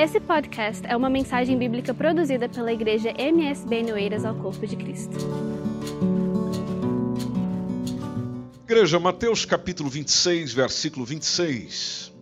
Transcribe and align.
Esse 0.00 0.20
podcast 0.20 0.86
é 0.86 0.96
uma 0.96 1.10
mensagem 1.10 1.58
bíblica 1.58 1.92
produzida 1.92 2.48
pela 2.48 2.72
igreja 2.72 3.12
MSB 3.18 3.82
Noeiras 3.82 4.24
ao 4.24 4.32
Corpo 4.32 4.64
de 4.64 4.76
Cristo. 4.76 5.16
Igreja, 8.62 9.00
Mateus 9.00 9.44
capítulo 9.44 9.90
26, 9.90 10.52
versículo 10.52 11.04
26. 11.04 12.12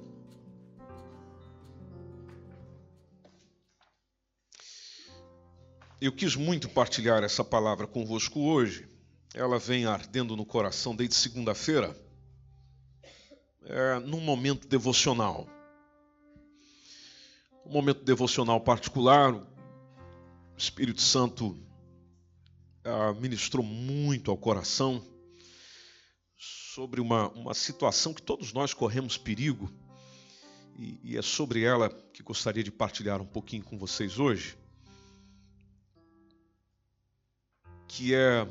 Eu 6.00 6.12
quis 6.12 6.34
muito 6.34 6.70
partilhar 6.70 7.22
essa 7.22 7.44
palavra 7.44 7.86
convosco 7.86 8.40
hoje. 8.40 8.88
Ela 9.34 9.58
vem 9.58 9.84
ardendo 9.84 10.34
no 10.34 10.46
coração 10.46 10.96
desde 10.96 11.16
segunda-feira, 11.16 11.94
é, 13.66 13.98
num 13.98 14.20
momento 14.20 14.66
devocional 14.66 15.46
um 17.66 17.72
momento 17.72 18.04
devocional 18.04 18.60
particular. 18.60 19.34
O 19.34 19.46
Espírito 20.56 21.02
Santo 21.02 21.58
ah, 22.84 23.12
ministrou 23.14 23.64
muito 23.64 24.30
ao 24.30 24.36
coração 24.36 25.04
sobre 26.38 27.00
uma, 27.00 27.28
uma 27.30 27.54
situação 27.54 28.14
que 28.14 28.22
todos 28.22 28.52
nós 28.52 28.72
corremos 28.72 29.18
perigo, 29.18 29.72
e, 30.78 31.00
e 31.02 31.16
é 31.16 31.22
sobre 31.22 31.62
ela 31.62 31.88
que 32.12 32.22
gostaria 32.22 32.62
de 32.62 32.70
partilhar 32.70 33.20
um 33.20 33.26
pouquinho 33.26 33.64
com 33.64 33.78
vocês 33.78 34.18
hoje. 34.18 34.56
Que 37.88 38.14
é, 38.14 38.46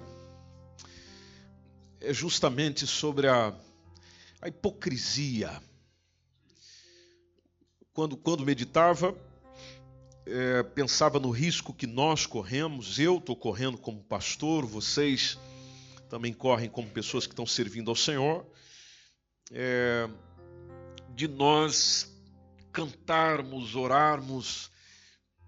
é 2.02 2.13
justamente 2.13 2.88
sobre 2.88 3.27
a, 3.27 3.54
a 4.41 4.48
hipocrisia 4.48 5.62
quando, 7.95 8.17
quando 8.17 8.45
meditava, 8.45 9.16
é, 10.26 10.62
pensava 10.62 11.18
no 11.18 11.29
risco 11.29 11.74
que 11.74 11.88
nós 11.88 12.26
corremos, 12.26 12.99
eu 12.99 13.18
estou 13.18 13.38
correndo 13.38 13.77
como 13.77 14.04
pastor, 14.04 14.65
vocês 14.65 15.40
também 16.10 16.34
correm 16.34 16.70
como 16.70 16.90
pessoas 16.90 17.26
que 17.26 17.32
estão 17.32 17.46
servindo 17.46 17.90
ao 17.90 17.96
Senhor, 17.96 18.46
é, 19.49 20.10
de 21.16 21.26
nós 21.26 22.13
cantarmos, 22.73 23.76
orarmos, 23.77 24.70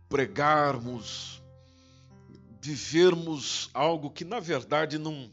pregarmos, 0.08 1.44
vivermos 2.62 3.70
algo 3.74 4.10
que 4.10 4.24
na 4.24 4.40
verdade 4.40 4.98
não, 4.98 5.30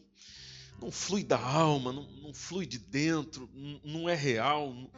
não 0.82 0.90
flui 0.90 1.22
da 1.22 1.38
alma, 1.38 1.92
não, 1.92 2.02
não 2.20 2.34
flui 2.34 2.66
de 2.66 2.80
dentro, 2.80 3.48
não, 3.84 4.08
é 4.08 4.16
real. 4.16 4.74
Não, 4.74 4.90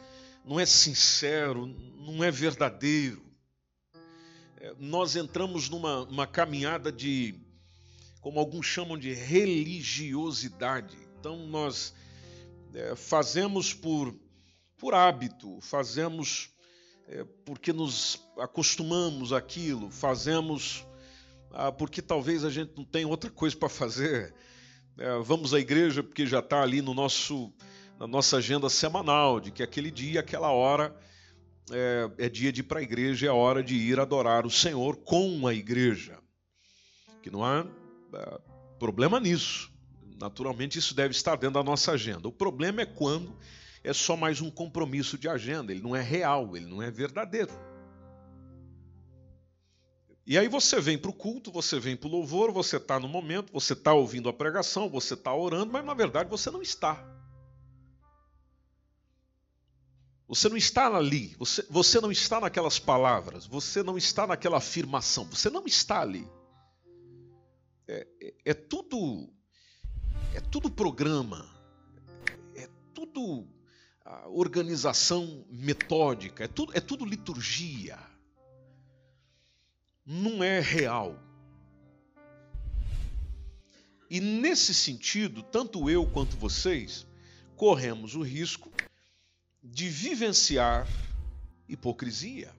não 0.47 0.57
é 0.59 0.65
sincero, 0.65 1.67
não 1.67 2.23
é 2.23 2.31
verdadeiro. 2.31 3.21
É, 4.59 4.73
nós 4.79 5.15
entramos 5.17 5.69
numa 5.69 6.03
uma 6.03 6.25
caminhada 6.25 6.89
de, 6.89 7.35
como 8.21 8.39
alguns 8.39 8.65
chamam 8.65 8.97
de 8.97 9.13
religiosidade. 9.13 10.97
Então 11.19 11.45
nós 11.47 11.93
é, 12.73 12.95
fazemos 12.95 13.73
por, 13.73 14.17
por 14.77 14.93
hábito, 14.93 15.59
fazemos 15.59 16.49
é, 17.07 17.25
porque 17.45 17.73
nos 17.73 18.25
acostumamos 18.37 19.33
àquilo, 19.33 19.91
fazemos 19.91 20.85
ah, 21.51 21.71
porque 21.71 22.01
talvez 22.01 22.45
a 22.45 22.49
gente 22.49 22.73
não 22.77 22.85
tenha 22.85 23.07
outra 23.07 23.29
coisa 23.29 23.55
para 23.55 23.69
fazer. 23.69 24.33
É, 24.97 25.19
vamos 25.19 25.53
à 25.53 25.59
igreja 25.59 26.01
porque 26.01 26.25
já 26.25 26.39
está 26.39 26.61
ali 26.61 26.81
no 26.81 26.93
nosso 26.93 27.53
na 27.99 28.05
nossa 28.05 28.37
agenda 28.37 28.69
semanal, 28.69 29.39
de 29.39 29.51
que 29.51 29.63
aquele 29.63 29.89
dia, 29.89 30.19
aquela 30.19 30.51
hora 30.51 30.95
é, 31.71 32.25
é 32.25 32.29
dia 32.29 32.51
de 32.51 32.61
ir 32.61 32.63
para 32.63 32.79
a 32.79 32.83
igreja, 32.83 33.27
é 33.27 33.31
hora 33.31 33.63
de 33.63 33.75
ir 33.75 33.99
adorar 33.99 34.45
o 34.45 34.51
Senhor 34.51 34.97
com 34.97 35.47
a 35.47 35.53
igreja. 35.53 36.19
Que 37.21 37.31
não 37.31 37.43
há 37.43 37.65
é, 38.13 38.39
problema 38.79 39.19
nisso. 39.19 39.71
Naturalmente, 40.19 40.79
isso 40.79 40.95
deve 40.95 41.11
estar 41.11 41.35
dentro 41.35 41.55
da 41.55 41.63
nossa 41.63 41.91
agenda. 41.91 42.27
O 42.27 42.31
problema 42.31 42.81
é 42.81 42.85
quando 42.85 43.35
é 43.83 43.93
só 43.93 44.15
mais 44.15 44.41
um 44.41 44.49
compromisso 44.49 45.17
de 45.17 45.27
agenda, 45.27 45.71
ele 45.71 45.81
não 45.81 45.95
é 45.95 46.01
real, 46.01 46.55
ele 46.55 46.65
não 46.65 46.81
é 46.81 46.91
verdadeiro. 46.91 47.51
E 50.25 50.37
aí 50.37 50.49
você 50.49 50.81
vem 50.81 50.97
para 50.97 51.09
o 51.09 51.13
culto, 51.13 51.51
você 51.51 51.79
vem 51.79 51.95
para 51.95 52.07
o 52.07 52.11
louvor, 52.11 52.51
você 52.51 52.75
está 52.75 52.99
no 52.99 53.07
momento, 53.07 53.53
você 53.53 53.73
está 53.73 53.93
ouvindo 53.93 54.27
a 54.27 54.33
pregação, 54.33 54.89
você 54.89 55.13
está 55.13 55.33
orando, 55.33 55.71
mas 55.71 55.85
na 55.85 55.93
verdade 55.93 56.29
você 56.29 56.51
não 56.51 56.61
está. 56.61 57.16
Você 60.27 60.49
não 60.49 60.57
está 60.57 60.93
ali, 60.93 61.35
você, 61.39 61.65
você 61.69 62.01
não 62.01 62.11
está 62.11 62.41
naquelas 62.41 62.77
palavras, 62.77 63.45
você 63.45 63.81
não 63.81 63.97
está 63.97 64.27
naquela 64.27 64.57
afirmação, 64.57 65.23
você 65.25 65.49
não 65.49 65.65
está 65.65 66.01
ali. 66.01 66.27
É, 67.87 68.07
é, 68.21 68.33
é 68.45 68.53
tudo, 68.53 69.33
é 70.33 70.41
tudo 70.41 70.69
programa, 70.69 71.49
é 72.55 72.67
tudo 72.93 73.47
organização 74.25 75.45
metódica, 75.49 76.45
é 76.45 76.47
tudo, 76.47 76.75
é 76.75 76.79
tudo 76.79 77.05
liturgia. 77.05 77.97
Não 80.05 80.43
é 80.43 80.59
real. 80.59 81.21
E 84.09 84.21
nesse 84.21 84.73
sentido, 84.73 85.43
tanto 85.43 85.89
eu 85.89 86.09
quanto 86.09 86.37
vocês 86.37 87.05
corremos 87.57 88.15
o 88.15 88.21
risco 88.21 88.71
de 89.71 89.89
vivenciar 89.89 90.87
hipocrisia. 91.67 92.53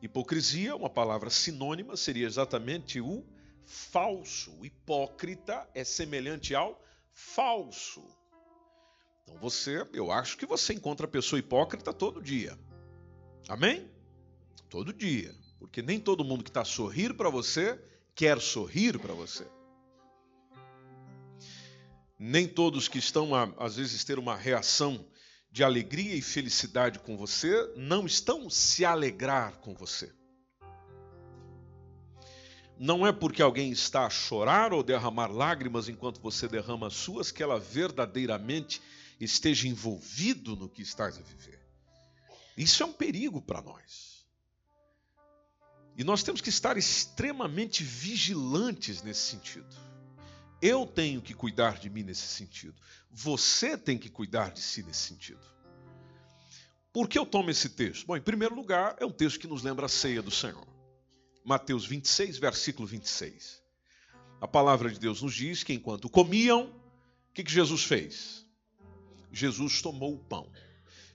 Hipocrisia, 0.00 0.76
uma 0.76 0.90
palavra 0.90 1.30
sinônima, 1.30 1.96
seria 1.96 2.26
exatamente 2.26 3.00
o 3.00 3.24
falso. 3.64 4.52
O 4.58 4.66
hipócrita 4.66 5.68
é 5.74 5.84
semelhante 5.84 6.54
ao 6.54 6.80
falso. 7.12 8.04
Então 9.22 9.36
você, 9.38 9.86
eu 9.92 10.10
acho 10.10 10.36
que 10.36 10.44
você 10.44 10.74
encontra 10.74 11.06
pessoa 11.06 11.38
hipócrita 11.38 11.92
todo 11.92 12.20
dia. 12.20 12.58
Amém? 13.48 13.88
Todo 14.68 14.92
dia. 14.92 15.34
Porque 15.58 15.80
nem 15.80 16.00
todo 16.00 16.24
mundo 16.24 16.42
que 16.42 16.50
está 16.50 16.62
a 16.62 16.66
sorrir 16.66 17.14
para 17.14 17.30
você 17.30 17.80
quer 18.14 18.40
sorrir 18.40 18.98
para 18.98 19.14
você. 19.14 19.46
Nem 22.18 22.46
todos 22.46 22.88
que 22.88 22.98
estão 22.98 23.34
a, 23.34 23.44
às 23.56 23.76
vezes 23.76 24.04
ter 24.04 24.18
uma 24.18 24.36
reação 24.36 25.04
de 25.52 25.62
alegria 25.62 26.14
e 26.14 26.22
felicidade 26.22 26.98
com 26.98 27.14
você 27.14 27.70
não 27.76 28.06
estão 28.06 28.48
se 28.48 28.86
alegrar 28.86 29.58
com 29.58 29.74
você. 29.74 30.10
Não 32.78 33.06
é 33.06 33.12
porque 33.12 33.42
alguém 33.42 33.70
está 33.70 34.06
a 34.06 34.10
chorar 34.10 34.72
ou 34.72 34.82
derramar 34.82 35.26
lágrimas 35.26 35.90
enquanto 35.90 36.22
você 36.22 36.48
derrama 36.48 36.86
as 36.86 36.94
suas 36.94 37.30
que 37.30 37.42
ela 37.42 37.60
verdadeiramente 37.60 38.80
esteja 39.20 39.68
envolvido 39.68 40.56
no 40.56 40.70
que 40.70 40.80
estás 40.80 41.18
a 41.18 41.22
viver. 41.22 41.60
Isso 42.56 42.82
é 42.82 42.86
um 42.86 42.92
perigo 42.92 43.42
para 43.42 43.60
nós. 43.60 44.26
E 45.98 46.02
nós 46.02 46.22
temos 46.22 46.40
que 46.40 46.48
estar 46.48 46.78
extremamente 46.78 47.84
vigilantes 47.84 49.02
nesse 49.02 49.20
sentido. 49.20 49.91
Eu 50.62 50.86
tenho 50.86 51.20
que 51.20 51.34
cuidar 51.34 51.80
de 51.80 51.90
mim 51.90 52.04
nesse 52.04 52.28
sentido. 52.28 52.80
Você 53.10 53.76
tem 53.76 53.98
que 53.98 54.08
cuidar 54.08 54.52
de 54.52 54.60
si 54.60 54.84
nesse 54.84 55.08
sentido. 55.08 55.44
Por 56.92 57.08
que 57.08 57.18
eu 57.18 57.26
tomo 57.26 57.50
esse 57.50 57.68
texto? 57.70 58.06
Bom, 58.06 58.16
em 58.16 58.22
primeiro 58.22 58.54
lugar, 58.54 58.96
é 59.00 59.04
um 59.04 59.10
texto 59.10 59.40
que 59.40 59.48
nos 59.48 59.64
lembra 59.64 59.86
a 59.86 59.88
ceia 59.88 60.22
do 60.22 60.30
Senhor. 60.30 60.66
Mateus 61.44 61.84
26, 61.84 62.38
versículo 62.38 62.86
26. 62.86 63.60
A 64.40 64.46
palavra 64.46 64.88
de 64.88 65.00
Deus 65.00 65.20
nos 65.20 65.34
diz 65.34 65.64
que 65.64 65.72
enquanto 65.72 66.08
comiam, 66.08 66.66
o 66.66 67.32
que, 67.34 67.42
que 67.42 67.50
Jesus 67.50 67.82
fez? 67.82 68.46
Jesus 69.32 69.82
tomou 69.82 70.14
o 70.14 70.18
pão. 70.18 70.48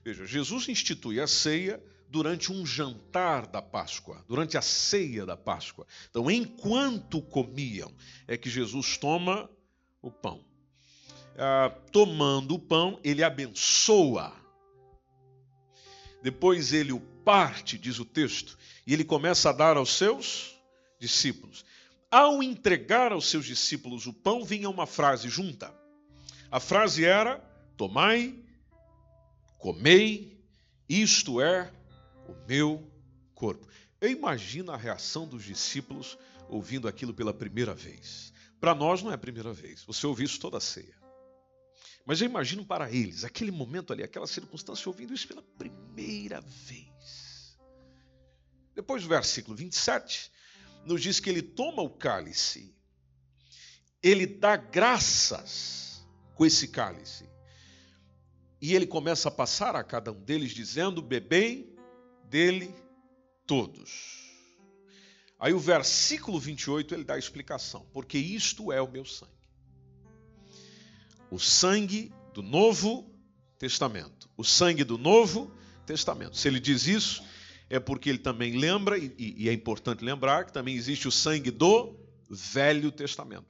Veja, 0.04 0.26
Jesus 0.26 0.68
institui 0.68 1.20
a 1.20 1.26
ceia 1.26 1.82
durante 2.08 2.52
um 2.52 2.64
jantar 2.64 3.46
da 3.46 3.60
Páscoa, 3.60 4.24
durante 4.26 4.56
a 4.56 4.62
ceia 4.62 5.26
da 5.26 5.36
Páscoa. 5.36 5.86
Então, 6.10 6.30
enquanto 6.30 7.20
comiam, 7.20 7.92
é 8.26 8.36
que 8.36 8.48
Jesus 8.48 8.96
toma 8.96 9.48
o 10.00 10.10
pão. 10.10 10.44
Ah, 11.36 11.70
tomando 11.92 12.54
o 12.54 12.58
pão, 12.58 12.98
ele 13.04 13.22
abençoa. 13.22 14.32
Depois 16.22 16.72
ele 16.72 16.92
o 16.92 17.00
parte, 17.00 17.78
diz 17.78 17.98
o 17.98 18.04
texto, 18.04 18.58
e 18.86 18.92
ele 18.92 19.04
começa 19.04 19.50
a 19.50 19.52
dar 19.52 19.76
aos 19.76 19.90
seus 19.90 20.56
discípulos. 20.98 21.64
Ao 22.10 22.42
entregar 22.42 23.12
aos 23.12 23.28
seus 23.28 23.44
discípulos 23.44 24.06
o 24.06 24.12
pão, 24.12 24.44
vinha 24.44 24.68
uma 24.70 24.86
frase 24.86 25.28
junta. 25.28 25.72
A 26.50 26.58
frase 26.58 27.04
era: 27.04 27.38
Tomai, 27.76 28.34
comei, 29.58 30.42
isto 30.88 31.40
é 31.40 31.70
o 32.28 32.46
meu 32.46 32.88
corpo. 33.34 33.66
Eu 34.00 34.10
imagino 34.10 34.70
a 34.70 34.76
reação 34.76 35.26
dos 35.26 35.44
discípulos 35.44 36.16
ouvindo 36.48 36.86
aquilo 36.86 37.12
pela 37.12 37.34
primeira 37.34 37.74
vez. 37.74 38.32
Para 38.60 38.74
nós 38.74 39.02
não 39.02 39.10
é 39.10 39.14
a 39.14 39.18
primeira 39.18 39.52
vez, 39.52 39.82
você 39.84 40.06
ouviu 40.06 40.26
isso 40.26 40.40
toda 40.40 40.58
a 40.58 40.60
ceia. 40.60 40.96
Mas 42.04 42.20
eu 42.20 42.26
imagino 42.26 42.64
para 42.64 42.90
eles, 42.90 43.24
aquele 43.24 43.50
momento 43.50 43.92
ali, 43.92 44.02
aquela 44.02 44.26
circunstância, 44.26 44.88
ouvindo 44.88 45.12
isso 45.12 45.28
pela 45.28 45.42
primeira 45.42 46.40
vez. 46.40 47.58
Depois 48.74 49.02
do 49.02 49.08
versículo 49.08 49.56
27, 49.56 50.32
nos 50.86 51.02
diz 51.02 51.20
que 51.20 51.28
ele 51.28 51.42
toma 51.42 51.82
o 51.82 51.90
cálice, 51.90 52.74
ele 54.02 54.26
dá 54.26 54.56
graças 54.56 56.06
com 56.34 56.46
esse 56.46 56.68
cálice. 56.68 57.28
E 58.60 58.74
ele 58.74 58.86
começa 58.86 59.28
a 59.28 59.32
passar 59.32 59.76
a 59.76 59.84
cada 59.84 60.10
um 60.10 60.20
deles, 60.20 60.52
dizendo: 60.52 61.02
Bebei 61.02 61.67
dele 62.28 62.74
todos. 63.46 64.18
Aí 65.38 65.52
o 65.52 65.58
versículo 65.58 66.38
28 66.38 66.94
ele 66.94 67.04
dá 67.04 67.14
a 67.14 67.18
explicação: 67.18 67.86
Porque 67.92 68.18
isto 68.18 68.72
é 68.72 68.80
o 68.80 68.90
meu 68.90 69.04
sangue. 69.04 69.32
O 71.30 71.38
sangue 71.38 72.12
do 72.34 72.42
Novo 72.42 73.08
Testamento. 73.58 74.28
O 74.36 74.44
sangue 74.44 74.84
do 74.84 74.98
Novo 74.98 75.52
Testamento. 75.86 76.36
Se 76.36 76.48
ele 76.48 76.58
diz 76.58 76.86
isso, 76.86 77.22
é 77.70 77.78
porque 77.78 78.08
ele 78.08 78.18
também 78.18 78.56
lembra, 78.56 78.98
e, 78.98 79.14
e 79.18 79.48
é 79.48 79.52
importante 79.52 80.04
lembrar, 80.04 80.44
que 80.44 80.52
também 80.52 80.74
existe 80.74 81.06
o 81.06 81.12
sangue 81.12 81.50
do 81.50 81.94
Velho 82.28 82.90
Testamento. 82.90 83.46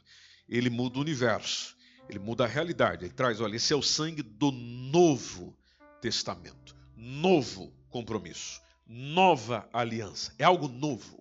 Ele 0.48 0.70
muda 0.70 0.98
o 0.98 1.02
universo, 1.02 1.76
ele 2.08 2.18
muda 2.18 2.44
a 2.44 2.48
realidade. 2.48 3.04
Ele 3.04 3.14
traz, 3.14 3.40
olha, 3.40 3.56
esse 3.56 3.72
é 3.72 3.76
o 3.76 3.82
sangue 3.82 4.22
do 4.22 4.50
Novo 4.50 5.56
Testamento. 6.00 6.76
Novo 6.96 7.72
compromisso, 7.90 8.60
nova 8.88 9.68
aliança. 9.72 10.34
É 10.38 10.44
algo 10.44 10.66
novo. 10.66 11.18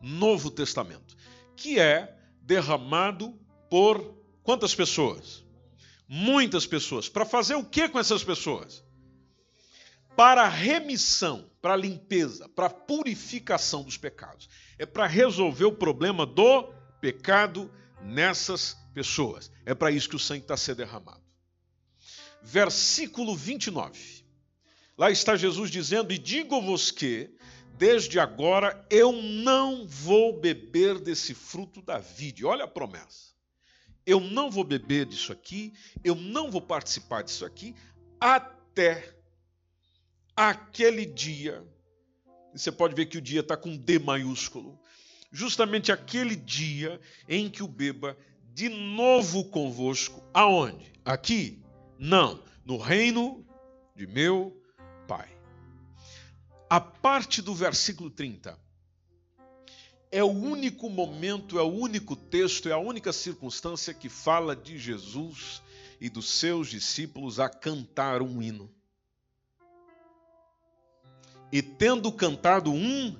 Novo 0.00 0.50
Testamento, 0.50 1.14
que 1.54 1.78
é 1.78 2.16
derramado 2.40 3.38
por 3.68 4.16
quantas 4.42 4.74
pessoas? 4.74 5.44
Muitas 6.08 6.66
pessoas. 6.66 7.08
Para 7.08 7.26
fazer 7.26 7.54
o 7.54 7.64
que 7.64 7.88
com 7.88 7.98
essas 7.98 8.24
pessoas? 8.24 8.82
Para 10.16 10.48
remissão, 10.48 11.50
para 11.60 11.76
limpeza, 11.76 12.48
para 12.48 12.70
purificação 12.70 13.82
dos 13.82 13.96
pecados. 13.96 14.48
É 14.78 14.86
para 14.86 15.06
resolver 15.06 15.66
o 15.66 15.72
problema 15.72 16.24
do 16.24 16.72
pecado 17.00 17.70
nessas 18.02 18.76
pessoas. 18.94 19.50
É 19.64 19.74
para 19.74 19.90
isso 19.90 20.08
que 20.08 20.16
o 20.16 20.18
sangue 20.18 20.42
está 20.42 20.56
sendo 20.56 20.78
derramado. 20.78 21.22
Versículo 22.42 23.36
29. 23.36 24.19
Lá 25.00 25.10
está 25.10 25.34
Jesus 25.34 25.70
dizendo: 25.70 26.12
E 26.12 26.18
digo-vos 26.18 26.90
que 26.90 27.30
desde 27.78 28.20
agora 28.20 28.86
eu 28.90 29.10
não 29.12 29.86
vou 29.86 30.38
beber 30.38 30.98
desse 30.98 31.32
fruto 31.32 31.80
da 31.80 31.96
vide. 31.96 32.44
Olha 32.44 32.64
a 32.64 32.68
promessa. 32.68 33.30
Eu 34.04 34.20
não 34.20 34.50
vou 34.50 34.62
beber 34.62 35.06
disso 35.06 35.32
aqui, 35.32 35.72
eu 36.04 36.14
não 36.14 36.50
vou 36.50 36.60
participar 36.60 37.22
disso 37.22 37.46
aqui, 37.46 37.74
até 38.20 39.16
aquele 40.36 41.06
dia. 41.06 41.66
Você 42.52 42.70
pode 42.70 42.94
ver 42.94 43.06
que 43.06 43.16
o 43.16 43.22
dia 43.22 43.40
está 43.40 43.56
com 43.56 43.74
D 43.74 43.98
maiúsculo. 43.98 44.78
Justamente 45.32 45.90
aquele 45.90 46.36
dia 46.36 47.00
em 47.26 47.48
que 47.48 47.62
o 47.62 47.68
beba 47.68 48.18
de 48.52 48.68
novo 48.68 49.46
convosco. 49.46 50.22
Aonde? 50.34 50.92
Aqui? 51.06 51.62
Não. 51.98 52.44
No 52.66 52.76
reino 52.76 53.46
de 53.96 54.06
meu 54.06 54.59
Pai 55.10 55.40
a 56.70 56.78
parte 56.80 57.42
do 57.42 57.52
versículo 57.52 58.08
30 58.08 58.56
é 60.12 60.22
o 60.22 60.28
único 60.28 60.88
momento, 60.88 61.58
é 61.58 61.62
o 61.62 61.68
único 61.68 62.14
texto, 62.14 62.68
é 62.68 62.72
a 62.72 62.78
única 62.78 63.12
circunstância 63.12 63.92
que 63.92 64.08
fala 64.08 64.54
de 64.54 64.78
Jesus 64.78 65.60
e 66.00 66.08
dos 66.08 66.30
seus 66.30 66.68
discípulos 66.68 67.40
a 67.40 67.48
cantar 67.48 68.22
um 68.22 68.40
hino. 68.40 68.72
E 71.50 71.60
tendo 71.60 72.12
cantado 72.12 72.72
um 72.72 73.16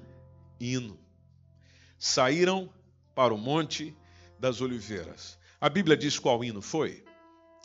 hino, 0.61 0.97
saíram 1.99 2.73
para 3.17 3.35
o 3.35 3.39
Monte 3.39 3.97
das 4.39 4.61
Oliveiras. 4.61 5.37
A 5.61 5.69
Bíblia 5.69 5.97
diz 5.97 6.21
qual 6.21 6.45
hino 6.45 6.63
foi? 6.63 7.05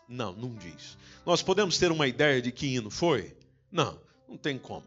Não, 0.09 0.33
não 0.33 0.55
diz. 0.55 0.97
Nós 1.23 1.43
podemos 1.43 1.77
ter 1.77 1.91
uma 1.91 2.07
ideia 2.07 2.41
de 2.41 2.51
que 2.51 2.65
hino 2.65 2.89
foi? 2.89 3.37
Não, 3.71 3.99
não 4.27 4.37
tem 4.37 4.57
como. 4.57 4.85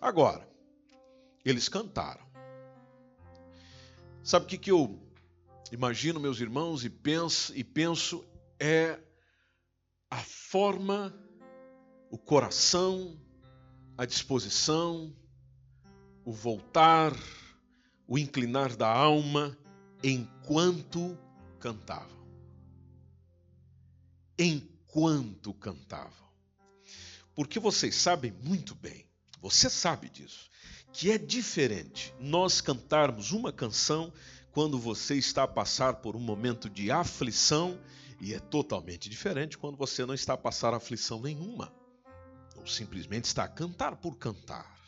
Agora, 0.00 0.48
eles 1.44 1.68
cantaram. 1.68 2.24
Sabe 4.22 4.44
o 4.44 4.48
que, 4.48 4.58
que 4.58 4.70
eu 4.70 4.98
imagino, 5.72 6.20
meus 6.20 6.40
irmãos, 6.40 6.84
e 6.84 6.90
penso, 6.90 7.56
e 7.56 7.64
penso 7.64 8.24
é 8.58 8.98
a 10.10 10.18
forma, 10.18 11.14
o 12.10 12.18
coração, 12.18 13.18
a 13.96 14.04
disposição, 14.04 15.14
o 16.24 16.32
voltar, 16.32 17.12
o 18.06 18.18
inclinar 18.18 18.76
da 18.76 18.88
alma 18.88 19.56
enquanto 20.02 21.16
cantavam. 21.58 22.20
Enquanto 24.38 25.54
cantavam. 25.54 26.29
Porque 27.40 27.58
vocês 27.58 27.94
sabem 27.94 28.30
muito 28.44 28.74
bem 28.74 29.08
você 29.40 29.70
sabe 29.70 30.10
disso. 30.10 30.50
Que 30.92 31.10
é 31.10 31.16
diferente 31.16 32.12
nós 32.20 32.60
cantarmos 32.60 33.32
uma 33.32 33.50
canção 33.50 34.12
quando 34.52 34.78
você 34.78 35.14
está 35.14 35.44
a 35.44 35.48
passar 35.48 35.94
por 36.02 36.14
um 36.14 36.20
momento 36.20 36.68
de 36.68 36.90
aflição 36.90 37.80
e 38.20 38.34
é 38.34 38.38
totalmente 38.38 39.08
diferente 39.08 39.56
quando 39.56 39.78
você 39.78 40.04
não 40.04 40.12
está 40.12 40.34
a 40.34 40.36
passar 40.36 40.74
aflição 40.74 41.22
nenhuma. 41.22 41.72
Ou 42.56 42.66
simplesmente 42.66 43.24
está 43.24 43.44
a 43.44 43.48
cantar 43.48 43.96
por 43.96 44.18
cantar. 44.18 44.78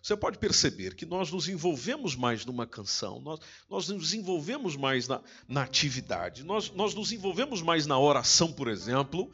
Você 0.00 0.16
pode 0.16 0.38
perceber 0.38 0.94
que 0.94 1.04
nós 1.04 1.32
nos 1.32 1.48
envolvemos 1.48 2.14
mais 2.14 2.44
numa 2.44 2.64
canção, 2.64 3.20
nós, 3.20 3.40
nós 3.68 3.88
nos 3.88 4.14
envolvemos 4.14 4.76
mais 4.76 5.08
na, 5.08 5.20
na 5.48 5.64
atividade, 5.64 6.44
nós, 6.44 6.70
nós 6.70 6.94
nos 6.94 7.10
envolvemos 7.10 7.60
mais 7.60 7.86
na 7.86 7.98
oração, 7.98 8.52
por 8.52 8.68
exemplo, 8.68 9.28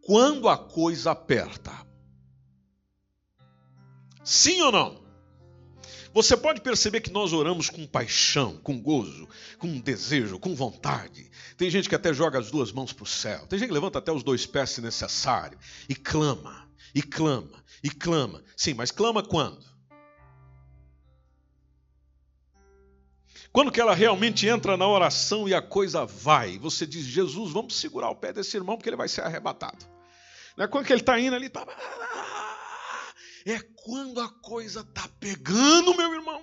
quando 0.00 0.48
a 0.48 0.56
coisa 0.56 1.10
aperta. 1.10 1.92
Sim 4.24 4.62
ou 4.62 4.72
não? 4.72 5.04
Você 6.14 6.36
pode 6.36 6.60
perceber 6.60 7.00
que 7.00 7.10
nós 7.10 7.32
oramos 7.32 7.68
com 7.68 7.84
paixão, 7.86 8.56
com 8.58 8.80
gozo, 8.80 9.28
com 9.58 9.80
desejo, 9.80 10.38
com 10.38 10.54
vontade. 10.54 11.28
Tem 11.56 11.68
gente 11.68 11.88
que 11.88 11.94
até 11.94 12.14
joga 12.14 12.38
as 12.38 12.52
duas 12.52 12.70
mãos 12.70 12.92
para 12.92 13.02
o 13.02 13.06
céu. 13.06 13.46
Tem 13.48 13.58
gente 13.58 13.68
que 13.68 13.74
levanta 13.74 13.98
até 13.98 14.12
os 14.12 14.22
dois 14.22 14.46
pés 14.46 14.70
se 14.70 14.80
necessário. 14.80 15.58
E 15.88 15.94
clama, 15.94 16.68
e 16.94 17.02
clama, 17.02 17.64
e 17.82 17.90
clama. 17.90 18.44
Sim, 18.56 18.74
mas 18.74 18.92
clama 18.92 19.24
quando? 19.24 19.74
Quando 23.50 23.72
que 23.72 23.80
ela 23.80 23.94
realmente 23.94 24.46
entra 24.46 24.76
na 24.76 24.86
oração 24.86 25.48
e 25.48 25.54
a 25.54 25.62
coisa 25.62 26.04
vai. 26.04 26.58
Você 26.58 26.86
diz, 26.86 27.04
Jesus, 27.04 27.52
vamos 27.52 27.74
segurar 27.74 28.10
o 28.10 28.16
pé 28.16 28.32
desse 28.32 28.56
irmão 28.56 28.76
porque 28.76 28.88
ele 28.88 28.96
vai 28.96 29.08
ser 29.08 29.22
arrebatado. 29.22 29.84
Não 30.56 30.64
é 30.64 30.68
quando 30.68 30.86
que 30.86 30.92
ele 30.92 31.00
está 31.00 31.18
indo 31.18 31.34
ali, 31.34 31.46
está 31.46 31.66
é 33.44 33.60
quando 33.76 34.20
a 34.20 34.28
coisa 34.28 34.82
tá 34.82 35.08
pegando, 35.20 35.96
meu 35.96 36.14
irmão. 36.14 36.42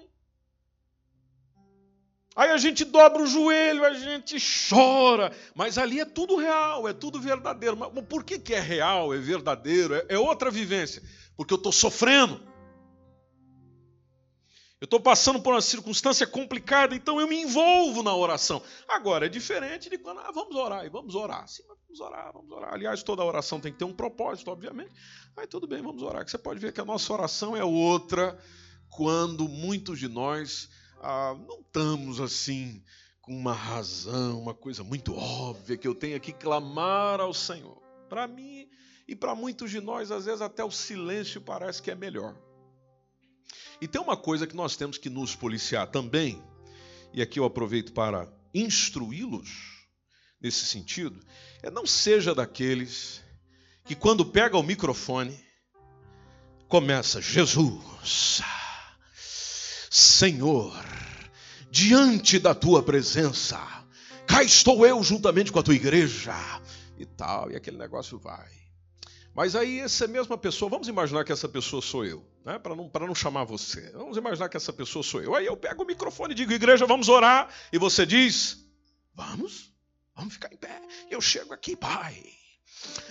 Aí 2.35 2.49
a 2.49 2.57
gente 2.57 2.85
dobra 2.85 3.21
o 3.21 3.27
joelho, 3.27 3.83
a 3.83 3.93
gente 3.93 4.37
chora, 4.69 5.35
mas 5.53 5.77
ali 5.77 5.99
é 5.99 6.05
tudo 6.05 6.37
real, 6.37 6.87
é 6.87 6.93
tudo 6.93 7.19
verdadeiro. 7.19 7.75
Mas 7.75 8.05
por 8.05 8.23
que, 8.23 8.39
que 8.39 8.53
é 8.53 8.59
real, 8.59 9.13
é 9.13 9.17
verdadeiro, 9.17 9.95
é, 9.95 10.05
é 10.09 10.19
outra 10.19 10.49
vivência? 10.49 11.03
Porque 11.35 11.53
eu 11.53 11.57
estou 11.57 11.71
sofrendo. 11.71 12.50
Eu 14.81 14.85
estou 14.85 14.99
passando 14.99 15.39
por 15.39 15.53
uma 15.53 15.61
circunstância 15.61 16.25
complicada, 16.25 16.95
então 16.95 17.21
eu 17.21 17.27
me 17.27 17.39
envolvo 17.39 18.01
na 18.01 18.15
oração. 18.15 18.59
Agora, 18.87 19.27
é 19.27 19.29
diferente 19.29 19.91
de 19.91 19.97
quando, 19.99 20.21
ah, 20.21 20.31
vamos 20.33 20.55
orar, 20.55 20.83
e 20.83 20.89
vamos 20.89 21.13
orar. 21.13 21.47
Sim, 21.47 21.61
vamos 21.67 21.99
orar, 22.01 22.33
vamos 22.33 22.51
orar. 22.51 22.73
Aliás, 22.73 23.03
toda 23.03 23.23
oração 23.23 23.59
tem 23.59 23.71
que 23.71 23.77
ter 23.77 23.85
um 23.85 23.93
propósito, 23.93 24.49
obviamente. 24.49 24.91
Aí 25.37 25.45
tudo 25.45 25.67
bem, 25.67 25.83
vamos 25.83 26.01
orar. 26.01 26.25
Que 26.25 26.31
você 26.31 26.37
pode 26.39 26.59
ver 26.59 26.73
que 26.73 26.81
a 26.81 26.85
nossa 26.85 27.13
oração 27.13 27.55
é 27.55 27.63
outra 27.63 28.35
quando 28.89 29.47
muitos 29.47 29.99
de 29.99 30.07
nós 30.07 30.67
ah, 30.99 31.37
não 31.47 31.59
estamos 31.59 32.19
assim 32.19 32.83
com 33.21 33.37
uma 33.37 33.53
razão, 33.53 34.41
uma 34.41 34.55
coisa 34.55 34.83
muito 34.83 35.15
óbvia 35.15 35.77
que 35.77 35.87
eu 35.87 35.93
tenho 35.93 36.19
que 36.19 36.33
clamar 36.33 37.21
ao 37.21 37.35
Senhor. 37.35 37.79
Para 38.09 38.27
mim 38.27 38.67
e 39.07 39.15
para 39.15 39.35
muitos 39.35 39.69
de 39.69 39.79
nós, 39.79 40.09
às 40.09 40.25
vezes 40.25 40.41
até 40.41 40.63
o 40.63 40.71
silêncio 40.71 41.39
parece 41.39 41.83
que 41.83 41.91
é 41.91 41.95
melhor. 41.95 42.35
E 43.81 43.87
tem 43.87 43.99
uma 43.99 44.15
coisa 44.15 44.45
que 44.45 44.55
nós 44.55 44.75
temos 44.77 44.99
que 44.99 45.09
nos 45.09 45.35
policiar 45.35 45.87
também, 45.87 46.41
e 47.11 47.21
aqui 47.21 47.39
eu 47.39 47.45
aproveito 47.45 47.91
para 47.91 48.31
instruí-los 48.53 49.49
nesse 50.39 50.65
sentido, 50.65 51.19
é 51.63 51.71
não 51.71 51.87
seja 51.87 52.35
daqueles 52.35 53.21
que 53.83 53.95
quando 53.95 54.23
pega 54.23 54.55
o 54.55 54.61
microfone 54.61 55.37
começa 56.67 57.19
Jesus, 57.19 58.41
Senhor, 59.89 60.73
diante 61.71 62.37
da 62.37 62.53
tua 62.53 62.83
presença, 62.83 63.59
cá 64.27 64.43
estou 64.43 64.85
eu 64.85 65.01
juntamente 65.01 65.51
com 65.51 65.57
a 65.57 65.63
tua 65.63 65.75
igreja 65.75 66.35
e 66.99 67.05
tal, 67.05 67.51
e 67.51 67.55
aquele 67.55 67.77
negócio 67.77 68.19
vai. 68.19 68.49
Mas 69.33 69.55
aí 69.55 69.79
essa 69.79 70.07
mesma 70.07 70.37
pessoa, 70.37 70.69
vamos 70.69 70.87
imaginar 70.87 71.23
que 71.23 71.31
essa 71.31 71.49
pessoa 71.49 71.81
sou 71.81 72.05
eu. 72.05 72.30
Né, 72.45 72.59
para 72.59 72.75
não, 72.75 72.89
não 72.93 73.15
chamar 73.15 73.43
você. 73.43 73.91
Vamos 73.91 74.17
imaginar 74.17 74.49
que 74.49 74.57
essa 74.57 74.73
pessoa 74.73 75.03
sou 75.03 75.21
eu. 75.21 75.35
Aí 75.35 75.45
eu 75.45 75.57
pego 75.57 75.83
o 75.83 75.85
microfone 75.87 76.33
e 76.33 76.35
digo, 76.35 76.51
igreja, 76.51 76.85
vamos 76.85 77.09
orar. 77.09 77.49
E 77.71 77.77
você 77.77 78.05
diz, 78.05 78.65
vamos, 79.13 79.73
vamos 80.15 80.33
ficar 80.33 80.51
em 80.51 80.57
pé. 80.57 80.81
Eu 81.09 81.21
chego 81.21 81.53
aqui, 81.53 81.75
pai. 81.75 82.23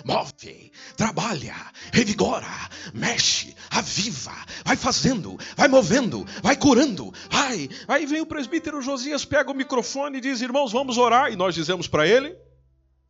Move, 0.04 0.72
trabalha, 0.96 1.54
revigora, 1.92 2.48
mexe, 2.92 3.54
aviva, 3.70 4.34
vai 4.64 4.76
fazendo, 4.76 5.38
vai 5.56 5.68
movendo, 5.68 6.24
vai 6.42 6.56
curando, 6.56 7.12
vai. 7.30 7.68
Aí 7.86 8.04
vem 8.04 8.20
o 8.20 8.26
presbítero 8.26 8.82
Josias, 8.82 9.24
pega 9.24 9.48
o 9.48 9.54
microfone 9.54 10.18
e 10.18 10.20
diz: 10.20 10.40
Irmãos, 10.40 10.72
vamos 10.72 10.98
orar. 10.98 11.30
E 11.30 11.36
nós 11.36 11.54
dizemos 11.54 11.86
para 11.86 12.04
ele: 12.04 12.36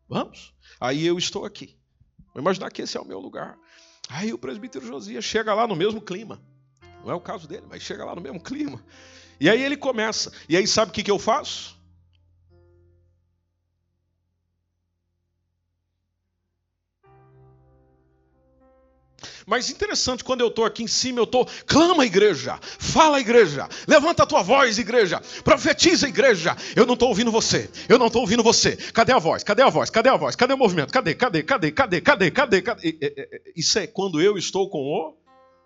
Vamos. 0.07 0.53
Aí 0.79 1.07
eu 1.07 1.17
estou 1.17 1.47
aqui. 1.47 1.79
Vou 2.35 2.43
imaginar 2.43 2.71
que 2.71 2.83
esse 2.83 2.97
é 2.97 3.01
o 3.01 3.07
meu 3.07 3.21
lugar. 3.21 3.57
Aí 4.11 4.33
o 4.33 4.39
presbítero 4.39 4.85
Josias 4.85 5.25
chega 5.25 5.55
lá 5.55 5.67
no 5.67 5.77
mesmo 5.77 6.01
clima. 6.01 6.43
Não 7.05 7.13
é 7.13 7.15
o 7.15 7.21
caso 7.21 7.47
dele, 7.47 7.65
mas 7.71 7.83
chega 7.83 8.05
lá 8.05 8.15
no 8.15 8.21
mesmo 8.21 8.41
clima. 8.41 8.83
E 9.39 9.49
aí 9.49 9.63
ele 9.63 9.77
começa. 9.77 10.33
E 10.49 10.57
aí 10.57 10.67
sabe 10.67 10.91
o 10.91 10.95
que, 10.95 11.03
que 11.03 11.11
eu 11.11 11.19
faço? 11.19 11.80
Mas 19.51 19.69
interessante, 19.69 20.23
quando 20.23 20.43
eu 20.43 20.47
estou 20.47 20.65
aqui 20.65 20.85
em 20.85 20.87
cima, 20.87 21.19
eu 21.19 21.25
estou, 21.25 21.45
clama 21.67 22.07
igreja, 22.07 22.57
fala 22.63 23.19
igreja, 23.19 23.69
levanta 23.89 24.23
a 24.23 24.27
tua 24.27 24.43
voz, 24.45 24.79
igreja, 24.79 25.21
profetiza 25.43 26.07
igreja. 26.07 26.57
Eu 26.77 26.87
não 26.87 26.95
estou 26.95 27.09
ouvindo 27.09 27.33
você, 27.33 27.69
eu 27.89 27.99
não 27.99 28.07
estou 28.07 28.23
ouvindo 28.23 28.45
você. 28.45 28.77
Cadê 28.77 29.11
a 29.11 29.19
voz? 29.19 29.43
Cadê 29.43 29.63
a 29.63 29.69
voz? 29.69 29.91
Cadê 29.91 30.09
a 30.09 30.17
voz? 30.17 30.37
Cadê 30.37 30.55
o 30.55 30.57
movimento? 30.57 30.93
Cadê? 30.93 31.17
Cadê? 31.17 31.43
Cadê? 31.43 31.73
Cadê? 31.73 32.01
Cadê? 32.01 32.31
Cadê? 32.31 32.63
Cadê? 32.63 33.43
Isso 33.57 33.77
é 33.81 33.89
quando 33.89 34.23
eu 34.23 34.39
estou 34.39 34.71
com 34.71 34.79
o 34.79 35.17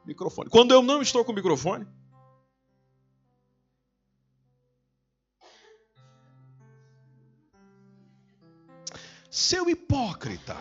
microfone. 0.06 0.48
Quando 0.48 0.72
eu 0.72 0.80
não 0.80 1.02
estou 1.02 1.22
com 1.22 1.32
o 1.32 1.34
microfone, 1.34 1.86
seu 9.30 9.68
hipócrita. 9.68 10.56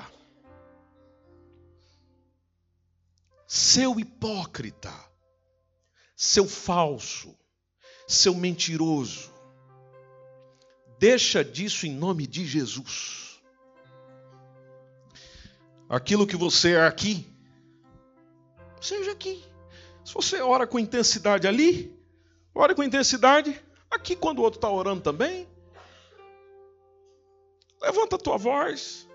Seu 3.54 4.00
hipócrita, 4.00 4.92
seu 6.16 6.48
falso, 6.48 7.38
seu 8.08 8.34
mentiroso. 8.34 9.32
Deixa 10.98 11.46
disso 11.46 11.86
em 11.86 11.94
nome 11.94 12.26
de 12.26 12.48
Jesus. 12.48 13.40
Aquilo 15.88 16.26
que 16.26 16.36
você 16.36 16.74
é 16.74 16.88
aqui, 16.88 17.32
seja 18.82 19.12
aqui. 19.12 19.44
Se 20.04 20.16
você 20.16 20.42
ora 20.42 20.66
com 20.66 20.80
intensidade 20.80 21.48
ali, 21.48 21.96
ore 22.56 22.74
com 22.74 22.82
intensidade 22.82 23.64
aqui 23.92 24.16
quando 24.16 24.40
o 24.40 24.42
outro 24.42 24.58
está 24.58 24.68
orando 24.72 25.02
também. 25.02 25.48
Levanta 27.80 28.16
a 28.16 28.20
tua 28.20 28.38
voz. 28.38 29.08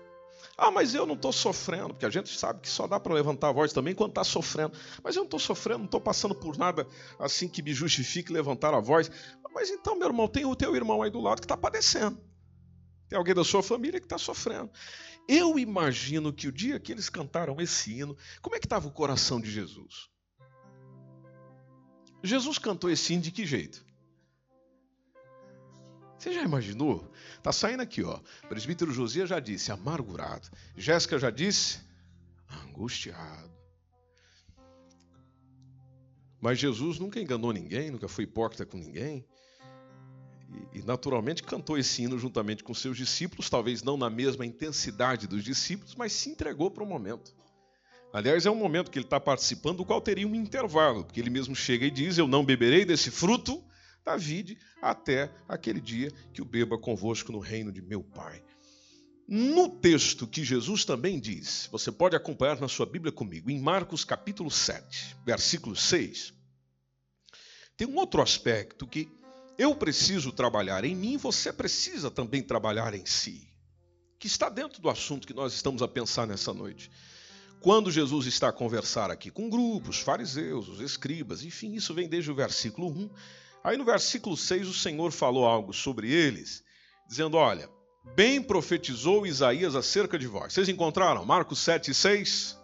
Ah, 0.61 0.71
mas 0.71 0.93
eu 0.93 1.05
não 1.05 1.15
estou 1.15 1.31
sofrendo, 1.31 1.89
porque 1.89 2.05
a 2.05 2.09
gente 2.09 2.37
sabe 2.37 2.59
que 2.59 2.67
só 2.67 2.85
dá 2.85 2.99
para 2.99 3.13
levantar 3.13 3.47
a 3.47 3.51
voz 3.53 3.71
também 3.71 3.95
quando 3.95 4.11
está 4.11 4.25
sofrendo. 4.25 4.77
Mas 5.01 5.15
eu 5.15 5.21
não 5.21 5.27
estou 5.27 5.39
sofrendo, 5.39 5.79
não 5.79 5.85
estou 5.85 6.01
passando 6.01 6.35
por 6.35 6.57
nada 6.57 6.85
assim 7.17 7.47
que 7.47 7.61
me 7.61 7.73
justifique 7.73 8.33
levantar 8.33 8.73
a 8.73 8.81
voz. 8.81 9.09
Mas 9.53 9.69
então, 9.69 9.97
meu 9.97 10.09
irmão, 10.09 10.27
tem 10.27 10.45
o 10.45 10.57
teu 10.57 10.75
irmão 10.75 11.01
aí 11.01 11.09
do 11.09 11.21
lado 11.21 11.39
que 11.39 11.45
está 11.45 11.55
padecendo. 11.55 12.21
Tem 13.07 13.17
alguém 13.17 13.33
da 13.33 13.45
sua 13.45 13.63
família 13.63 14.01
que 14.01 14.05
está 14.05 14.17
sofrendo. 14.17 14.69
Eu 15.29 15.57
imagino 15.57 16.33
que 16.33 16.49
o 16.49 16.51
dia 16.51 16.77
que 16.77 16.91
eles 16.91 17.09
cantaram 17.09 17.61
esse 17.61 17.97
hino, 17.97 18.17
como 18.41 18.57
é 18.57 18.59
que 18.59 18.65
estava 18.65 18.85
o 18.85 18.91
coração 18.91 19.39
de 19.39 19.49
Jesus? 19.49 20.09
Jesus 22.21 22.57
cantou 22.57 22.89
esse 22.89 23.13
hino 23.13 23.21
de 23.21 23.31
que 23.31 23.45
jeito? 23.45 23.85
Você 26.19 26.33
já 26.33 26.43
imaginou? 26.43 27.09
Tá 27.41 27.53
saindo 27.53 27.81
aqui, 27.81 28.03
ó. 28.03 28.19
Presbítero 28.49 28.91
Josias 28.91 29.29
já 29.29 29.39
disse, 29.39 29.71
amargurado. 29.71 30.49
Jéssica 30.75 31.17
já 31.17 31.29
disse, 31.29 31.79
angustiado. 32.65 33.49
Mas 36.41 36.59
Jesus 36.59 36.99
nunca 36.99 37.21
enganou 37.21 37.53
ninguém, 37.53 37.89
nunca 37.89 38.09
foi 38.09 38.25
hipócrita 38.25 38.65
com 38.65 38.77
ninguém. 38.77 39.25
E, 40.73 40.79
e, 40.79 40.83
naturalmente 40.83 41.41
cantou 41.41 41.77
esse 41.77 42.03
hino 42.03 42.19
juntamente 42.19 42.65
com 42.65 42.73
seus 42.73 42.97
discípulos, 42.97 43.49
talvez 43.49 43.81
não 43.81 43.95
na 43.95 44.09
mesma 44.09 44.45
intensidade 44.45 45.25
dos 45.25 45.43
discípulos, 45.43 45.95
mas 45.95 46.11
se 46.11 46.29
entregou 46.29 46.69
para 46.69 46.83
o 46.83 46.87
momento. 46.87 47.33
Aliás, 48.11 48.45
é 48.45 48.51
um 48.51 48.55
momento 48.55 48.91
que 48.91 48.97
ele 48.97 49.05
está 49.05 49.19
participando, 49.19 49.77
do 49.77 49.85
qual 49.85 50.01
teria 50.01 50.27
um 50.27 50.35
intervalo, 50.35 51.05
porque 51.05 51.19
ele 51.19 51.29
mesmo 51.29 51.55
chega 51.55 51.85
e 51.85 51.91
diz: 51.91 52.17
Eu 52.17 52.27
não 52.27 52.43
beberei 52.43 52.83
desse 52.83 53.09
fruto 53.09 53.63
da 54.03 54.15
vide 54.15 54.57
até 54.81 55.31
aquele 55.47 55.81
dia 55.81 56.11
que 56.33 56.41
o 56.41 56.45
beba 56.45 56.77
convosco 56.77 57.31
no 57.31 57.39
reino 57.39 57.71
de 57.71 57.81
meu 57.81 58.03
Pai. 58.03 58.43
No 59.27 59.69
texto 59.69 60.25
que 60.25 60.43
Jesus 60.43 60.83
também 60.83 61.19
diz, 61.19 61.69
você 61.71 61.91
pode 61.91 62.15
acompanhar 62.15 62.59
na 62.59 62.67
sua 62.67 62.87
Bíblia 62.87 63.11
comigo, 63.11 63.51
em 63.51 63.59
Marcos 63.59 64.03
capítulo 64.03 64.49
7, 64.49 65.17
versículo 65.23 65.75
6, 65.75 66.33
tem 67.77 67.87
um 67.87 67.95
outro 67.95 68.21
aspecto 68.21 68.87
que 68.87 69.07
eu 69.57 69.75
preciso 69.75 70.31
trabalhar 70.31 70.83
em 70.83 70.95
mim, 70.95 71.15
você 71.15 71.53
precisa 71.53 72.09
também 72.09 72.41
trabalhar 72.41 72.93
em 72.93 73.05
si, 73.05 73.47
que 74.17 74.25
está 74.25 74.49
dentro 74.49 74.81
do 74.81 74.89
assunto 74.89 75.27
que 75.27 75.33
nós 75.33 75.53
estamos 75.53 75.81
a 75.81 75.87
pensar 75.87 76.25
nessa 76.25 76.53
noite. 76.53 76.89
Quando 77.61 77.91
Jesus 77.91 78.25
está 78.25 78.49
a 78.49 78.53
conversar 78.53 79.11
aqui 79.11 79.29
com 79.29 79.49
grupos, 79.49 79.99
fariseus, 79.99 80.67
os 80.67 80.79
escribas, 80.79 81.43
enfim, 81.43 81.73
isso 81.73 81.93
vem 81.93 82.09
desde 82.09 82.31
o 82.31 82.35
versículo 82.35 82.89
1 82.89 83.09
Aí 83.63 83.77
no 83.77 83.85
versículo 83.85 84.37
6 84.37 84.67
o 84.67 84.73
Senhor 84.73 85.11
falou 85.11 85.45
algo 85.45 85.73
sobre 85.73 86.11
eles, 86.11 86.63
dizendo: 87.07 87.37
Olha, 87.37 87.69
bem 88.15 88.41
profetizou 88.41 89.25
Isaías 89.25 89.75
acerca 89.75 90.17
de 90.17 90.27
vós. 90.27 90.53
Vocês 90.53 90.69
encontraram? 90.69 91.25
Marcos 91.25 91.59
7, 91.59 91.93
6. 91.93 92.57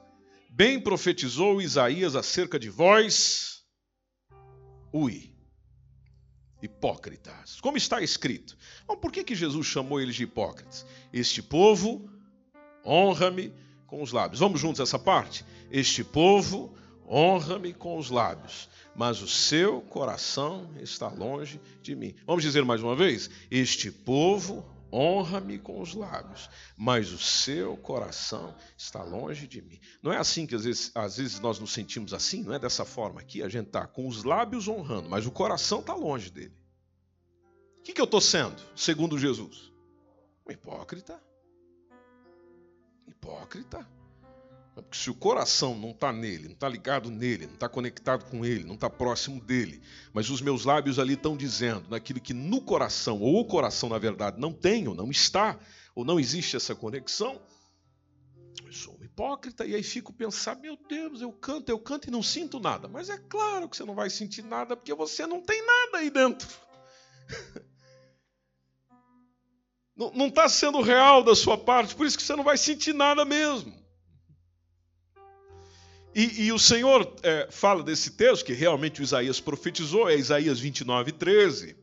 Bem 0.49 0.79
profetizou 0.79 1.61
Isaías 1.61 2.15
acerca 2.15 2.57
de 2.57 2.69
vós. 2.69 3.63
Ui, 4.93 5.35
hipócritas. 6.61 7.59
Como 7.59 7.75
está 7.75 8.01
escrito? 8.01 8.57
Bom, 8.87 8.95
por 8.95 9.11
que, 9.11 9.23
que 9.23 9.35
Jesus 9.35 9.67
chamou 9.67 9.99
eles 9.99 10.15
de 10.15 10.23
hipócritas? 10.23 10.85
Este 11.11 11.41
povo 11.41 12.09
honra-me 12.85 13.53
com 13.85 14.01
os 14.01 14.11
lábios. 14.11 14.39
Vamos 14.39 14.61
juntos 14.61 14.79
essa 14.79 14.97
parte? 14.97 15.45
Este 15.69 16.03
povo 16.03 16.73
honra-me 17.09 17.73
com 17.73 17.97
os 17.97 18.09
lábios, 18.09 18.69
mas 18.95 19.21
o 19.21 19.27
seu 19.27 19.81
coração 19.81 20.69
está 20.79 21.07
longe 21.07 21.59
de 21.81 21.95
mim. 21.95 22.15
Vamos 22.25 22.43
dizer 22.43 22.63
mais 22.63 22.81
uma 22.81 22.95
vez: 22.95 23.29
Este 23.49 23.91
povo 23.91 24.65
honra-me 24.91 25.59
com 25.59 25.81
os 25.81 25.93
lábios, 25.93 26.49
mas 26.77 27.11
o 27.11 27.17
seu 27.17 27.75
coração 27.75 28.55
está 28.77 29.03
longe 29.03 29.47
de 29.47 29.61
mim. 29.61 29.79
Não 30.01 30.11
é 30.11 30.17
assim 30.17 30.47
que 30.47 30.55
às 30.55 30.63
vezes, 30.63 30.91
às 30.95 31.17
vezes 31.17 31.39
nós 31.39 31.59
nos 31.59 31.73
sentimos 31.73 32.13
assim, 32.13 32.43
não 32.43 32.53
é 32.53 32.59
dessa 32.59 32.85
forma 32.85 33.19
aqui. 33.19 33.43
A 33.43 33.49
gente 33.49 33.67
está 33.67 33.85
com 33.85 34.07
os 34.07 34.23
lábios 34.23 34.67
honrando, 34.67 35.09
mas 35.09 35.25
o 35.25 35.31
coração 35.31 35.81
está 35.81 35.93
longe 35.93 36.29
dele. 36.29 36.55
O 37.79 37.83
que, 37.83 37.93
que 37.93 38.01
eu 38.01 38.05
estou 38.05 38.21
sendo, 38.21 38.55
segundo 38.75 39.17
Jesus? 39.17 39.71
Um 40.47 40.51
hipócrita. 40.51 41.21
Hipócrita. 43.07 43.94
Porque 44.75 44.97
se 44.97 45.09
o 45.09 45.15
coração 45.15 45.73
não 45.73 45.91
está 45.91 46.11
nele, 46.11 46.45
não 46.45 46.53
está 46.53 46.67
ligado 46.67 47.09
nele, 47.09 47.47
não 47.47 47.53
está 47.53 47.69
conectado 47.69 48.25
com 48.25 48.45
ele, 48.45 48.65
não 48.65 48.75
está 48.75 48.89
próximo 48.89 49.39
dele, 49.39 49.81
mas 50.13 50.29
os 50.29 50.41
meus 50.41 50.65
lábios 50.65 50.99
ali 50.99 51.13
estão 51.13 51.37
dizendo 51.37 51.89
naquilo 51.89 52.19
que 52.19 52.33
no 52.33 52.61
coração, 52.61 53.21
ou 53.21 53.39
o 53.39 53.45
coração 53.45 53.87
na 53.87 53.97
verdade 53.97 54.39
não 54.39 54.51
tem, 54.51 54.85
ou 54.87 54.93
não 54.93 55.09
está, 55.09 55.57
ou 55.95 56.03
não 56.03 56.19
existe 56.19 56.57
essa 56.57 56.75
conexão, 56.75 57.41
eu 58.65 58.73
sou 58.73 58.97
um 58.99 59.03
hipócrita 59.03 59.65
e 59.65 59.73
aí 59.73 59.83
fico 59.83 60.11
pensando, 60.11 60.61
meu 60.61 60.77
Deus, 60.89 61.21
eu 61.21 61.31
canto, 61.31 61.69
eu 61.69 61.79
canto 61.79 62.09
e 62.09 62.11
não 62.11 62.21
sinto 62.21 62.59
nada. 62.59 62.87
Mas 62.89 63.09
é 63.09 63.17
claro 63.17 63.69
que 63.69 63.77
você 63.77 63.85
não 63.85 63.95
vai 63.95 64.09
sentir 64.09 64.43
nada 64.43 64.75
porque 64.75 64.93
você 64.93 65.25
não 65.25 65.41
tem 65.41 65.65
nada 65.65 65.99
aí 65.99 66.09
dentro. 66.09 66.47
Não 69.97 70.27
está 70.27 70.49
sendo 70.49 70.81
real 70.81 71.23
da 71.23 71.33
sua 71.33 71.57
parte, 71.57 71.95
por 71.95 72.05
isso 72.05 72.17
que 72.17 72.23
você 72.23 72.35
não 72.35 72.43
vai 72.43 72.57
sentir 72.57 72.93
nada 72.93 73.23
mesmo. 73.23 73.84
E, 76.15 76.45
e 76.45 76.51
o 76.53 76.57
Senhor 76.57 77.13
é, 77.23 77.49
fala 77.51 77.83
desse 77.83 78.11
texto, 78.11 78.45
que 78.45 78.53
realmente 78.53 79.01
o 79.01 79.03
Isaías 79.03 79.41
profetizou, 79.41 80.09
é 80.09 80.15
Isaías 80.15 80.57
29, 80.61 81.11
13. 81.11 81.75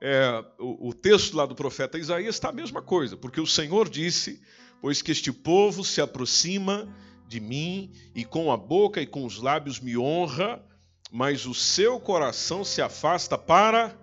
É, 0.00 0.42
o, 0.58 0.88
o 0.88 0.94
texto 0.94 1.36
lá 1.36 1.44
do 1.44 1.54
profeta 1.54 1.98
Isaías 1.98 2.36
está 2.36 2.48
a 2.48 2.52
mesma 2.52 2.80
coisa, 2.80 3.18
porque 3.18 3.38
o 3.38 3.46
Senhor 3.46 3.90
disse: 3.90 4.40
Pois 4.80 5.02
que 5.02 5.12
este 5.12 5.30
povo 5.30 5.84
se 5.84 6.00
aproxima 6.00 6.88
de 7.28 7.38
mim, 7.38 7.92
e 8.14 8.24
com 8.24 8.50
a 8.50 8.56
boca 8.56 9.02
e 9.02 9.06
com 9.06 9.26
os 9.26 9.36
lábios 9.36 9.78
me 9.78 9.94
honra, 9.94 10.64
mas 11.12 11.44
o 11.44 11.52
seu 11.52 12.00
coração 12.00 12.64
se 12.64 12.80
afasta 12.80 13.36
para 13.36 13.94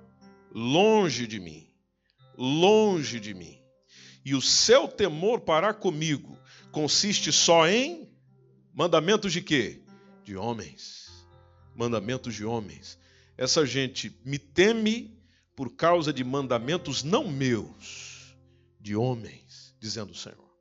longe 0.54 1.26
de 1.26 1.40
mim. 1.40 1.68
Longe 2.38 3.20
de 3.20 3.34
mim. 3.34 3.58
E 4.24 4.36
o 4.36 4.42
seu 4.42 4.88
temor 4.88 5.42
para 5.42 5.74
comigo 5.74 6.38
consiste 6.72 7.32
só 7.32 7.68
em 7.68 8.11
Mandamentos 8.74 9.34
de 9.34 9.42
quê? 9.42 9.82
De 10.24 10.36
homens. 10.38 11.12
mandamentos 11.76 12.36
de 12.36 12.46
homens. 12.46 12.98
Essa 13.38 13.66
gente 13.66 14.16
me 14.26 14.38
teme 14.38 15.18
por 15.56 15.74
causa 15.76 16.12
de 16.14 16.24
mandamentos 16.24 17.04
não 17.04 17.30
meus, 17.30 18.36
de 18.80 18.96
homens, 18.96 19.74
dizendo 19.80 20.12
o 20.12 20.16
Senhor. 20.16 20.52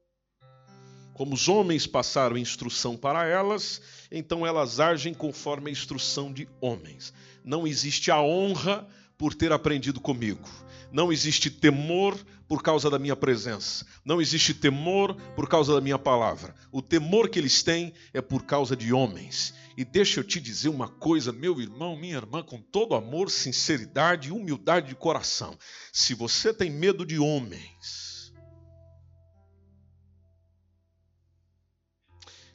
Como 1.15 1.35
os 1.35 1.49
homens 1.49 1.87
passaram 1.87 2.39
instrução 2.39 2.97
para 2.97 3.27
elas, 3.27 3.83
então 4.11 4.47
elas 4.47 4.81
agem 4.81 5.13
conforme 5.13 5.69
a 5.69 5.73
instrução 5.73 6.33
de 6.33 6.49
homens. 6.61 7.13
Não 7.45 7.67
existe 7.67 8.11
a 8.11 8.21
honra 8.21 8.87
por 9.19 9.35
ter 9.35 9.53
aprendido 9.53 10.01
comigo. 10.01 10.49
Não 10.93 11.13
existe 11.13 11.51
temor 11.51 12.19
por 12.49 12.63
causa 12.63 12.91
da 12.91 12.99
minha 12.99 13.15
presença. 13.15 13.87
Não 14.05 14.21
existe 14.21 14.53
temor 14.53 15.15
por 15.37 15.49
causa 15.49 15.75
da 15.75 15.81
minha 15.81 15.99
palavra. 15.99 16.55
O 16.73 16.83
temor 16.83 17.29
que 17.29 17.39
eles 17.39 17.63
têm 17.63 17.95
é 18.13 18.21
por 18.21 18.45
causa 18.45 18.75
de 18.75 18.93
homens. 18.93 19.55
E 19.77 19.85
deixa 19.85 20.21
eu 20.21 20.25
te 20.25 20.41
dizer 20.41 20.69
uma 20.69 20.89
coisa, 20.89 21.33
meu 21.33 21.61
irmão, 21.61 21.97
minha 21.97 22.17
irmã, 22.17 22.43
com 22.43 22.61
todo 22.61 22.95
amor, 22.95 23.31
sinceridade 23.31 24.29
e 24.29 24.33
humildade 24.33 24.89
de 24.89 24.95
coração. 24.97 25.57
Se 25.93 26.13
você 26.13 26.53
tem 26.53 26.71
medo 26.71 27.07
de 27.07 27.19
homens, 27.19 28.33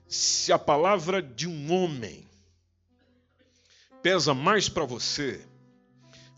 se 0.08 0.52
a 0.52 0.60
palavra 0.60 1.22
de 1.22 1.48
um 1.48 1.72
homem 1.72 2.28
pesa 4.04 4.34
mais 4.34 4.70
para 4.70 4.86
você, 4.86 5.44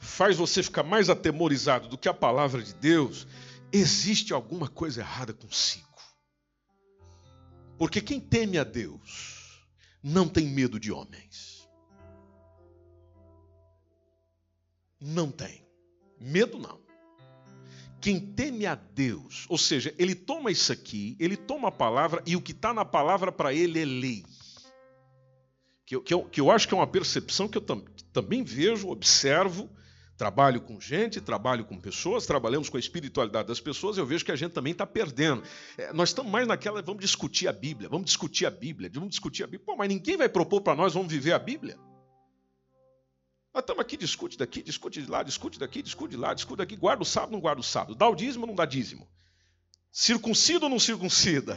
faz 0.08 0.38
você 0.38 0.64
ficar 0.64 0.84
mais 0.84 1.10
atemorizado 1.10 1.88
do 1.88 1.98
que 1.98 2.10
a 2.10 2.14
palavra 2.14 2.64
de 2.64 2.74
Deus, 2.74 3.28
existe 3.72 4.34
alguma 4.34 4.68
coisa 4.68 5.02
errada 5.02 5.34
consigo. 5.34 5.86
Porque 7.78 8.02
quem 8.02 8.20
teme 8.20 8.58
a 8.58 8.64
Deus 8.64 9.68
não 10.02 10.28
tem 10.28 10.48
medo 10.48 10.80
de 10.80 10.92
homens. 10.92 11.70
Não 15.00 15.30
tem. 15.30 15.64
Medo 16.20 16.58
não. 16.58 16.80
Quem 18.00 18.20
teme 18.20 18.66
a 18.66 18.76
Deus, 18.76 19.46
ou 19.50 19.58
seja, 19.58 19.94
ele 19.98 20.16
toma 20.16 20.50
isso 20.50 20.72
aqui, 20.72 21.16
ele 21.20 21.36
toma 21.36 21.68
a 21.68 21.72
palavra 21.72 22.24
e 22.26 22.36
o 22.36 22.42
que 22.42 22.54
está 22.54 22.74
na 22.74 22.86
palavra 22.86 23.32
para 23.32 23.54
ele 23.54 23.80
é 23.80 23.86
lei. 23.86 24.26
Que 25.86 25.96
eu, 25.96 26.02
que, 26.02 26.14
eu, 26.14 26.24
que 26.24 26.42
eu 26.42 26.50
acho 26.50 26.68
que 26.68 26.74
é 26.74 26.78
uma 26.78 26.88
percepção 26.88 27.48
que 27.48 27.58
eu 27.58 27.62
tam, 27.62 27.84
também 28.12 28.44
vejo, 28.44 28.90
observo, 28.90 29.70
trabalho 30.18 30.60
com 30.60 30.82
gente, 30.82 31.22
trabalho 31.22 31.64
com 31.64 31.80
pessoas, 31.80 32.26
trabalhamos 32.26 32.70
com 32.70 32.78
a 32.78 32.80
espiritualidade 32.80 33.48
das 33.48 33.62
pessoas, 33.62 33.98
eu 33.98 34.06
vejo 34.06 34.26
que 34.26 34.32
a 34.32 34.36
gente 34.36 34.52
também 34.52 34.72
está 34.72 34.86
perdendo. 34.86 35.44
É, 35.78 35.94
nós 35.94 36.10
estamos 36.10 36.32
mais 36.32 36.48
naquela, 36.48 36.82
vamos 36.82 37.02
discutir 37.02 37.48
a 37.48 37.54
Bíblia, 37.54 37.88
vamos 37.88 38.08
discutir 38.08 38.48
a 38.48 38.50
Bíblia, 38.50 38.90
vamos 38.92 39.12
discutir 39.12 39.44
a 39.44 39.48
Bíblia. 39.48 39.66
Pô, 39.66 39.76
mas 39.76 39.88
ninguém 39.88 40.18
vai 40.18 40.28
propor 40.28 40.62
para 40.62 40.76
nós, 40.76 40.96
vamos 40.96 41.12
viver 41.12 41.34
a 41.34 41.40
Bíblia. 41.40 41.78
Nós 43.54 43.62
estamos 43.62 43.80
aqui, 43.80 43.96
discute 43.96 44.38
daqui, 44.38 44.64
discute 44.64 45.02
de 45.02 45.10
lá, 45.10 45.22
discute 45.22 45.60
daqui, 45.60 45.84
discute 45.84 46.12
de 46.12 46.18
lá, 46.18 46.34
discute 46.34 46.58
daqui, 46.58 46.76
guarda 46.76 47.04
o 47.04 47.06
sábado, 47.06 47.32
não 47.32 47.40
guarda 47.40 47.62
o 47.62 47.64
sábado, 47.64 47.96
dá 47.96 48.10
o 48.10 48.16
dízimo, 48.16 48.48
não 48.48 48.56
dá 48.56 48.66
dízimo, 48.66 49.08
circuncida 49.92 50.66
ou 50.66 50.70
não 50.70 50.80
circuncida, 50.80 51.56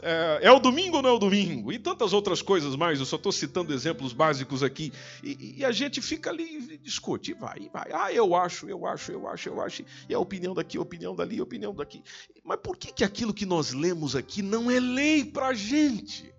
é, 0.00 0.40
é, 0.42 0.50
o 0.50 0.58
domingo 0.58 0.96
ou 0.96 1.02
não 1.02 1.10
é 1.10 1.12
o 1.12 1.18
domingo, 1.18 1.72
e 1.72 1.78
tantas 1.78 2.12
outras 2.12 2.40
coisas 2.40 2.74
mais, 2.74 2.98
eu 2.98 3.06
só 3.06 3.16
estou 3.16 3.32
citando 3.32 3.72
exemplos 3.72 4.12
básicos 4.12 4.62
aqui, 4.62 4.92
e, 5.22 5.56
e, 5.58 5.64
a 5.64 5.72
gente 5.72 6.00
fica 6.00 6.30
ali, 6.30 6.78
discute, 6.78 7.34
vai, 7.34 7.68
vai, 7.72 7.90
ah, 7.92 8.12
eu 8.12 8.34
acho, 8.34 8.68
eu 8.68 8.86
acho, 8.86 9.12
eu 9.12 9.28
acho, 9.28 9.48
eu 9.48 9.60
acho, 9.60 9.84
e 10.08 10.14
a 10.14 10.18
opinião 10.18 10.54
daqui, 10.54 10.78
a 10.78 10.80
opinião 10.80 11.14
dali, 11.14 11.38
a 11.38 11.42
opinião 11.42 11.74
daqui, 11.74 12.02
mas 12.42 12.58
por 12.60 12.76
que, 12.76 12.92
que 12.92 13.04
aquilo 13.04 13.34
que 13.34 13.46
nós 13.46 13.72
lemos 13.72 14.16
aqui 14.16 14.42
não 14.42 14.70
é 14.70 14.80
lei 14.80 15.24
para 15.24 15.48
a 15.48 15.54
gente? 15.54 16.32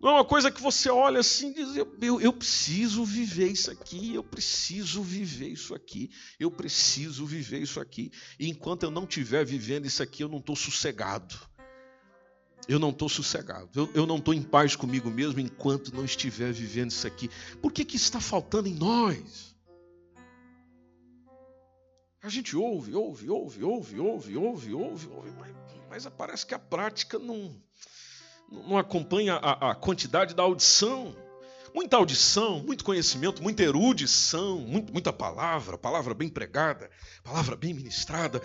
Não 0.00 0.10
é 0.10 0.12
uma 0.12 0.24
coisa 0.24 0.48
que 0.48 0.62
você 0.62 0.88
olha 0.88 1.18
assim 1.18 1.50
e 1.50 1.54
diz: 1.54 1.76
eu, 1.76 2.20
eu 2.20 2.32
preciso 2.32 3.04
viver 3.04 3.48
isso 3.48 3.68
aqui, 3.68 4.14
eu 4.14 4.22
preciso 4.22 5.02
viver 5.02 5.48
isso 5.48 5.74
aqui, 5.74 6.08
eu 6.38 6.52
preciso 6.52 7.26
viver 7.26 7.60
isso 7.60 7.80
aqui. 7.80 8.12
E 8.38 8.48
enquanto 8.48 8.84
eu 8.84 8.92
não 8.92 9.02
estiver 9.02 9.44
vivendo 9.44 9.86
isso 9.86 10.00
aqui, 10.00 10.22
eu 10.22 10.28
não 10.28 10.38
estou 10.38 10.54
sossegado 10.54 11.47
eu 12.68 12.78
não 12.78 12.90
estou 12.90 13.08
sossegado, 13.08 13.70
eu, 13.74 13.90
eu 13.94 14.06
não 14.06 14.18
estou 14.18 14.34
em 14.34 14.42
paz 14.42 14.76
comigo 14.76 15.10
mesmo 15.10 15.40
enquanto 15.40 15.94
não 15.94 16.04
estiver 16.04 16.52
vivendo 16.52 16.90
isso 16.90 17.06
aqui. 17.06 17.30
Por 17.62 17.72
que, 17.72 17.82
que 17.82 17.96
está 17.96 18.20
faltando 18.20 18.68
em 18.68 18.74
nós? 18.74 19.56
A 22.22 22.28
gente 22.28 22.54
ouve, 22.54 22.94
ouve, 22.94 23.30
ouve, 23.30 23.64
ouve, 23.64 23.98
ouve, 23.98 24.36
ouve, 24.36 24.74
ouve, 24.74 25.08
ouve 25.08 25.30
mas, 25.38 25.54
mas 25.88 26.06
parece 26.14 26.44
que 26.44 26.52
a 26.52 26.58
prática 26.58 27.18
não, 27.18 27.56
não 28.50 28.76
acompanha 28.76 29.36
a, 29.36 29.70
a 29.70 29.74
quantidade 29.74 30.34
da 30.34 30.42
audição. 30.42 31.16
Muita 31.74 31.96
audição, 31.96 32.62
muito 32.62 32.84
conhecimento, 32.84 33.42
muita 33.42 33.62
erudição, 33.62 34.58
muito, 34.58 34.92
muita 34.92 35.12
palavra, 35.12 35.78
palavra 35.78 36.12
bem 36.12 36.28
pregada, 36.28 36.90
palavra 37.22 37.56
bem 37.56 37.72
ministrada. 37.72 38.42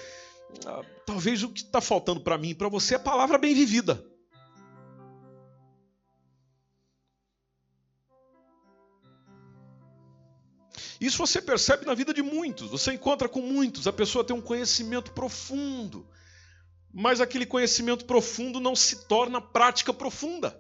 Ah, 0.66 0.82
talvez 1.06 1.42
o 1.42 1.50
que 1.50 1.62
está 1.62 1.82
faltando 1.82 2.22
para 2.22 2.38
mim 2.38 2.50
e 2.50 2.56
para 2.56 2.70
você 2.70 2.94
é 2.94 2.98
a 2.98 3.00
palavra 3.00 3.38
bem 3.38 3.56
vivida. 3.56 4.13
Isso 11.04 11.18
você 11.18 11.42
percebe 11.42 11.86
na 11.86 11.94
vida 11.94 12.14
de 12.14 12.22
muitos, 12.22 12.70
você 12.70 12.94
encontra 12.94 13.28
com 13.28 13.42
muitos, 13.42 13.88
a 13.88 13.92
pessoa 13.92 14.24
tem 14.24 14.34
um 14.34 14.40
conhecimento 14.40 15.12
profundo, 15.12 16.08
mas 16.94 17.20
aquele 17.20 17.46
conhecimento 17.46 18.06
profundo 18.06 18.58
não 18.58 18.74
se 18.74 19.06
torna 19.06 19.42
prática 19.42 19.94
profunda. 19.94 20.58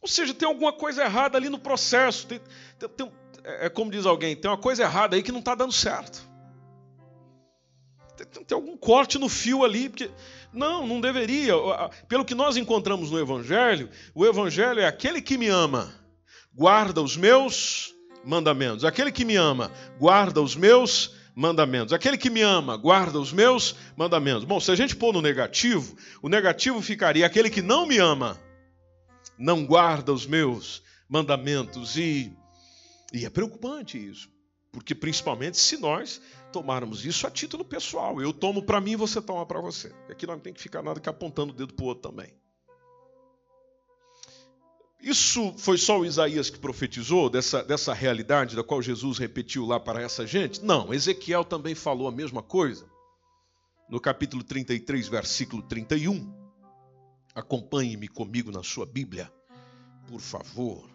Ou 0.00 0.08
seja, 0.08 0.32
tem 0.32 0.48
alguma 0.48 0.72
coisa 0.72 1.02
errada 1.02 1.36
ali 1.36 1.50
no 1.50 1.58
processo. 1.58 2.26
Tem, 2.26 2.40
tem, 2.78 2.88
tem, 2.88 3.12
é, 3.44 3.66
é 3.66 3.68
como 3.68 3.90
diz 3.90 4.06
alguém, 4.06 4.34
tem 4.34 4.50
uma 4.50 4.56
coisa 4.56 4.84
errada 4.84 5.14
aí 5.14 5.22
que 5.22 5.32
não 5.32 5.40
está 5.40 5.54
dando 5.54 5.72
certo. 5.72 6.26
Tem, 8.16 8.44
tem, 8.44 8.56
algum 8.56 8.78
corte 8.78 9.18
no 9.18 9.28
fio 9.28 9.62
ali, 9.62 9.90
porque 9.90 10.10
não, 10.54 10.86
não 10.86 11.02
deveria. 11.02 11.52
Pelo 12.08 12.24
que 12.24 12.34
nós 12.34 12.56
encontramos 12.56 13.10
no 13.10 13.20
Evangelho, 13.20 13.90
o 14.14 14.24
Evangelho 14.24 14.80
é 14.80 14.86
aquele 14.86 15.20
que 15.20 15.36
me 15.36 15.48
ama, 15.48 15.94
guarda 16.54 17.02
os 17.02 17.14
meus 17.14 17.93
mandamentos. 18.24 18.84
Aquele 18.84 19.12
que 19.12 19.24
me 19.24 19.36
ama, 19.36 19.70
guarda 19.98 20.40
os 20.40 20.56
meus 20.56 21.14
mandamentos. 21.34 21.92
Aquele 21.92 22.16
que 22.16 22.30
me 22.30 22.42
ama, 22.42 22.76
guarda 22.76 23.18
os 23.18 23.32
meus 23.32 23.74
mandamentos. 23.96 24.44
Bom, 24.44 24.60
se 24.60 24.70
a 24.70 24.74
gente 24.74 24.94
pôr 24.94 25.12
no 25.12 25.20
negativo, 25.20 25.96
o 26.22 26.28
negativo 26.28 26.80
ficaria 26.80 27.26
aquele 27.26 27.50
que 27.50 27.62
não 27.62 27.86
me 27.86 27.98
ama, 27.98 28.38
não 29.38 29.64
guarda 29.64 30.12
os 30.12 30.26
meus 30.26 30.82
mandamentos. 31.08 31.96
E, 31.96 32.32
e 33.12 33.24
é 33.24 33.30
preocupante 33.30 33.98
isso, 33.98 34.28
porque 34.72 34.94
principalmente 34.94 35.58
se 35.58 35.76
nós 35.76 36.20
tomarmos 36.52 37.04
isso 37.04 37.26
a 37.26 37.30
título 37.30 37.64
pessoal. 37.64 38.22
Eu 38.22 38.32
tomo 38.32 38.62
para 38.62 38.80
mim, 38.80 38.94
você 38.94 39.20
toma 39.20 39.44
para 39.44 39.60
você. 39.60 39.92
Aqui 40.08 40.26
não 40.26 40.38
tem 40.38 40.52
que 40.52 40.62
ficar 40.62 40.82
nada 40.82 41.00
que 41.00 41.08
apontando 41.08 41.52
o 41.52 41.56
dedo 41.56 41.74
para 41.74 41.84
o 41.84 41.88
outro 41.88 42.10
também. 42.10 42.32
Isso 45.04 45.52
foi 45.58 45.76
só 45.76 46.00
o 46.00 46.06
Isaías 46.06 46.48
que 46.48 46.58
profetizou 46.58 47.28
dessa, 47.28 47.62
dessa 47.62 47.92
realidade 47.92 48.56
da 48.56 48.64
qual 48.64 48.80
Jesus 48.80 49.18
repetiu 49.18 49.66
lá 49.66 49.78
para 49.78 50.00
essa 50.00 50.26
gente? 50.26 50.64
Não, 50.64 50.94
Ezequiel 50.94 51.44
também 51.44 51.74
falou 51.74 52.08
a 52.08 52.10
mesma 52.10 52.42
coisa. 52.42 52.86
No 53.86 54.00
capítulo 54.00 54.42
33, 54.42 55.06
versículo 55.08 55.62
31. 55.62 56.32
Acompanhe-me 57.34 58.08
comigo 58.08 58.50
na 58.50 58.62
sua 58.62 58.86
Bíblia, 58.86 59.30
por 60.08 60.22
favor. 60.22 60.93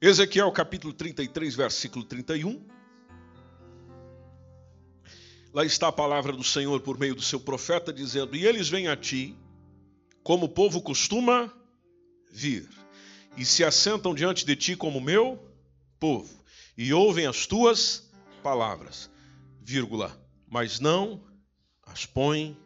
Ezequiel 0.00 0.52
capítulo 0.52 0.92
33, 0.92 1.56
versículo 1.56 2.04
31. 2.04 2.64
Lá 5.52 5.64
está 5.64 5.88
a 5.88 5.92
palavra 5.92 6.32
do 6.32 6.44
Senhor 6.44 6.80
por 6.80 6.96
meio 6.96 7.16
do 7.16 7.22
seu 7.22 7.40
profeta, 7.40 7.92
dizendo: 7.92 8.36
E 8.36 8.46
eles 8.46 8.68
vêm 8.68 8.86
a 8.86 8.96
ti, 8.96 9.36
como 10.22 10.46
o 10.46 10.48
povo 10.48 10.80
costuma 10.80 11.52
vir, 12.30 12.68
e 13.36 13.44
se 13.44 13.64
assentam 13.64 14.14
diante 14.14 14.46
de 14.46 14.54
ti 14.54 14.76
como 14.76 15.00
meu 15.00 15.36
povo, 15.98 16.44
e 16.76 16.92
ouvem 16.92 17.26
as 17.26 17.44
tuas 17.44 18.08
palavras, 18.40 19.10
vírgula, 19.60 20.16
mas 20.46 20.78
não 20.78 21.20
as 21.82 22.06
põem 22.06 22.56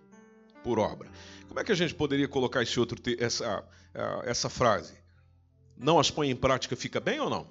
por 0.62 0.78
obra. 0.78 1.10
Como 1.48 1.58
é 1.58 1.64
que 1.64 1.72
a 1.72 1.76
gente 1.76 1.94
poderia 1.94 2.28
colocar 2.28 2.62
esse 2.62 2.78
outro, 2.78 2.98
essa, 3.18 3.66
essa 4.26 4.50
frase? 4.50 5.01
Não 5.82 5.98
as 5.98 6.10
põe 6.10 6.30
em 6.30 6.36
prática, 6.36 6.76
fica 6.76 7.00
bem 7.00 7.18
ou 7.18 7.28
não? 7.28 7.46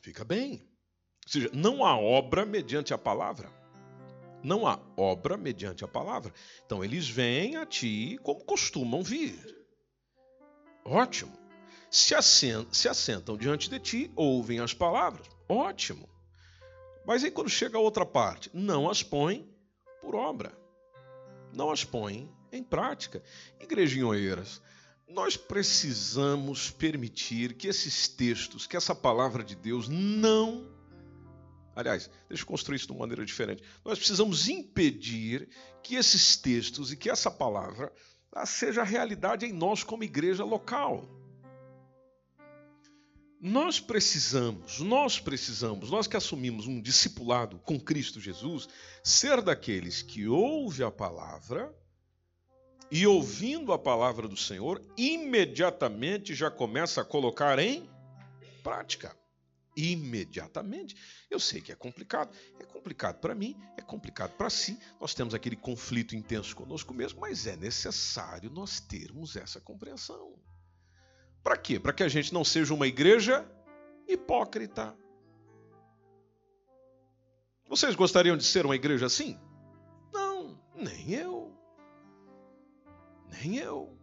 Fica 0.00 0.24
bem. 0.24 0.66
Ou 1.26 1.30
seja, 1.30 1.50
não 1.52 1.84
há 1.84 1.96
obra 1.96 2.46
mediante 2.46 2.94
a 2.94 2.98
palavra. 2.98 3.52
Não 4.42 4.66
há 4.66 4.80
obra 4.96 5.36
mediante 5.36 5.84
a 5.84 5.88
palavra. 5.88 6.32
Então 6.64 6.82
eles 6.82 7.08
vêm 7.08 7.56
a 7.56 7.66
ti 7.66 8.18
como 8.22 8.42
costumam 8.42 9.02
vir. 9.02 9.38
Ótimo. 10.82 11.38
se 11.90 12.14
assentam, 12.14 12.72
se 12.72 12.88
assentam 12.88 13.36
diante 13.36 13.68
de 13.68 13.78
ti, 13.78 14.10
ouvem 14.16 14.58
as 14.60 14.72
palavras. 14.72 15.28
Ótimo. 15.46 16.08
Mas 17.04 17.22
aí 17.22 17.30
quando 17.30 17.50
chega 17.50 17.76
a 17.76 17.80
outra 17.80 18.06
parte, 18.06 18.50
não 18.54 18.88
as 18.88 19.02
põe 19.02 19.46
por 20.00 20.14
obra. 20.14 20.56
Não 21.52 21.70
as 21.70 21.84
põe 21.84 22.32
em 22.50 22.62
prática. 22.62 23.22
Igrejinha 23.60 24.06
Oeiras, 24.06 24.62
nós 25.10 25.36
precisamos 25.36 26.70
permitir 26.70 27.54
que 27.54 27.66
esses 27.66 28.06
textos, 28.06 28.66
que 28.66 28.76
essa 28.76 28.94
palavra 28.94 29.42
de 29.42 29.56
Deus 29.56 29.88
não. 29.88 30.70
Aliás, 31.74 32.08
deixa 32.28 32.44
eu 32.44 32.46
construir 32.46 32.76
isso 32.76 32.86
de 32.86 32.92
uma 32.92 33.00
maneira 33.00 33.24
diferente. 33.24 33.62
Nós 33.84 33.98
precisamos 33.98 34.48
impedir 34.48 35.48
que 35.82 35.96
esses 35.96 36.36
textos 36.36 36.92
e 36.92 36.96
que 36.96 37.10
essa 37.10 37.30
palavra 37.30 37.92
seja 38.46 38.84
realidade 38.84 39.46
em 39.46 39.52
nós 39.52 39.82
como 39.82 40.04
igreja 40.04 40.44
local. 40.44 41.08
Nós 43.40 43.80
precisamos, 43.80 44.80
nós 44.80 45.18
precisamos, 45.18 45.90
nós 45.90 46.06
que 46.06 46.16
assumimos 46.16 46.66
um 46.66 46.80
discipulado 46.80 47.58
com 47.60 47.80
Cristo 47.80 48.20
Jesus, 48.20 48.68
ser 49.02 49.40
daqueles 49.40 50.02
que 50.02 50.28
ouve 50.28 50.84
a 50.84 50.90
palavra 50.90 51.74
e 52.90 53.06
ouvindo 53.06 53.72
a 53.72 53.78
palavra 53.78 54.26
do 54.26 54.36
Senhor, 54.36 54.82
imediatamente 54.96 56.34
já 56.34 56.50
começa 56.50 57.00
a 57.00 57.04
colocar 57.04 57.58
em 57.58 57.88
prática. 58.62 59.16
Imediatamente. 59.76 60.96
Eu 61.30 61.38
sei 61.38 61.60
que 61.60 61.70
é 61.70 61.76
complicado. 61.76 62.36
É 62.58 62.64
complicado 62.64 63.20
para 63.20 63.34
mim, 63.34 63.56
é 63.76 63.82
complicado 63.82 64.32
para 64.32 64.50
si. 64.50 64.78
Nós 65.00 65.14
temos 65.14 65.34
aquele 65.34 65.56
conflito 65.56 66.16
intenso 66.16 66.56
conosco 66.56 66.92
mesmo, 66.92 67.20
mas 67.20 67.46
é 67.46 67.56
necessário 67.56 68.50
nós 68.50 68.80
termos 68.80 69.36
essa 69.36 69.60
compreensão. 69.60 70.34
Para 71.42 71.56
quê? 71.56 71.78
Para 71.78 71.92
que 71.92 72.02
a 72.02 72.08
gente 72.08 72.34
não 72.34 72.44
seja 72.44 72.74
uma 72.74 72.86
igreja 72.86 73.48
hipócrita. 74.08 74.96
Vocês 77.68 77.94
gostariam 77.94 78.36
de 78.36 78.44
ser 78.44 78.66
uma 78.66 78.74
igreja 78.74 79.06
assim? 79.06 79.38
Não, 80.12 80.60
nem 80.74 81.12
eu. 81.12 81.39
Nem 83.30 83.56
eu. 83.56 83.96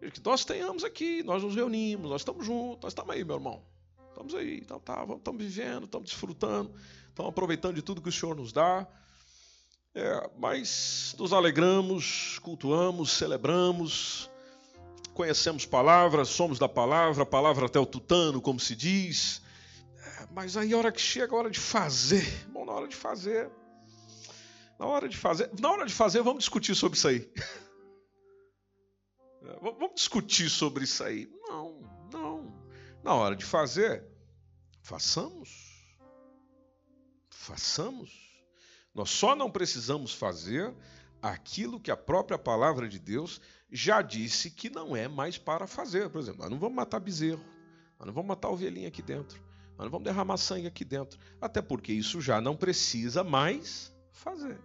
Que 0.00 0.20
nós 0.24 0.44
tenhamos 0.44 0.84
aqui, 0.84 1.22
nós 1.22 1.42
nos 1.42 1.54
reunimos, 1.54 2.10
nós 2.10 2.20
estamos 2.20 2.44
juntos, 2.44 2.82
nós 2.82 2.92
estamos 2.92 3.14
aí, 3.14 3.24
meu 3.24 3.36
irmão. 3.36 3.62
Estamos 4.08 4.34
aí, 4.34 4.58
então 4.58 4.80
tá, 4.80 5.06
estamos 5.16 5.42
vivendo, 5.42 5.84
estamos 5.84 6.08
desfrutando, 6.08 6.72
estamos 7.08 7.28
aproveitando 7.28 7.74
de 7.74 7.82
tudo 7.82 8.00
que 8.00 8.08
o 8.08 8.12
Senhor 8.12 8.34
nos 8.34 8.52
dá. 8.52 8.86
É, 9.94 10.30
mas 10.38 11.14
nos 11.18 11.32
alegramos, 11.32 12.38
cultuamos, 12.40 13.12
celebramos, 13.12 14.30
conhecemos 15.14 15.64
palavras, 15.64 16.28
somos 16.28 16.58
da 16.58 16.68
palavra, 16.68 17.24
palavra 17.24 17.66
até 17.66 17.80
o 17.80 17.86
tutano, 17.86 18.40
como 18.40 18.60
se 18.60 18.76
diz. 18.76 19.42
É, 19.98 20.26
mas 20.34 20.56
aí 20.56 20.72
a 20.72 20.78
hora 20.78 20.92
que 20.92 21.00
chega 21.00 21.34
a 21.34 21.38
hora 21.38 21.50
de 21.50 21.58
fazer, 21.58 22.46
bom, 22.48 22.64
na 22.64 22.72
hora 22.72 22.88
de 22.88 22.96
fazer, 22.96 23.50
na 24.78 24.86
hora 24.86 25.08
de 25.08 25.16
fazer, 25.16 25.50
na 25.58 25.70
hora 25.70 25.86
de 25.86 25.94
fazer, 25.94 26.22
vamos 26.22 26.40
discutir 26.40 26.74
sobre 26.74 26.98
isso 26.98 27.08
aí. 27.08 27.30
Vamos 29.60 29.94
discutir 29.94 30.50
sobre 30.50 30.84
isso 30.84 31.02
aí. 31.02 31.30
Não, 31.42 31.80
não. 32.12 32.54
Na 33.02 33.14
hora 33.14 33.36
de 33.36 33.44
fazer, 33.44 34.04
façamos. 34.82 35.96
Façamos. 37.30 38.26
Nós 38.94 39.10
só 39.10 39.36
não 39.36 39.50
precisamos 39.50 40.12
fazer 40.12 40.74
aquilo 41.20 41.80
que 41.80 41.90
a 41.90 41.96
própria 41.96 42.38
palavra 42.38 42.88
de 42.88 42.98
Deus 42.98 43.40
já 43.70 44.00
disse 44.00 44.50
que 44.50 44.70
não 44.70 44.96
é 44.96 45.08
mais 45.08 45.36
para 45.36 45.66
fazer. 45.66 46.08
Por 46.08 46.20
exemplo, 46.20 46.40
nós 46.40 46.50
não 46.50 46.58
vamos 46.58 46.76
matar 46.76 47.00
bezerro, 47.00 47.44
nós 47.98 48.06
não 48.06 48.14
vamos 48.14 48.28
matar 48.28 48.48
ovelhinha 48.48 48.88
aqui 48.88 49.02
dentro, 49.02 49.42
nós 49.76 49.84
não 49.84 49.90
vamos 49.90 50.04
derramar 50.04 50.36
sangue 50.36 50.66
aqui 50.66 50.84
dentro, 50.84 51.18
até 51.40 51.60
porque 51.60 51.92
isso 51.92 52.20
já 52.20 52.40
não 52.40 52.56
precisa 52.56 53.22
mais 53.22 53.92
fazer. 54.12 54.58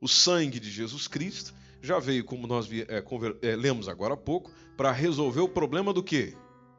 O 0.00 0.08
sangue 0.08 0.58
de 0.58 0.70
Jesus 0.70 1.06
Cristo 1.06 1.54
já 1.82 1.98
veio, 1.98 2.24
como 2.24 2.46
nós 2.46 2.68
é, 2.72 3.04
é, 3.42 3.56
lemos 3.56 3.88
agora 3.88 4.14
há 4.14 4.16
pouco, 4.16 4.50
para 4.76 4.92
resolver 4.92 5.40
o 5.40 5.48
problema 5.48 5.92
do 5.92 6.02
quê? 6.02 6.36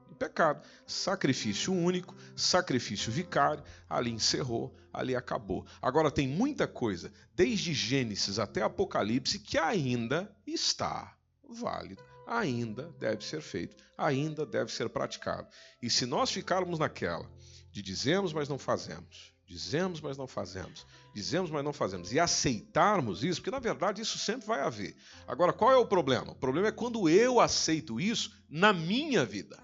Do 0.07 0.15
pecado. 0.15 0.65
Sacrifício 0.87 1.73
único, 1.73 2.15
sacrifício 2.35 3.11
vicário, 3.11 3.63
ali 3.89 4.09
encerrou, 4.11 4.73
ali 4.93 5.15
acabou. 5.15 5.65
Agora 5.81 6.09
tem 6.09 6.27
muita 6.27 6.67
coisa, 6.67 7.11
desde 7.35 7.73
Gênesis 7.73 8.39
até 8.39 8.61
Apocalipse, 8.61 9.39
que 9.39 9.57
ainda 9.57 10.33
está 10.47 11.15
válido, 11.47 12.01
ainda 12.25 12.89
deve 12.97 13.25
ser 13.25 13.41
feito, 13.41 13.75
ainda 13.97 14.45
deve 14.45 14.71
ser 14.71 14.87
praticado. 14.89 15.47
E 15.81 15.89
se 15.89 16.05
nós 16.05 16.31
ficarmos 16.31 16.79
naquela 16.79 17.29
de 17.71 17.81
dizemos, 17.81 18.31
mas 18.31 18.47
não 18.47 18.57
fazemos, 18.57 19.32
Dizemos, 19.45 19.99
mas 20.01 20.17
não 20.17 20.27
fazemos. 20.27 20.85
Dizemos, 21.13 21.51
mas 21.51 21.63
não 21.63 21.73
fazemos. 21.73 22.11
E 22.13 22.19
aceitarmos 22.19 23.23
isso, 23.23 23.41
porque 23.41 23.51
na 23.51 23.59
verdade 23.59 24.01
isso 24.01 24.17
sempre 24.17 24.47
vai 24.47 24.61
haver. 24.61 24.95
Agora, 25.27 25.53
qual 25.53 25.71
é 25.71 25.77
o 25.77 25.85
problema? 25.85 26.31
O 26.31 26.35
problema 26.35 26.69
é 26.69 26.71
quando 26.71 27.09
eu 27.09 27.39
aceito 27.39 27.99
isso 27.99 28.31
na 28.49 28.71
minha 28.71 29.25
vida. 29.25 29.61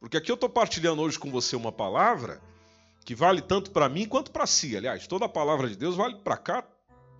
Porque 0.00 0.16
aqui 0.16 0.30
eu 0.30 0.34
estou 0.34 0.48
partilhando 0.48 1.02
hoje 1.02 1.18
com 1.18 1.30
você 1.30 1.54
uma 1.54 1.70
palavra 1.70 2.40
que 3.04 3.14
vale 3.14 3.40
tanto 3.40 3.70
para 3.70 3.88
mim 3.88 4.06
quanto 4.06 4.30
para 4.30 4.46
si. 4.46 4.76
Aliás, 4.76 5.06
toda 5.06 5.26
a 5.26 5.28
palavra 5.28 5.68
de 5.68 5.76
Deus 5.76 5.94
vale 5.94 6.16
para 6.16 6.36
cá, 6.36 6.66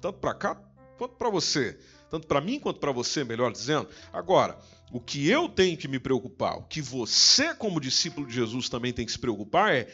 tanto 0.01 0.19
para 0.19 0.35
cá 0.35 0.63
quanto 0.99 1.15
para 1.15 1.31
você. 1.31 1.79
Tanto 2.11 2.27
para 2.27 2.41
mim 2.41 2.59
quanto 2.59 2.81
para 2.81 2.91
você, 2.91 3.23
melhor 3.23 3.53
dizendo. 3.53 3.89
Agora, 4.13 4.59
o 4.91 5.01
que 5.01 5.29
eu 5.29 5.49
tenho 5.49 5.77
que 5.77 5.87
me 5.87 6.01
preocupar, 6.01 6.59
o 6.59 6.65
que 6.65 6.83
você, 6.83 7.55
como 7.55 7.81
discípulo 7.81 8.27
de 8.27 8.35
Jesus, 8.35 8.69
também 8.69 8.93
tem 8.93 9.07
que 9.07 9.13
se 9.13 9.19
preocupar 9.19 9.73
é 9.73 9.89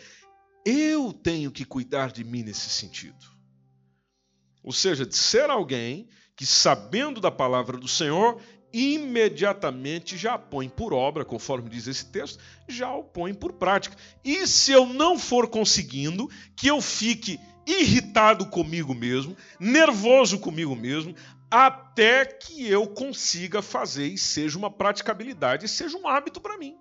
eu 0.66 1.12
tenho 1.12 1.52
que 1.52 1.64
cuidar 1.64 2.10
de 2.10 2.24
mim 2.24 2.42
nesse 2.42 2.68
sentido. 2.68 3.24
Ou 4.64 4.72
seja, 4.72 5.06
de 5.06 5.14
ser 5.14 5.48
alguém 5.48 6.08
que, 6.34 6.44
sabendo 6.44 7.20
da 7.20 7.30
palavra 7.30 7.78
do 7.78 7.86
Senhor, 7.86 8.42
imediatamente 8.72 10.18
já 10.18 10.36
põe 10.36 10.68
por 10.68 10.92
obra, 10.92 11.24
conforme 11.24 11.70
diz 11.70 11.86
esse 11.86 12.06
texto, 12.06 12.42
já 12.68 12.92
o 12.92 13.04
põe 13.04 13.32
por 13.32 13.52
prática. 13.52 13.96
E 14.24 14.44
se 14.44 14.72
eu 14.72 14.86
não 14.86 15.16
for 15.16 15.48
conseguindo, 15.48 16.28
que 16.56 16.66
eu 16.66 16.80
fique 16.80 17.38
irritado 17.64 18.46
comigo 18.46 18.92
mesmo, 18.92 19.36
nervoso 19.60 20.40
comigo 20.40 20.74
mesmo, 20.74 21.14
até 21.48 22.24
que 22.24 22.68
eu 22.68 22.88
consiga 22.88 23.62
fazer 23.62 24.08
e 24.08 24.18
seja 24.18 24.58
uma 24.58 24.70
praticabilidade, 24.70 25.68
seja 25.68 25.96
um 25.96 26.08
hábito 26.08 26.40
para 26.40 26.58
mim. 26.58 26.76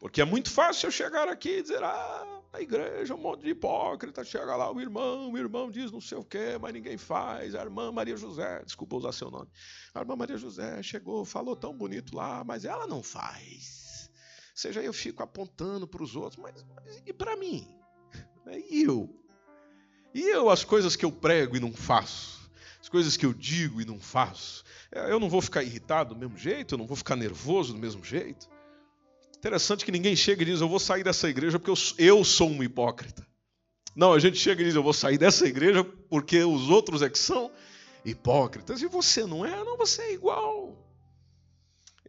Porque 0.00 0.22
é 0.22 0.24
muito 0.24 0.50
fácil 0.50 0.86
eu 0.86 0.90
chegar 0.90 1.28
aqui 1.28 1.58
e 1.58 1.62
dizer, 1.62 1.84
ah, 1.84 2.42
a 2.54 2.60
igreja 2.62 3.12
é 3.12 3.16
um 3.16 3.20
monte 3.20 3.42
de 3.42 3.50
hipócrita, 3.50 4.24
chega 4.24 4.56
lá 4.56 4.72
o 4.72 4.80
irmão, 4.80 5.30
o 5.30 5.36
irmão 5.36 5.70
diz 5.70 5.92
não 5.92 6.00
sei 6.00 6.16
o 6.16 6.24
quê, 6.24 6.56
mas 6.58 6.72
ninguém 6.72 6.96
faz. 6.96 7.54
A 7.54 7.60
irmã 7.60 7.92
Maria 7.92 8.16
José, 8.16 8.62
desculpa 8.64 8.96
usar 8.96 9.12
seu 9.12 9.30
nome. 9.30 9.48
A 9.94 10.00
irmã 10.00 10.16
Maria 10.16 10.38
José 10.38 10.82
chegou, 10.82 11.26
falou 11.26 11.54
tão 11.54 11.76
bonito 11.76 12.16
lá, 12.16 12.42
mas 12.42 12.64
ela 12.64 12.86
não 12.86 13.02
faz. 13.02 14.10
Ou 14.52 14.56
seja, 14.56 14.82
eu 14.82 14.92
fico 14.92 15.22
apontando 15.22 15.86
para 15.86 16.02
os 16.02 16.16
outros, 16.16 16.42
mas, 16.42 16.64
mas 16.74 17.02
e 17.04 17.12
para 17.12 17.36
mim? 17.36 17.68
E 18.70 18.82
eu? 18.82 19.14
E 20.14 20.22
eu, 20.22 20.48
as 20.48 20.64
coisas 20.64 20.96
que 20.96 21.04
eu 21.04 21.12
prego 21.12 21.56
e 21.56 21.60
não 21.60 21.74
faço? 21.74 22.50
As 22.80 22.88
coisas 22.88 23.18
que 23.18 23.26
eu 23.26 23.34
digo 23.34 23.82
e 23.82 23.84
não 23.84 24.00
faço? 24.00 24.64
Eu 24.90 25.20
não 25.20 25.28
vou 25.28 25.42
ficar 25.42 25.62
irritado 25.62 26.14
do 26.14 26.18
mesmo 26.18 26.38
jeito? 26.38 26.74
Eu 26.74 26.78
não 26.78 26.86
vou 26.86 26.96
ficar 26.96 27.16
nervoso 27.16 27.74
do 27.74 27.78
mesmo 27.78 28.02
jeito? 28.02 28.48
Interessante 29.40 29.86
que 29.86 29.90
ninguém 29.90 30.14
chega 30.14 30.42
e 30.42 30.44
diz: 30.44 30.60
Eu 30.60 30.68
vou 30.68 30.78
sair 30.78 31.02
dessa 31.02 31.26
igreja 31.26 31.58
porque 31.58 31.72
eu, 31.96 32.22
sou 32.22 32.50
um 32.50 32.62
hipócrita. 32.62 33.26
Não, 33.96 34.12
a 34.12 34.18
gente 34.18 34.36
chega 34.36 34.60
e 34.60 34.66
diz: 34.66 34.74
Eu 34.74 34.82
vou 34.82 34.92
sair 34.92 35.16
dessa 35.16 35.46
igreja 35.46 35.82
porque 35.82 36.44
os 36.44 36.68
outros 36.68 37.00
é 37.00 37.08
que 37.08 37.18
são 37.18 37.50
hipócritas. 38.04 38.82
E 38.82 38.86
você 38.86 39.24
não 39.24 39.46
é? 39.46 39.64
Não, 39.64 39.78
você 39.78 40.02
é 40.02 40.12
igual. 40.12 40.76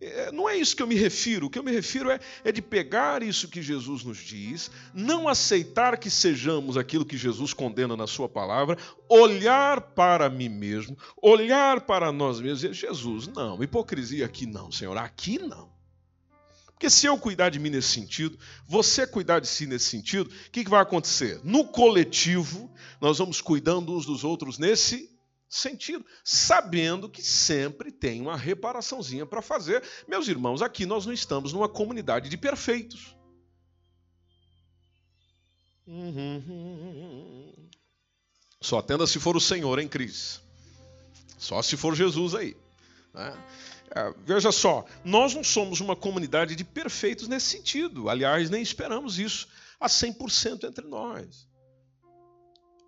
É, 0.01 0.29
não 0.33 0.49
é 0.49 0.57
isso 0.57 0.75
que 0.75 0.83
eu 0.83 0.87
me 0.87 0.95
refiro. 0.95 1.45
O 1.45 1.49
que 1.49 1.57
eu 1.57 1.63
me 1.63 1.71
refiro 1.71 2.11
é, 2.11 2.19
é 2.43 2.51
de 2.51 2.61
pegar 2.61 3.23
isso 3.23 3.47
que 3.47 3.61
Jesus 3.61 4.03
nos 4.03 4.17
diz, 4.17 4.69
não 4.93 5.25
aceitar 5.25 5.97
que 5.97 6.09
sejamos 6.09 6.75
aquilo 6.75 7.05
que 7.05 7.15
Jesus 7.15 7.53
condena 7.53 7.95
na 7.95 8.07
Sua 8.07 8.27
palavra, 8.27 8.77
olhar 9.07 9.79
para 9.79 10.29
mim 10.29 10.49
mesmo, 10.49 10.97
olhar 11.15 11.79
para 11.79 12.11
nós 12.11 12.41
mesmos 12.41 12.61
e 12.61 12.67
dizer: 12.67 12.87
Jesus, 12.87 13.27
não, 13.27 13.63
hipocrisia 13.63 14.25
aqui 14.25 14.45
não, 14.45 14.69
Senhor, 14.69 14.97
aqui 14.97 15.39
não. 15.39 15.79
Porque 16.81 16.89
se 16.89 17.05
eu 17.05 17.15
cuidar 17.15 17.49
de 17.49 17.59
mim 17.59 17.69
nesse 17.69 17.89
sentido, 17.89 18.39
você 18.67 19.05
cuidar 19.05 19.39
de 19.39 19.47
si 19.47 19.67
nesse 19.67 19.85
sentido, 19.85 20.31
o 20.31 20.49
que, 20.49 20.63
que 20.63 20.69
vai 20.69 20.81
acontecer? 20.81 21.39
No 21.43 21.63
coletivo, 21.63 22.73
nós 22.99 23.19
vamos 23.19 23.39
cuidando 23.39 23.95
uns 23.95 24.03
dos 24.03 24.23
outros 24.23 24.57
nesse 24.57 25.07
sentido, 25.47 26.03
sabendo 26.23 27.07
que 27.07 27.21
sempre 27.21 27.91
tem 27.91 28.19
uma 28.19 28.35
reparaçãozinha 28.35 29.27
para 29.27 29.43
fazer. 29.43 29.83
Meus 30.07 30.27
irmãos, 30.27 30.63
aqui 30.63 30.87
nós 30.87 31.05
não 31.05 31.13
estamos 31.13 31.53
numa 31.53 31.69
comunidade 31.69 32.29
de 32.29 32.35
perfeitos. 32.35 33.15
Só 38.59 38.79
atenda 38.79 39.05
se 39.05 39.19
for 39.19 39.37
o 39.37 39.39
Senhor 39.39 39.77
em 39.77 39.87
Cris. 39.87 40.41
Só 41.37 41.61
se 41.61 41.77
for 41.77 41.93
Jesus 41.93 42.33
aí. 42.33 42.57
Né? 43.13 43.37
É, 43.93 44.13
veja 44.25 44.51
só, 44.51 44.85
nós 45.03 45.33
não 45.33 45.43
somos 45.43 45.81
uma 45.81 45.95
comunidade 45.95 46.55
de 46.55 46.63
perfeitos 46.63 47.27
nesse 47.27 47.57
sentido. 47.57 48.09
Aliás, 48.09 48.49
nem 48.49 48.61
esperamos 48.61 49.19
isso 49.19 49.47
a 49.79 49.87
100% 49.87 50.63
entre 50.63 50.87
nós. 50.87 51.49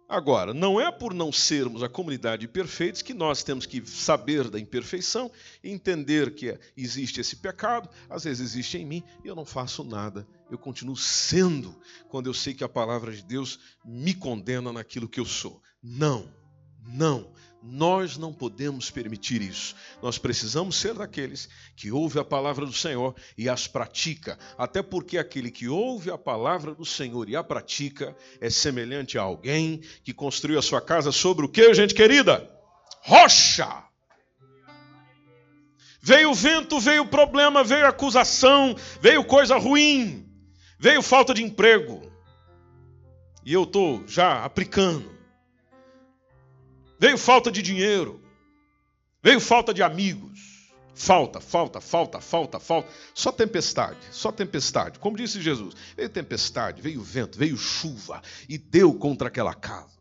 Agora, 0.08 0.54
não 0.54 0.80
é 0.80 0.92
por 0.92 1.14
não 1.14 1.32
sermos 1.32 1.82
a 1.82 1.90
comunidade 1.90 2.42
de 2.42 2.48
perfeitos 2.48 3.02
que 3.02 3.14
nós 3.14 3.42
temos 3.42 3.66
que 3.66 3.84
saber 3.86 4.50
da 4.50 4.60
imperfeição 4.60 5.32
entender 5.64 6.36
que 6.36 6.58
existe 6.78 7.20
esse 7.20 7.38
pecado, 7.38 7.90
às 8.10 8.24
vezes 8.24 8.52
existe 8.52 8.78
em 8.78 8.86
mim 8.86 9.04
e 9.24 9.28
eu 9.28 9.36
não 9.36 9.46
faço 9.46 9.84
nada. 9.84 10.28
Eu 10.52 10.58
continuo 10.58 10.96
sendo 10.96 11.76
quando 12.10 12.28
eu 12.28 12.34
sei 12.34 12.54
que 12.54 12.64
a 12.64 12.70
palavra 12.70 13.12
de 13.12 13.24
Deus 13.24 13.60
me 13.84 14.14
condena 14.14 14.72
naquilo 14.72 15.10
que 15.10 15.20
eu 15.20 15.26
sou. 15.26 15.62
Não, 15.82 16.32
não. 16.86 17.34
Nós 17.66 18.18
não 18.18 18.34
podemos 18.34 18.92
permitir 18.92 19.42
isso. 19.42 19.74
Nós 20.02 20.18
precisamos 20.18 20.76
ser 20.76 20.94
daqueles 20.96 21.48
que 21.78 21.94
ouve 21.94 22.20
a 22.20 22.24
palavra 22.26 22.66
do 22.66 22.74
Senhor 22.74 23.16
e 23.38 23.48
as 23.48 23.68
pratica, 23.68 24.38
até 24.58 24.84
porque 24.84 25.18
aquele 25.18 25.50
que 25.50 25.70
ouve 25.70 26.12
a 26.12 26.18
palavra 26.18 26.76
do 26.76 26.84
Senhor 26.84 27.30
e 27.30 27.38
a 27.38 27.44
pratica 27.44 28.14
é 28.42 28.50
semelhante 28.50 29.18
a 29.18 29.22
alguém 29.22 29.80
que 30.04 30.14
construiu 30.14 30.60
a 30.60 30.62
sua 30.62 30.82
casa 30.82 31.10
sobre 31.14 31.46
o 31.46 31.50
que, 31.50 31.74
gente 31.74 31.94
querida? 31.94 32.52
Rocha! 33.02 33.86
Veio 36.02 36.34
vento, 36.34 36.82
veio 36.82 37.06
problema, 37.06 37.64
veio 37.64 37.88
acusação, 37.88 38.76
veio 39.00 39.24
coisa 39.24 39.58
ruim, 39.58 40.30
veio 40.78 41.02
falta 41.02 41.34
de 41.34 41.42
emprego. 41.42 42.12
E 43.46 43.54
eu 43.54 43.64
estou 43.64 44.06
já 44.06 44.44
aplicando 44.44 45.13
Veio 47.04 47.18
falta 47.18 47.52
de 47.52 47.62
dinheiro. 47.62 48.22
Veio 49.22 49.42
falta 49.42 49.74
de 49.74 49.84
amigos. 49.84 50.72
Falta, 50.96 51.42
falta, 51.42 51.82
falta, 51.82 52.22
falta, 52.22 52.62
falta. 52.62 52.90
Só 53.14 53.30
tempestade, 53.30 53.98
só 54.10 54.32
tempestade. 54.32 55.00
Como 55.00 55.18
disse 55.18 55.42
Jesus: 55.42 55.76
veio 55.98 56.08
tempestade, 56.08 56.82
veio 56.82 57.04
vento, 57.04 57.38
veio 57.38 57.58
chuva 57.58 58.22
e 58.48 58.58
deu 58.58 58.94
contra 58.94 59.28
aquela 59.28 59.54
casa. 59.54 60.00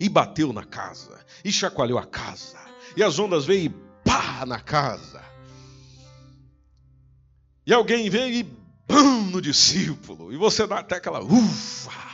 E 0.00 0.08
bateu 0.08 0.52
na 0.52 0.64
casa, 0.64 1.24
e 1.44 1.52
chacoalhou 1.52 1.96
a 1.96 2.06
casa. 2.06 2.58
E 2.96 3.04
as 3.04 3.20
ondas 3.20 3.44
veio 3.44 3.66
e 3.66 3.74
pá 4.04 4.44
na 4.44 4.58
casa. 4.58 5.22
E 7.64 7.72
alguém 7.72 8.10
veio 8.10 8.34
e 8.34 8.42
bam 8.88 9.30
no 9.30 9.40
discípulo. 9.40 10.32
E 10.32 10.36
você 10.36 10.66
dá 10.66 10.80
até 10.80 10.96
aquela 10.96 11.22
ufa. 11.22 12.11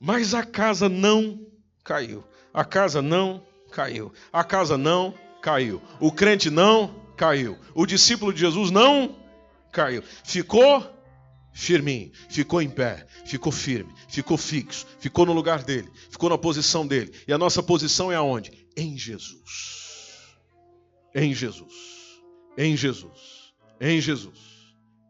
Mas 0.00 0.34
a 0.34 0.44
casa 0.44 0.88
não 0.88 1.46
caiu. 1.84 2.24
A 2.52 2.64
casa 2.64 3.02
não 3.02 3.42
caiu. 3.70 4.12
A 4.32 4.44
casa 4.44 4.78
não 4.78 5.14
caiu. 5.42 5.82
O 6.00 6.12
crente 6.12 6.50
não 6.50 6.94
caiu. 7.16 7.58
O 7.74 7.86
discípulo 7.86 8.32
de 8.32 8.40
Jesus 8.40 8.70
não 8.70 9.16
caiu. 9.72 10.02
Ficou 10.24 10.98
firminho, 11.52 12.12
ficou 12.28 12.62
em 12.62 12.70
pé, 12.70 13.04
ficou 13.26 13.50
firme, 13.50 13.92
ficou 14.08 14.36
fixo, 14.36 14.86
ficou 15.00 15.26
no 15.26 15.32
lugar 15.32 15.64
dele, 15.64 15.90
ficou 16.08 16.30
na 16.30 16.38
posição 16.38 16.86
dele. 16.86 17.12
E 17.26 17.32
a 17.32 17.38
nossa 17.38 17.62
posição 17.62 18.12
é 18.12 18.14
aonde? 18.14 18.66
Em 18.76 18.96
Jesus. 18.96 20.38
Em 21.14 21.34
Jesus. 21.34 21.72
Em 22.56 22.76
Jesus. 22.76 23.52
Em 23.80 24.00
Jesus. 24.00 24.38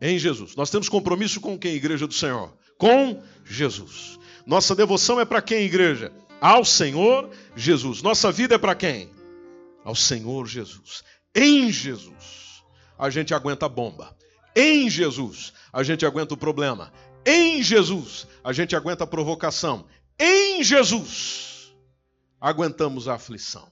Em 0.00 0.18
Jesus. 0.18 0.56
Nós 0.56 0.70
temos 0.70 0.88
compromisso 0.88 1.40
com 1.40 1.58
quem? 1.58 1.74
Igreja 1.74 2.06
do 2.06 2.14
Senhor? 2.14 2.56
Com 2.78 3.22
Jesus. 3.44 4.17
Nossa 4.48 4.74
devoção 4.74 5.20
é 5.20 5.26
para 5.26 5.42
quem, 5.42 5.64
igreja? 5.64 6.10
Ao 6.40 6.64
Senhor 6.64 7.28
Jesus. 7.54 8.00
Nossa 8.00 8.32
vida 8.32 8.54
é 8.54 8.58
para 8.58 8.74
quem? 8.74 9.10
Ao 9.84 9.94
Senhor 9.94 10.46
Jesus. 10.46 11.04
Em 11.34 11.70
Jesus, 11.70 12.64
a 12.98 13.10
gente 13.10 13.34
aguenta 13.34 13.66
a 13.66 13.68
bomba. 13.68 14.16
Em 14.56 14.88
Jesus, 14.88 15.52
a 15.70 15.82
gente 15.82 16.06
aguenta 16.06 16.32
o 16.32 16.36
problema. 16.36 16.90
Em 17.26 17.62
Jesus, 17.62 18.26
a 18.42 18.50
gente 18.54 18.74
aguenta 18.74 19.04
a 19.04 19.06
provocação. 19.06 19.84
Em 20.18 20.64
Jesus, 20.64 21.70
aguentamos 22.40 23.06
a 23.06 23.16
aflição. 23.16 23.70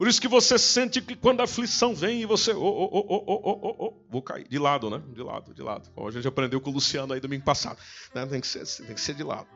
Por 0.00 0.08
isso 0.08 0.18
que 0.18 0.28
você 0.28 0.58
sente 0.58 1.02
que 1.02 1.14
quando 1.14 1.42
a 1.42 1.44
aflição 1.44 1.94
vem 1.94 2.22
e 2.22 2.24
você. 2.24 2.52
Oh, 2.52 2.58
oh, 2.58 2.88
oh, 2.90 3.06
oh, 3.06 3.24
oh, 3.26 3.60
oh, 3.62 3.76
oh, 3.84 4.06
vou 4.08 4.22
cair. 4.22 4.48
De 4.48 4.58
lado, 4.58 4.88
né? 4.88 5.02
De 5.12 5.22
lado, 5.22 5.52
de 5.52 5.60
lado. 5.60 5.90
Como 5.90 6.08
a 6.08 6.10
gente 6.10 6.26
aprendeu 6.26 6.58
com 6.58 6.70
o 6.70 6.72
Luciano 6.72 7.12
aí 7.12 7.20
domingo 7.20 7.44
passado. 7.44 7.78
Né? 8.14 8.24
Tem, 8.24 8.40
que 8.40 8.46
ser, 8.46 8.64
tem 8.82 8.94
que 8.94 9.00
ser 9.00 9.14
de 9.14 9.22
lado. 9.22 9.46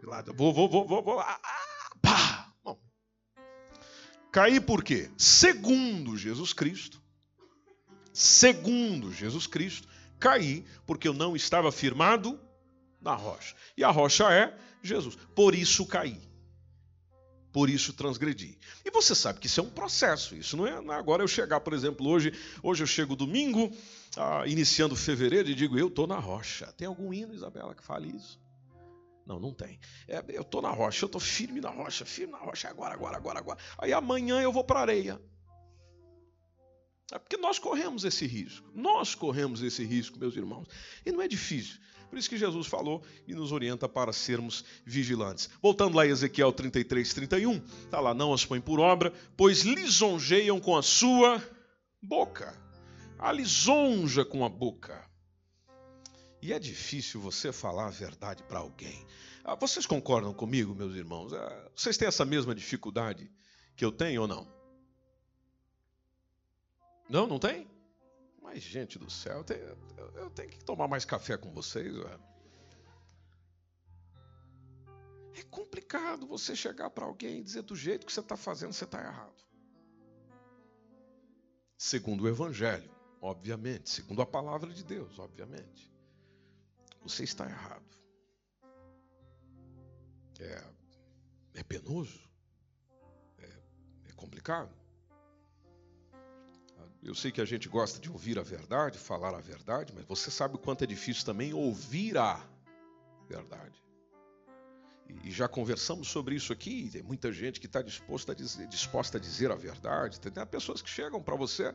De 0.00 0.04
lado. 0.04 0.34
Vou, 0.34 0.52
vou, 0.52 0.68
vou, 0.68 0.88
vou, 0.88 1.04
vou. 1.04 1.20
Ah, 1.20 1.40
pá! 2.02 2.52
Bom. 2.64 2.76
Cair 4.32 4.60
por 4.62 4.82
quê? 4.82 5.08
Segundo 5.16 6.16
Jesus 6.16 6.52
Cristo. 6.52 7.00
Segundo 8.12 9.12
Jesus 9.12 9.46
Cristo, 9.46 9.86
caí 10.18 10.66
porque 10.84 11.06
eu 11.06 11.14
não 11.14 11.36
estava 11.36 11.70
firmado 11.70 12.40
na 13.00 13.14
rocha. 13.14 13.54
E 13.76 13.84
a 13.84 13.90
rocha 13.92 14.34
é 14.34 14.52
Jesus. 14.82 15.16
Por 15.36 15.54
isso 15.54 15.86
caí 15.86 16.31
por 17.52 17.68
isso 17.68 17.92
transgredi. 17.92 18.58
E 18.84 18.90
você 18.90 19.14
sabe 19.14 19.38
que 19.38 19.46
isso 19.46 19.60
é 19.60 19.62
um 19.62 19.70
processo, 19.70 20.34
isso 20.34 20.56
não 20.56 20.66
é 20.66 20.72
agora 20.94 21.22
eu 21.22 21.28
chegar, 21.28 21.60
por 21.60 21.72
exemplo, 21.72 22.08
hoje, 22.08 22.32
hoje 22.62 22.82
eu 22.82 22.86
chego 22.86 23.14
domingo, 23.14 23.70
ah, 24.16 24.44
iniciando 24.46 24.96
fevereiro, 24.96 25.48
e 25.50 25.54
digo, 25.54 25.78
eu 25.78 25.88
estou 25.88 26.06
na 26.06 26.18
rocha. 26.18 26.72
Tem 26.76 26.88
algum 26.88 27.12
hino, 27.12 27.34
Isabela, 27.34 27.74
que 27.74 27.84
fale 27.84 28.08
isso? 28.16 28.40
Não, 29.26 29.38
não 29.38 29.52
tem. 29.52 29.78
É, 30.08 30.24
eu 30.28 30.42
estou 30.42 30.60
na 30.60 30.70
rocha, 30.70 31.04
eu 31.04 31.06
estou 31.06 31.20
firme 31.20 31.60
na 31.60 31.70
rocha, 31.70 32.04
firme 32.04 32.32
na 32.32 32.38
rocha, 32.38 32.68
agora, 32.68 32.94
agora, 32.94 33.16
agora, 33.16 33.38
agora. 33.38 33.58
Aí 33.78 33.92
amanhã 33.92 34.40
eu 34.40 34.52
vou 34.52 34.64
para 34.64 34.80
areia. 34.80 35.20
É 37.12 37.18
porque 37.18 37.36
nós 37.36 37.58
corremos 37.58 38.04
esse 38.04 38.26
risco. 38.26 38.66
Nós 38.74 39.14
corremos 39.14 39.62
esse 39.62 39.84
risco, 39.84 40.18
meus 40.18 40.34
irmãos. 40.34 40.66
E 41.04 41.12
não 41.12 41.20
é 41.20 41.28
difícil. 41.28 41.78
Por 42.08 42.18
isso 42.18 42.28
que 42.28 42.38
Jesus 42.38 42.66
falou 42.66 43.02
e 43.28 43.34
nos 43.34 43.52
orienta 43.52 43.86
para 43.86 44.14
sermos 44.14 44.64
vigilantes. 44.84 45.48
Voltando 45.60 45.94
lá 45.94 46.06
em 46.06 46.10
Ezequiel 46.10 46.52
33, 46.52 47.12
31, 47.12 47.56
está 47.84 48.00
lá, 48.00 48.14
não 48.14 48.32
as 48.32 48.46
põe 48.46 48.62
por 48.62 48.80
obra, 48.80 49.12
pois 49.36 49.60
lisonjeiam 49.60 50.58
com 50.58 50.74
a 50.74 50.82
sua 50.82 51.42
boca. 52.02 52.58
A 53.18 53.30
lisonja 53.30 54.24
com 54.24 54.42
a 54.42 54.48
boca. 54.48 55.06
E 56.40 56.50
é 56.52 56.58
difícil 56.58 57.20
você 57.20 57.52
falar 57.52 57.88
a 57.88 57.90
verdade 57.90 58.42
para 58.42 58.58
alguém. 58.58 59.06
Ah, 59.44 59.54
vocês 59.54 59.84
concordam 59.84 60.32
comigo, 60.32 60.74
meus 60.74 60.94
irmãos? 60.94 61.34
Ah, 61.34 61.70
vocês 61.76 61.98
têm 61.98 62.08
essa 62.08 62.24
mesma 62.24 62.54
dificuldade 62.54 63.30
que 63.76 63.84
eu 63.84 63.92
tenho 63.92 64.22
ou 64.22 64.28
não? 64.28 64.61
Não, 67.12 67.26
não 67.26 67.38
tem? 67.38 67.70
Mas, 68.40 68.62
gente 68.62 68.98
do 68.98 69.10
céu, 69.10 69.40
eu 69.40 69.44
tenho, 69.44 69.78
eu 70.14 70.30
tenho 70.30 70.48
que 70.48 70.64
tomar 70.64 70.88
mais 70.88 71.04
café 71.04 71.36
com 71.36 71.52
vocês. 71.52 71.94
É 75.34 75.42
complicado 75.50 76.26
você 76.26 76.56
chegar 76.56 76.88
para 76.88 77.04
alguém 77.04 77.40
e 77.40 77.42
dizer 77.42 77.60
do 77.64 77.76
jeito 77.76 78.06
que 78.06 78.12
você 78.12 78.20
está 78.20 78.34
fazendo, 78.34 78.72
você 78.72 78.84
está 78.84 78.98
errado. 78.98 79.44
Segundo 81.76 82.22
o 82.22 82.28
Evangelho, 82.28 82.90
obviamente. 83.20 83.90
Segundo 83.90 84.22
a 84.22 84.26
palavra 84.26 84.72
de 84.72 84.82
Deus, 84.82 85.18
obviamente. 85.18 85.92
Você 87.02 87.24
está 87.24 87.44
errado. 87.44 87.94
É, 90.40 90.64
é 91.60 91.62
penoso. 91.62 92.26
É, 93.36 94.08
é 94.08 94.12
complicado. 94.12 94.81
Eu 97.02 97.14
sei 97.14 97.32
que 97.32 97.40
a 97.40 97.44
gente 97.44 97.68
gosta 97.68 97.98
de 97.98 98.08
ouvir 98.08 98.38
a 98.38 98.42
verdade, 98.42 98.96
falar 98.96 99.34
a 99.34 99.40
verdade, 99.40 99.92
mas 99.94 100.04
você 100.04 100.30
sabe 100.30 100.54
o 100.54 100.58
quanto 100.58 100.84
é 100.84 100.86
difícil 100.86 101.24
também 101.24 101.52
ouvir 101.52 102.16
a 102.16 102.40
verdade. 103.28 103.82
E 105.24 105.30
já 105.30 105.48
conversamos 105.48 106.08
sobre 106.08 106.36
isso 106.36 106.52
aqui. 106.52 106.88
Tem 106.90 107.02
muita 107.02 107.32
gente 107.32 107.60
que 107.60 107.66
está 107.66 107.82
disposta 107.82 108.32
a 108.32 108.34
dizer, 108.34 108.68
disposta 108.68 109.18
a 109.18 109.20
dizer 109.20 109.50
a 109.50 109.56
verdade. 109.56 110.20
Tem 110.20 110.32
pessoas 110.46 110.80
que 110.80 110.88
chegam 110.88 111.20
para 111.20 111.34
você, 111.34 111.74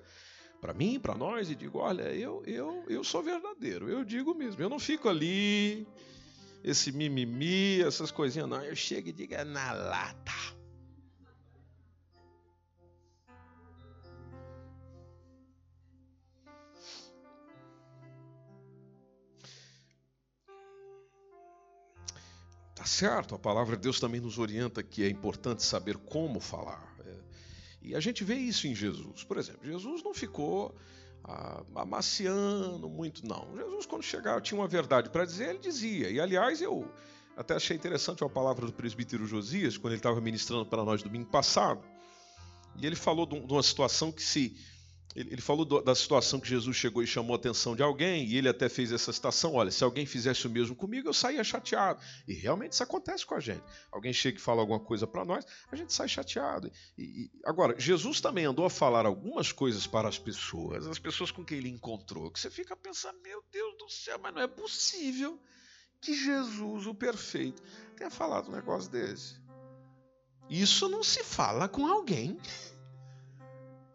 para 0.62 0.74
mim, 0.74 0.98
para 0.98 1.14
nós, 1.14 1.50
e 1.50 1.56
digo: 1.56 1.80
Olha, 1.80 2.04
eu, 2.14 2.42
eu, 2.46 2.86
eu 2.88 3.04
sou 3.04 3.22
verdadeiro, 3.22 3.90
eu 3.90 4.06
digo 4.06 4.34
mesmo. 4.34 4.62
Eu 4.62 4.70
não 4.70 4.80
fico 4.80 5.10
ali, 5.10 5.86
esse 6.64 6.92
mimimi, 6.92 7.82
essas 7.82 8.12
coisinhas, 8.12 8.50
não. 8.50 8.64
Eu 8.64 8.76
chego 8.76 9.10
e 9.10 9.14
digo: 9.14 9.34
É 9.34 9.44
na 9.44 9.74
lata. 9.74 10.57
Certo, 22.88 23.36
a 23.36 23.40
palavra 23.40 23.76
de 23.76 23.84
Deus 23.84 24.00
também 24.00 24.22
nos 24.22 24.40
orienta 24.40 24.82
que 24.82 25.04
é 25.04 25.10
importante 25.10 25.64
saber 25.64 25.98
como 25.98 26.40
falar. 26.40 26.96
É, 27.06 27.16
e 27.82 27.96
a 27.96 28.00
gente 28.00 28.24
vê 28.24 28.36
isso 28.36 28.68
em 28.68 28.74
Jesus. 28.74 29.24
Por 29.24 29.38
exemplo, 29.38 29.66
Jesus 29.66 30.04
não 30.04 30.14
ficou 30.14 30.76
ah, 31.24 31.64
amaciando 31.76 32.90
muito, 32.90 33.26
não. 33.28 33.56
Jesus, 33.56 33.86
quando 33.86 34.04
chegava, 34.04 34.42
tinha 34.42 34.60
uma 34.60 34.68
verdade 34.68 35.10
para 35.10 35.26
dizer, 35.26 35.50
ele 35.50 35.60
dizia. 35.60 36.10
E, 36.10 36.20
aliás, 36.20 36.62
eu 36.62 36.90
até 37.36 37.56
achei 37.56 37.76
interessante 37.76 38.24
a 38.24 38.30
palavra 38.30 38.66
do 38.66 38.74
presbítero 38.74 39.28
Josias, 39.28 39.78
quando 39.78 39.94
ele 39.94 40.00
estava 40.00 40.20
ministrando 40.22 40.66
para 40.66 40.84
nós 40.84 41.04
domingo 41.04 41.30
passado. 41.30 41.84
E 42.80 42.86
ele 42.86 42.96
falou 42.96 43.26
de 43.26 43.36
uma 43.36 43.64
situação 43.64 44.12
que 44.12 44.22
se 44.22 44.56
ele, 45.16 45.42
falou 45.42 45.66
da 45.66 45.96
situação 45.96 46.40
que 46.40 46.48
Jesus 46.48 46.76
chegou 46.76 47.02
e 47.02 47.08
chamou 47.08 47.34
a 47.34 47.38
atenção 47.38 47.76
de 47.76 47.82
alguém, 47.82 48.26
e 48.26 48.38
ele 48.38 48.48
até 48.48 48.70
fez 48.70 48.92
essa 48.92 49.12
citação: 49.12 49.56
olha, 49.56 49.72
se 49.72 49.84
alguém 49.84 50.06
fizesse 50.06 50.46
o 50.46 50.50
mesmo 50.50 50.76
comigo, 50.76 51.08
eu 51.08 51.14
saía 51.14 51.44
chateado. 51.44 52.00
E 52.28 52.34
realmente 52.34 52.74
isso 52.74 52.84
acontece 52.84 53.26
com 53.26 53.34
a 53.34 53.40
gente. 53.40 53.64
Alguém 53.92 54.14
chega 54.14 54.38
e 54.38 54.42
fala 54.42 54.62
alguma 54.62 54.80
coisa 54.80 55.08
para 55.08 55.26
nós, 55.26 55.46
a 55.72 55.76
gente 55.76 55.92
sai 55.94 56.08
chateado. 56.08 56.72
E, 56.98 57.32
agora, 57.44 57.80
Jesus 57.80 58.22
também 58.22 58.46
andou 58.46 58.66
a 58.66 58.70
falar 58.70 59.06
algumas 59.06 59.52
coisas 59.52 59.88
para 59.88 60.08
as 60.08 60.20
pessoas, 60.20 60.86
as 60.86 61.00
pessoas 61.00 61.32
com 61.32 61.44
quem 61.44 61.58
ele 61.58 61.70
encontrou, 61.70 62.30
que 62.30 62.40
você 62.40 62.52
fica 62.52 62.76
pensando: 62.76 63.20
meu 63.22 63.44
Deus 63.52 63.78
do 63.78 63.90
céu, 63.90 64.20
mas 64.22 64.34
não 64.34 64.42
é 64.42 64.48
possível 64.48 65.40
que 66.00 66.14
Jesus, 66.14 66.86
o 66.86 66.94
perfeito, 66.94 67.64
tenha 67.96 68.12
falado 68.12 68.50
um 68.50 68.56
negócio 68.56 68.92
desse. 68.92 69.42
Isso 70.50 70.88
não 70.88 71.04
se 71.04 71.24
fala 71.24 71.68
com 71.68 71.86
alguém. 71.86 72.38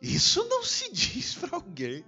Isso 0.02 0.44
não 0.48 0.64
se 0.64 0.90
diz 0.92 1.36
para 1.36 1.56
alguém. 1.56 2.04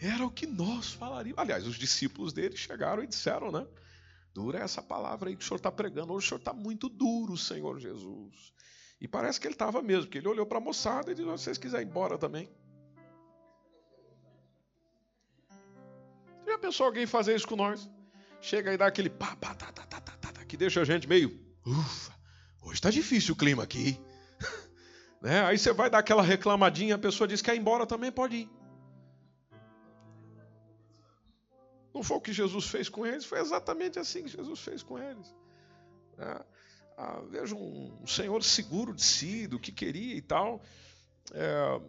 Era 0.00 0.24
o 0.24 0.30
que 0.30 0.46
nós 0.46 0.92
falaríamos. 0.92 1.38
Aliás, 1.38 1.66
os 1.66 1.76
discípulos 1.76 2.32
dele 2.32 2.56
chegaram 2.56 3.02
e 3.02 3.06
disseram, 3.06 3.50
né? 3.50 3.66
Dura 4.32 4.58
essa 4.58 4.82
palavra 4.82 5.28
aí 5.28 5.36
que 5.36 5.44
o 5.44 5.46
senhor 5.46 5.56
está 5.56 5.70
pregando. 5.70 6.12
Hoje 6.12 6.26
o 6.26 6.28
senhor 6.28 6.38
está 6.38 6.52
muito 6.52 6.88
duro, 6.88 7.36
Senhor 7.36 7.78
Jesus. 7.78 8.52
E 9.00 9.06
parece 9.06 9.40
que 9.40 9.46
ele 9.46 9.54
estava 9.54 9.80
mesmo, 9.80 10.04
porque 10.06 10.18
ele 10.18 10.28
olhou 10.28 10.46
para 10.46 10.58
a 10.58 10.60
moçada 10.60 11.12
e 11.12 11.14
disse: 11.14 11.28
se 11.28 11.44
vocês 11.44 11.58
quiserem 11.58 11.86
ir 11.86 11.90
embora 11.90 12.18
também. 12.18 12.50
Já 16.46 16.58
pensou 16.58 16.86
alguém 16.86 17.06
fazer 17.06 17.34
isso 17.34 17.46
com 17.46 17.56
nós? 17.56 17.88
Chega 18.40 18.72
e 18.72 18.76
dá 18.76 18.86
aquele 18.86 19.08
pá, 19.08 19.36
pá, 19.36 19.54
tá, 19.54 19.72
tá, 19.72 19.86
tá, 19.86 20.00
tá, 20.00 20.32
tá, 20.32 20.44
que 20.44 20.56
deixa 20.56 20.80
a 20.80 20.84
gente 20.84 21.08
meio. 21.08 21.40
Ufa, 21.64 22.12
hoje 22.62 22.74
está 22.74 22.90
difícil 22.90 23.34
o 23.34 23.36
clima 23.36 23.62
aqui. 23.62 23.98
Né? 25.24 25.42
Aí 25.42 25.56
você 25.56 25.72
vai 25.72 25.88
dar 25.88 26.00
aquela 26.00 26.22
reclamadinha, 26.22 26.96
a 26.96 26.98
pessoa 26.98 27.26
diz 27.26 27.40
que 27.40 27.48
quer 27.48 27.56
ir 27.56 27.58
embora 27.58 27.86
também, 27.86 28.12
pode 28.12 28.36
ir. 28.36 28.50
Não 31.94 32.02
foi 32.02 32.18
o 32.18 32.20
que 32.20 32.30
Jesus 32.30 32.66
fez 32.66 32.90
com 32.90 33.06
eles, 33.06 33.24
foi 33.24 33.40
exatamente 33.40 33.98
assim 33.98 34.24
que 34.24 34.28
Jesus 34.28 34.60
fez 34.60 34.82
com 34.82 34.98
eles. 34.98 35.34
É, 36.18 36.44
ah, 36.98 37.22
veja 37.30 37.54
um, 37.54 38.06
senhor 38.06 38.44
seguro 38.44 38.92
de 38.92 39.02
si, 39.02 39.46
do 39.46 39.58
que 39.58 39.72
queria 39.72 40.14
e 40.14 40.20
tal. 40.20 40.62
É, 41.32 41.80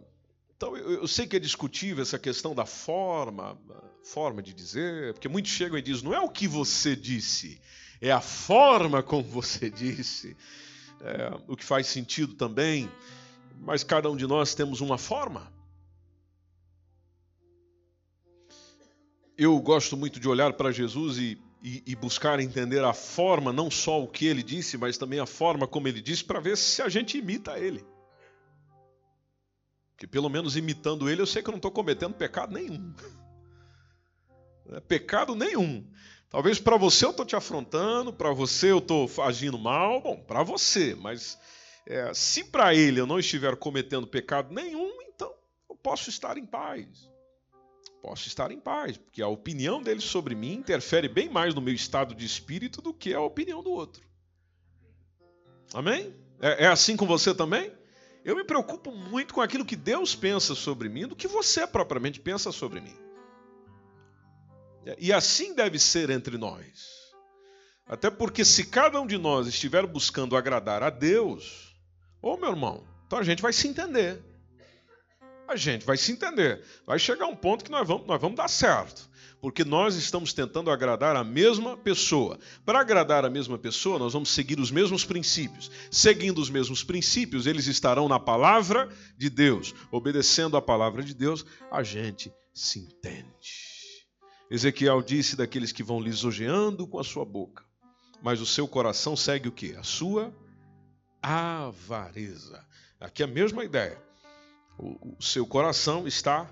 então 0.56 0.74
eu, 0.74 0.92
eu, 1.02 1.06
sei 1.06 1.26
que 1.26 1.36
é 1.36 1.38
discutível 1.38 2.00
essa 2.02 2.18
questão 2.18 2.54
da 2.54 2.64
forma, 2.64 3.60
forma 4.02 4.42
de 4.42 4.54
dizer, 4.54 5.12
porque 5.12 5.28
muitos 5.28 5.52
chegam 5.52 5.76
e 5.76 5.82
dizem, 5.82 6.04
não 6.04 6.14
é 6.14 6.20
o 6.20 6.30
que 6.30 6.48
você 6.48 6.96
disse, 6.96 7.60
é 8.00 8.10
a 8.10 8.22
forma 8.22 9.02
como 9.02 9.24
você 9.24 9.68
disse. 9.68 10.34
É, 11.02 11.38
o 11.46 11.54
que 11.54 11.62
faz 11.62 11.86
sentido 11.88 12.32
também 12.32 12.90
mas 13.60 13.82
cada 13.82 14.10
um 14.10 14.16
de 14.16 14.26
nós 14.26 14.54
temos 14.54 14.80
uma 14.80 14.98
forma. 14.98 15.52
Eu 19.36 19.58
gosto 19.60 19.96
muito 19.96 20.18
de 20.18 20.28
olhar 20.28 20.52
para 20.54 20.72
Jesus 20.72 21.18
e, 21.18 21.38
e, 21.62 21.82
e, 21.86 21.94
buscar 21.94 22.40
entender 22.40 22.82
a 22.82 22.94
forma, 22.94 23.52
não 23.52 23.70
só 23.70 24.02
o 24.02 24.08
que 24.08 24.24
ele 24.26 24.42
disse, 24.42 24.78
mas 24.78 24.96
também 24.96 25.20
a 25.20 25.26
forma 25.26 25.66
como 25.66 25.88
ele 25.88 26.00
disse, 26.00 26.24
para 26.24 26.40
ver 26.40 26.56
se 26.56 26.80
a 26.80 26.88
gente 26.88 27.18
imita 27.18 27.58
ele. 27.58 27.84
Porque 29.90 30.06
pelo 30.06 30.28
menos 30.28 30.56
imitando 30.56 31.08
ele, 31.08 31.22
eu 31.22 31.26
sei 31.26 31.42
que 31.42 31.48
eu 31.48 31.52
não 31.52 31.58
estou 31.58 31.70
cometendo 31.70 32.14
pecado 32.14 32.52
nenhum. 32.52 32.94
É 34.68 34.80
pecado 34.80 35.36
nenhum. 35.36 35.88
Talvez 36.28 36.58
para 36.58 36.76
você 36.76 37.04
eu 37.04 37.10
estou 37.10 37.24
te 37.24 37.36
afrontando, 37.36 38.12
para 38.12 38.32
você 38.32 38.72
eu 38.72 38.78
estou 38.78 39.08
agindo 39.22 39.56
mal, 39.56 40.00
bom, 40.00 40.16
para 40.16 40.42
você, 40.42 40.92
mas 40.96 41.38
é, 41.86 42.12
se 42.12 42.44
para 42.44 42.74
ele 42.74 43.00
eu 43.00 43.06
não 43.06 43.18
estiver 43.18 43.54
cometendo 43.56 44.06
pecado 44.06 44.52
nenhum, 44.52 45.00
então 45.02 45.32
eu 45.70 45.76
posso 45.76 46.10
estar 46.10 46.36
em 46.36 46.44
paz. 46.44 47.08
Posso 48.02 48.26
estar 48.26 48.50
em 48.50 48.60
paz, 48.60 48.96
porque 48.96 49.22
a 49.22 49.28
opinião 49.28 49.82
dele 49.82 50.00
sobre 50.00 50.34
mim 50.34 50.54
interfere 50.54 51.08
bem 51.08 51.28
mais 51.28 51.54
no 51.54 51.60
meu 51.60 51.74
estado 51.74 52.14
de 52.14 52.26
espírito 52.26 52.82
do 52.82 52.92
que 52.92 53.14
a 53.14 53.20
opinião 53.20 53.62
do 53.62 53.70
outro. 53.70 54.04
Amém? 55.72 56.14
É, 56.40 56.64
é 56.64 56.66
assim 56.66 56.96
com 56.96 57.06
você 57.06 57.34
também? 57.34 57.72
Eu 58.24 58.34
me 58.34 58.44
preocupo 58.44 58.90
muito 58.90 59.32
com 59.32 59.40
aquilo 59.40 59.64
que 59.64 59.76
Deus 59.76 60.14
pensa 60.14 60.54
sobre 60.54 60.88
mim 60.88 61.06
do 61.06 61.14
que 61.14 61.28
você 61.28 61.66
propriamente 61.66 62.20
pensa 62.20 62.50
sobre 62.50 62.80
mim. 62.80 62.96
E 64.98 65.12
assim 65.12 65.54
deve 65.54 65.78
ser 65.78 66.10
entre 66.10 66.36
nós. 66.36 67.14
Até 67.86 68.10
porque 68.10 68.44
se 68.44 68.66
cada 68.66 69.00
um 69.00 69.06
de 69.06 69.16
nós 69.16 69.46
estiver 69.46 69.86
buscando 69.86 70.36
agradar 70.36 70.82
a 70.82 70.90
Deus, 70.90 71.65
Ô 72.20 72.36
meu 72.36 72.50
irmão, 72.50 72.84
então 73.06 73.18
a 73.18 73.22
gente 73.22 73.42
vai 73.42 73.52
se 73.52 73.68
entender. 73.68 74.22
A 75.48 75.54
gente 75.54 75.86
vai 75.86 75.96
se 75.96 76.10
entender. 76.10 76.62
Vai 76.84 76.98
chegar 76.98 77.26
um 77.26 77.36
ponto 77.36 77.64
que 77.64 77.70
nós 77.70 77.86
vamos, 77.86 78.06
nós 78.06 78.20
vamos 78.20 78.36
dar 78.36 78.48
certo. 78.48 79.08
Porque 79.40 79.64
nós 79.64 79.94
estamos 79.94 80.32
tentando 80.32 80.70
agradar 80.70 81.14
a 81.14 81.22
mesma 81.22 81.76
pessoa. 81.76 82.38
Para 82.64 82.80
agradar 82.80 83.24
a 83.24 83.30
mesma 83.30 83.56
pessoa, 83.56 83.98
nós 83.98 84.12
vamos 84.12 84.30
seguir 84.30 84.58
os 84.58 84.72
mesmos 84.72 85.04
princípios. 85.04 85.70
Seguindo 85.90 86.40
os 86.40 86.50
mesmos 86.50 86.82
princípios, 86.82 87.46
eles 87.46 87.66
estarão 87.66 88.08
na 88.08 88.18
palavra 88.18 88.88
de 89.16 89.30
Deus. 89.30 89.72
Obedecendo 89.92 90.56
a 90.56 90.62
palavra 90.62 91.02
de 91.02 91.14
Deus, 91.14 91.44
a 91.70 91.82
gente 91.82 92.32
se 92.52 92.80
entende. 92.80 93.66
Ezequiel 94.50 95.02
disse 95.02 95.36
daqueles 95.36 95.70
que 95.70 95.82
vão 95.82 96.00
lisonjeando 96.00 96.86
com 96.86 96.98
a 96.98 97.04
sua 97.04 97.24
boca, 97.24 97.64
mas 98.22 98.40
o 98.40 98.46
seu 98.46 98.66
coração 98.66 99.16
segue 99.16 99.48
o 99.48 99.52
que? 99.52 99.74
A 99.74 99.82
sua 99.82 100.32
avareza. 101.26 102.64
Aqui 103.00 103.22
é 103.22 103.24
a 103.24 103.28
mesma 103.28 103.64
ideia. 103.64 104.00
O, 104.78 105.16
o 105.18 105.22
seu 105.22 105.44
coração 105.44 106.06
está 106.06 106.48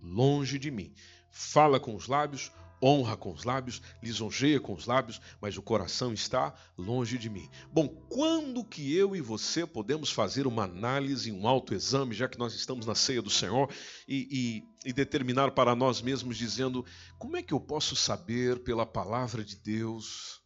longe 0.00 0.56
de 0.56 0.70
mim. 0.70 0.94
Fala 1.32 1.80
com 1.80 1.96
os 1.96 2.06
lábios, 2.06 2.52
honra 2.80 3.16
com 3.16 3.32
os 3.32 3.42
lábios, 3.42 3.82
lisonjeia 4.00 4.60
com 4.60 4.72
os 4.72 4.86
lábios, 4.86 5.20
mas 5.40 5.56
o 5.56 5.62
coração 5.62 6.12
está 6.12 6.54
longe 6.78 7.18
de 7.18 7.28
mim. 7.28 7.50
Bom, 7.72 7.88
quando 8.08 8.64
que 8.64 8.94
eu 8.94 9.16
e 9.16 9.20
você 9.20 9.66
podemos 9.66 10.12
fazer 10.12 10.46
uma 10.46 10.62
análise, 10.62 11.32
um 11.32 11.48
autoexame, 11.48 12.14
já 12.14 12.28
que 12.28 12.38
nós 12.38 12.54
estamos 12.54 12.86
na 12.86 12.94
ceia 12.94 13.20
do 13.20 13.30
Senhor, 13.30 13.68
e, 14.06 14.62
e, 14.84 14.90
e 14.90 14.92
determinar 14.92 15.50
para 15.50 15.74
nós 15.74 16.00
mesmos, 16.00 16.36
dizendo: 16.36 16.86
como 17.18 17.36
é 17.36 17.42
que 17.42 17.52
eu 17.52 17.58
posso 17.58 17.96
saber 17.96 18.60
pela 18.60 18.86
palavra 18.86 19.42
de 19.42 19.56
Deus? 19.56 20.40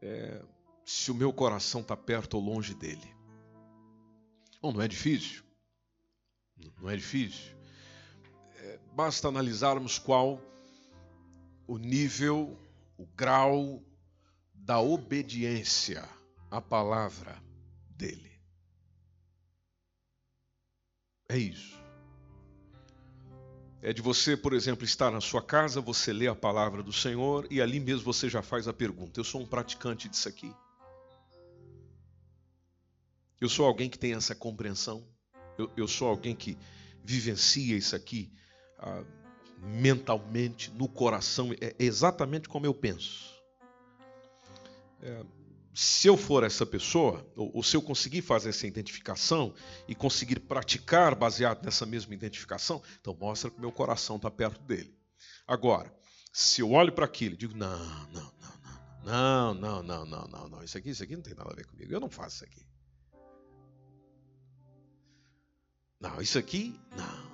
É, 0.00 0.42
se 0.90 1.12
o 1.12 1.14
meu 1.14 1.32
coração 1.32 1.82
está 1.82 1.96
perto 1.96 2.34
ou 2.34 2.42
longe 2.42 2.74
dele. 2.74 3.14
Bom, 4.60 4.72
não 4.72 4.82
é 4.82 4.88
difícil. 4.88 5.44
Não 6.80 6.90
é 6.90 6.96
difícil. 6.96 7.56
É, 8.56 8.80
basta 8.92 9.28
analisarmos 9.28 10.00
qual 10.00 10.42
o 11.68 11.78
nível, 11.78 12.58
o 12.98 13.06
grau 13.06 13.80
da 14.52 14.80
obediência 14.80 16.08
à 16.50 16.60
palavra 16.60 17.40
dele. 17.88 18.32
É 21.28 21.38
isso. 21.38 21.78
É 23.80 23.92
de 23.92 24.02
você, 24.02 24.36
por 24.36 24.54
exemplo, 24.54 24.84
estar 24.84 25.12
na 25.12 25.20
sua 25.20 25.40
casa, 25.40 25.80
você 25.80 26.12
lê 26.12 26.26
a 26.26 26.34
palavra 26.34 26.82
do 26.82 26.92
Senhor 26.92 27.46
e 27.48 27.62
ali 27.62 27.78
mesmo 27.78 28.02
você 28.02 28.28
já 28.28 28.42
faz 28.42 28.66
a 28.66 28.72
pergunta: 28.72 29.20
Eu 29.20 29.24
sou 29.24 29.40
um 29.40 29.46
praticante 29.46 30.08
disso 30.08 30.28
aqui? 30.28 30.52
Eu 33.40 33.48
sou 33.48 33.66
alguém 33.66 33.88
que 33.88 33.98
tem 33.98 34.12
essa 34.12 34.34
compreensão. 34.34 35.06
Eu, 35.56 35.70
eu 35.76 35.88
sou 35.88 36.08
alguém 36.08 36.34
que 36.34 36.58
vivencia 37.02 37.76
isso 37.76 37.96
aqui 37.96 38.32
ah, 38.78 39.02
mentalmente, 39.58 40.70
no 40.72 40.88
coração. 40.88 41.52
É 41.60 41.74
exatamente 41.78 42.48
como 42.48 42.66
eu 42.66 42.74
penso. 42.74 43.30
É, 45.02 45.24
se 45.74 46.08
eu 46.08 46.16
for 46.16 46.44
essa 46.44 46.66
pessoa, 46.66 47.26
ou, 47.34 47.56
ou, 47.56 47.62
se 47.62 47.76
eu 47.76 47.80
conseguir 47.80 48.20
fazer 48.20 48.50
essa 48.50 48.66
identificação 48.66 49.54
e 49.88 49.94
conseguir 49.94 50.40
praticar 50.40 51.14
baseado 51.14 51.64
nessa 51.64 51.86
mesma 51.86 52.12
identificação, 52.12 52.82
então 53.00 53.16
mostra 53.18 53.50
que 53.50 53.60
meu 53.60 53.72
coração 53.72 54.16
está 54.16 54.30
perto 54.30 54.60
dele. 54.62 54.94
Agora, 55.46 55.92
se 56.32 56.60
eu 56.60 56.72
olho 56.72 56.92
para 56.92 57.06
aquilo 57.06 57.34
e 57.34 57.38
digo, 57.38 57.56
não, 57.56 57.78
não, 58.08 58.34
não, 59.02 59.54
não, 59.54 59.54
não, 59.54 59.82
não, 59.82 60.06
não, 60.06 60.28
não, 60.28 60.48
não, 60.48 60.62
isso 60.62 60.76
aqui, 60.76 60.90
isso 60.90 61.02
aqui 61.02 61.16
não 61.16 61.22
tem 61.22 61.34
nada 61.34 61.50
a 61.50 61.56
ver 61.56 61.66
comigo, 61.66 61.92
eu 61.92 62.00
não 62.00 62.10
faço 62.10 62.36
isso 62.36 62.44
aqui. 62.44 62.66
Não, 66.00 66.20
isso 66.20 66.38
aqui, 66.38 66.74
não. 66.96 67.30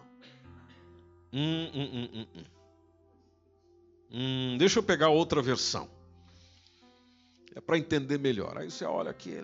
Hum, 1.32 1.70
hum, 1.74 1.90
hum, 1.92 2.08
hum, 2.14 2.26
hum. 2.34 2.44
hum 4.10 4.58
deixa 4.58 4.78
eu 4.78 4.82
pegar 4.82 5.08
outra 5.08 5.40
versão. 5.40 5.88
É 7.54 7.60
para 7.60 7.78
entender 7.78 8.18
melhor. 8.18 8.58
Aí 8.58 8.70
você 8.70 8.84
olha 8.84 9.10
aqui. 9.10 9.38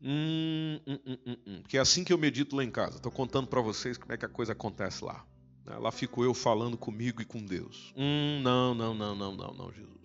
Hum, 0.00 0.80
hum, 0.86 0.98
hum, 1.06 1.18
hum, 1.26 1.36
hum. 1.46 1.62
Que 1.66 1.78
é 1.78 1.80
assim 1.80 2.04
que 2.04 2.12
eu 2.12 2.18
medito 2.18 2.54
lá 2.54 2.62
em 2.62 2.70
casa. 2.70 2.96
Estou 2.96 3.10
contando 3.10 3.48
para 3.48 3.60
vocês 3.60 3.96
como 3.96 4.12
é 4.12 4.16
que 4.16 4.24
a 4.24 4.28
coisa 4.28 4.52
acontece 4.52 5.04
lá. 5.04 5.24
Lá 5.66 5.90
fico 5.90 6.24
eu 6.24 6.32
falando 6.32 6.78
comigo 6.78 7.20
e 7.20 7.24
com 7.24 7.44
Deus. 7.44 7.92
Hum, 7.96 8.40
não, 8.42 8.74
não, 8.74 8.94
não, 8.94 9.14
não, 9.14 9.36
não, 9.36 9.54
não, 9.54 9.72
Jesus. 9.72 9.98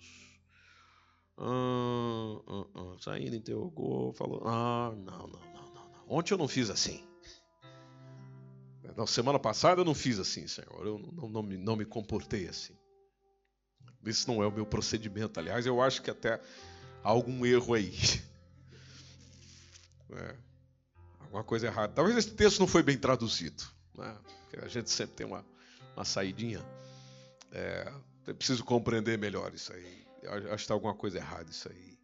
Ah, 1.38 2.40
ah, 2.46 2.66
ah. 2.74 2.96
Saindo, 3.00 3.36
interrogou, 3.36 4.12
falou. 4.12 4.42
Ah, 4.46 4.92
não, 4.96 5.26
não, 5.26 5.28
não, 5.28 5.74
não, 5.74 5.90
não. 5.90 6.04
ontem 6.08 6.34
eu 6.34 6.38
não 6.38 6.48
fiz 6.48 6.68
assim. 6.68 7.02
Na 8.96 9.06
semana 9.06 9.38
passada 9.38 9.80
eu 9.80 9.84
não 9.84 9.94
fiz 9.94 10.18
assim, 10.18 10.46
Senhor. 10.46 10.86
Eu 10.86 10.98
não, 10.98 11.28
não, 11.28 11.42
me, 11.42 11.56
não 11.56 11.76
me 11.76 11.84
comportei 11.84 12.48
assim. 12.48 12.74
Esse 14.06 14.28
não 14.28 14.42
é 14.42 14.46
o 14.46 14.52
meu 14.52 14.66
procedimento. 14.66 15.40
Aliás, 15.40 15.66
eu 15.66 15.82
acho 15.82 16.02
que 16.02 16.10
até 16.10 16.34
há 17.02 17.08
algum 17.08 17.44
erro 17.44 17.74
aí. 17.74 17.92
É, 20.16 20.36
alguma 21.18 21.42
coisa 21.42 21.66
errada. 21.66 21.92
Talvez 21.92 22.16
esse 22.16 22.30
texto 22.30 22.60
não 22.60 22.68
foi 22.68 22.84
bem 22.84 22.96
traduzido. 22.96 23.64
Né? 23.96 24.16
a 24.62 24.68
gente 24.68 24.88
sempre 24.88 25.16
tem 25.16 25.26
uma, 25.26 25.44
uma 25.96 26.04
saidinha. 26.04 26.64
É, 27.50 27.92
eu 28.26 28.34
preciso 28.34 28.64
compreender 28.64 29.18
melhor 29.18 29.52
isso 29.52 29.72
aí. 29.72 30.06
Acho 30.26 30.48
que 30.48 30.54
está 30.54 30.74
alguma 30.74 30.94
coisa 30.94 31.18
errada 31.18 31.50
isso 31.50 31.68
aí. 31.68 31.98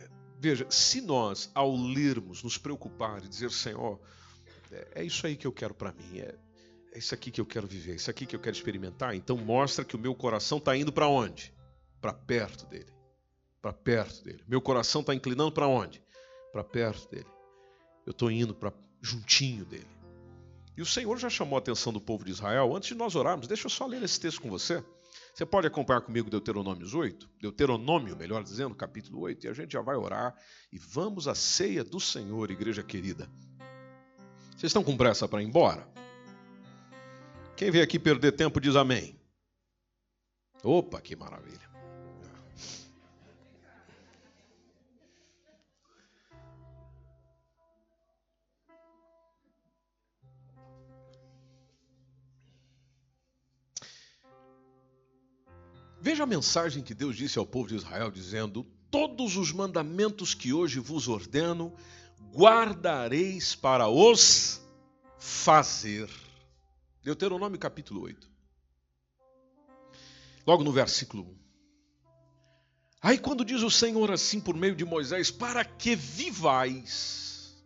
É, 0.00 0.08
veja, 0.38 0.66
se 0.70 1.00
nós, 1.00 1.50
ao 1.54 1.74
lermos, 1.74 2.42
nos 2.42 2.56
preocupar 2.56 3.24
e 3.24 3.28
dizer, 3.28 3.50
Senhor, 3.50 4.00
é, 4.72 4.88
é 4.96 5.04
isso 5.04 5.26
aí 5.26 5.36
que 5.36 5.46
eu 5.46 5.52
quero 5.52 5.74
para 5.74 5.92
mim, 5.92 6.18
é, 6.18 6.34
é 6.92 6.98
isso 6.98 7.14
aqui 7.14 7.30
que 7.30 7.40
eu 7.40 7.46
quero 7.46 7.66
viver, 7.66 7.92
é 7.92 7.94
isso 7.96 8.10
aqui 8.10 8.26
que 8.26 8.34
eu 8.36 8.40
quero 8.40 8.56
experimentar. 8.56 9.14
Então 9.14 9.36
mostra 9.36 9.84
que 9.84 9.96
o 9.96 9.98
meu 9.98 10.14
coração 10.14 10.58
está 10.58 10.76
indo 10.76 10.92
para 10.92 11.08
onde? 11.08 11.52
Para 12.00 12.12
perto 12.12 12.66
dele. 12.66 12.92
Para 13.60 13.72
perto 13.72 14.24
dele. 14.24 14.42
Meu 14.46 14.60
coração 14.60 15.00
está 15.00 15.14
inclinando 15.14 15.52
para 15.52 15.66
onde? 15.66 16.02
Para 16.52 16.64
perto 16.64 17.08
dele. 17.10 17.28
Eu 18.04 18.10
estou 18.10 18.30
indo 18.30 18.54
para 18.54 18.72
juntinho 19.00 19.64
dele. 19.64 19.86
E 20.76 20.82
o 20.82 20.86
Senhor 20.86 21.16
já 21.18 21.28
chamou 21.28 21.56
a 21.56 21.60
atenção 21.60 21.92
do 21.92 22.00
povo 22.00 22.24
de 22.24 22.30
Israel 22.30 22.74
antes 22.74 22.88
de 22.88 22.94
nós 22.94 23.14
orarmos. 23.14 23.46
Deixa 23.46 23.66
eu 23.66 23.70
só 23.70 23.86
ler 23.86 24.02
esse 24.02 24.18
texto 24.18 24.40
com 24.40 24.50
você. 24.50 24.82
Você 25.34 25.46
pode 25.46 25.66
acompanhar 25.66 26.02
comigo 26.02 26.28
Deuteronômio 26.28 26.86
8, 26.94 27.30
Deuteronômio, 27.40 28.16
melhor 28.16 28.42
dizendo, 28.42 28.74
capítulo 28.74 29.20
8, 29.20 29.46
e 29.46 29.48
a 29.48 29.52
gente 29.54 29.72
já 29.72 29.80
vai 29.80 29.96
orar 29.96 30.34
e 30.70 30.78
vamos 30.78 31.26
à 31.26 31.34
ceia 31.34 31.82
do 31.82 31.98
Senhor, 31.98 32.50
igreja 32.50 32.82
querida. 32.82 33.30
Vocês 34.62 34.70
estão 34.70 34.84
com 34.84 34.96
pressa 34.96 35.26
para 35.26 35.42
ir 35.42 35.46
embora? 35.46 35.84
Quem 37.56 37.68
veio 37.68 37.82
aqui 37.82 37.98
perder 37.98 38.30
tempo 38.30 38.60
diz 38.60 38.76
amém. 38.76 39.18
Opa, 40.62 41.00
que 41.00 41.16
maravilha. 41.16 41.68
Veja 56.00 56.22
a 56.22 56.26
mensagem 56.26 56.84
que 56.84 56.94
Deus 56.94 57.16
disse 57.16 57.36
ao 57.36 57.44
povo 57.44 57.66
de 57.66 57.74
Israel, 57.74 58.12
dizendo: 58.12 58.64
Todos 58.92 59.36
os 59.36 59.50
mandamentos 59.50 60.34
que 60.34 60.52
hoje 60.52 60.78
vos 60.78 61.08
ordeno, 61.08 61.74
guardareis 62.34 63.54
para 63.54 63.88
os 63.88 64.60
fazer. 65.18 66.08
Deuteronômio 67.02 67.58
capítulo 67.58 68.02
8. 68.02 68.30
Logo 70.46 70.64
no 70.64 70.72
versículo 70.72 71.24
1. 71.24 71.42
Aí, 73.02 73.18
quando 73.18 73.44
diz 73.44 73.62
o 73.62 73.70
Senhor 73.70 74.10
assim 74.10 74.40
por 74.40 74.56
meio 74.56 74.74
de 74.74 74.84
Moisés, 74.84 75.30
para 75.30 75.64
que 75.64 75.94
vivais, 75.94 77.62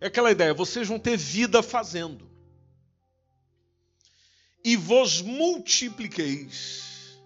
é 0.00 0.08
aquela 0.08 0.30
ideia, 0.30 0.52
vocês 0.52 0.88
vão 0.88 0.98
ter 0.98 1.16
vida 1.16 1.62
fazendo, 1.62 2.28
e 4.64 4.76
vos 4.76 5.22
multipliqueis 5.22 7.18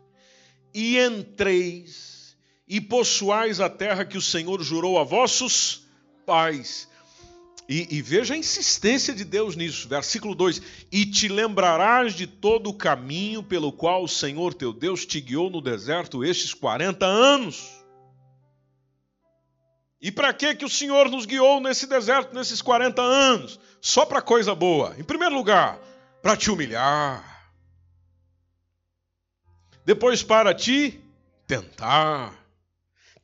e 0.72 0.98
entreis 0.98 2.36
e 2.68 2.80
possuais 2.80 3.60
a 3.60 3.68
terra 3.68 4.04
que 4.04 4.18
o 4.18 4.22
Senhor 4.22 4.62
jurou 4.62 4.98
a 4.98 5.04
vossos 5.04 5.85
pais. 6.26 6.88
E, 7.68 7.96
e, 7.96 8.02
veja 8.02 8.34
a 8.34 8.36
insistência 8.36 9.14
de 9.14 9.24
Deus 9.24 9.56
nisso, 9.56 9.88
versículo 9.88 10.34
2: 10.34 10.60
E 10.92 11.06
te 11.06 11.28
lembrarás 11.28 12.14
de 12.14 12.26
todo 12.26 12.70
o 12.70 12.74
caminho 12.74 13.42
pelo 13.42 13.72
qual 13.72 14.04
o 14.04 14.08
Senhor 14.08 14.52
teu 14.52 14.72
Deus 14.72 15.06
te 15.06 15.20
guiou 15.20 15.48
no 15.48 15.60
deserto 15.60 16.24
estes 16.24 16.52
40 16.52 17.06
anos. 17.06 17.70
E 20.00 20.12
para 20.12 20.32
que 20.32 20.54
que 20.54 20.64
o 20.64 20.68
Senhor 20.68 21.08
nos 21.08 21.24
guiou 21.24 21.60
nesse 21.60 21.86
deserto 21.86 22.34
nesses 22.34 22.60
40 22.60 23.00
anos? 23.00 23.58
Só 23.80 24.04
para 24.04 24.20
coisa 24.20 24.54
boa. 24.54 24.94
Em 24.98 25.02
primeiro 25.02 25.34
lugar, 25.34 25.80
para 26.22 26.36
te 26.36 26.50
humilhar 26.50 27.36
depois, 29.86 30.20
para 30.20 30.52
te 30.52 31.00
tentar. 31.46 32.45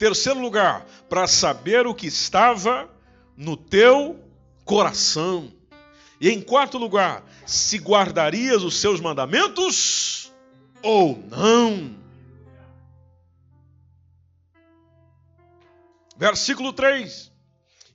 Terceiro 0.02 0.40
lugar, 0.40 0.84
para 1.08 1.28
saber 1.28 1.86
o 1.86 1.94
que 1.94 2.08
estava 2.08 2.90
no 3.36 3.56
teu 3.56 4.18
coração. 4.64 5.52
E 6.20 6.28
em 6.28 6.42
quarto 6.42 6.76
lugar, 6.76 7.24
se 7.46 7.78
guardarias 7.78 8.64
os 8.64 8.80
seus 8.80 8.98
mandamentos 8.98 10.32
ou 10.82 11.22
não. 11.30 11.94
Versículo 16.16 16.72
3: 16.72 17.30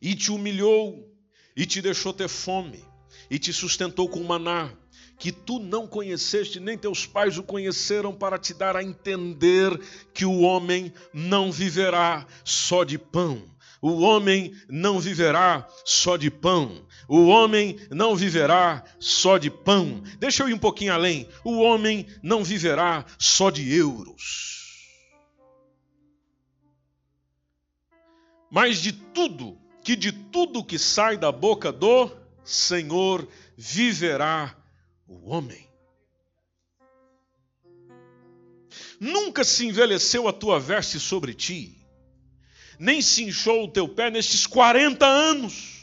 E 0.02 0.16
te 0.16 0.32
humilhou, 0.32 1.14
e 1.58 1.66
te 1.66 1.82
deixou 1.82 2.14
ter 2.14 2.30
fome, 2.30 2.86
e 3.30 3.38
te 3.38 3.52
sustentou 3.52 4.08
com 4.08 4.24
maná 4.24 4.72
que 5.18 5.32
tu 5.32 5.60
não 5.60 5.88
conheceste, 5.88 6.60
nem 6.60 6.78
teus 6.78 7.06
pais 7.06 7.38
o 7.38 7.44
conheceram, 7.44 8.14
para 8.14 8.38
te 8.38 8.54
dar 8.54 8.76
a 8.76 8.84
entender 8.84 9.80
que 10.14 10.26
o 10.26 10.42
homem 10.42 10.94
não 11.14 11.52
viverá 11.52 12.26
só 12.44 12.84
de 12.84 12.98
pão. 12.98 13.44
O 13.82 14.02
homem 14.02 14.56
não 14.68 15.00
viverá 15.00 15.68
só 15.86 16.18
de 16.18 16.32
pão. 16.32 16.86
O 17.08 17.28
homem 17.28 17.78
não 17.92 18.16
viverá 18.16 18.84
só 19.00 19.38
de 19.38 19.50
pão. 19.50 20.02
Deixa 20.20 20.44
eu 20.44 20.50
ir 20.50 20.54
um 20.54 20.60
pouquinho 20.60 20.94
além. 20.94 21.28
O 21.44 21.60
homem 21.60 22.06
não 22.22 22.44
viverá 22.44 23.06
só 23.20 23.50
de 23.50 23.72
euros. 23.74 24.58
Mas 28.50 28.78
de 28.80 28.92
tudo, 28.92 29.58
que 29.84 29.96
de 29.96 30.12
tudo 30.12 30.64
que 30.64 30.80
sai 30.80 31.18
da 31.18 31.32
boca 31.32 31.72
do 31.72 32.10
Senhor 32.44 33.28
viverá 33.56 34.56
o 35.08 35.30
homem. 35.30 35.68
Nunca 39.00 39.44
se 39.44 39.66
envelheceu 39.66 40.28
a 40.28 40.34
tua 40.34 40.60
veste 40.60 41.00
sobre 41.00 41.34
ti, 41.34 41.78
nem 42.80 43.02
se 43.02 43.24
inchou 43.24 43.66
o 43.66 43.72
teu 43.72 43.88
pé 43.88 44.10
nestes 44.10 44.46
40 44.46 45.06
anos. 45.06 45.78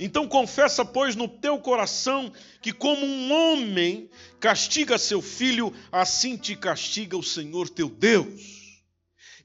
Então 0.00 0.26
confessa, 0.26 0.84
pois, 0.84 1.14
no 1.14 1.28
teu 1.28 1.58
coração 1.58 2.32
que, 2.60 2.72
como 2.72 3.04
um 3.04 3.32
homem 3.32 4.10
castiga 4.40 4.98
seu 4.98 5.22
filho, 5.22 5.72
assim 5.92 6.36
te 6.36 6.56
castiga 6.56 7.16
o 7.16 7.22
Senhor 7.22 7.68
teu 7.68 7.88
Deus. 7.88 8.62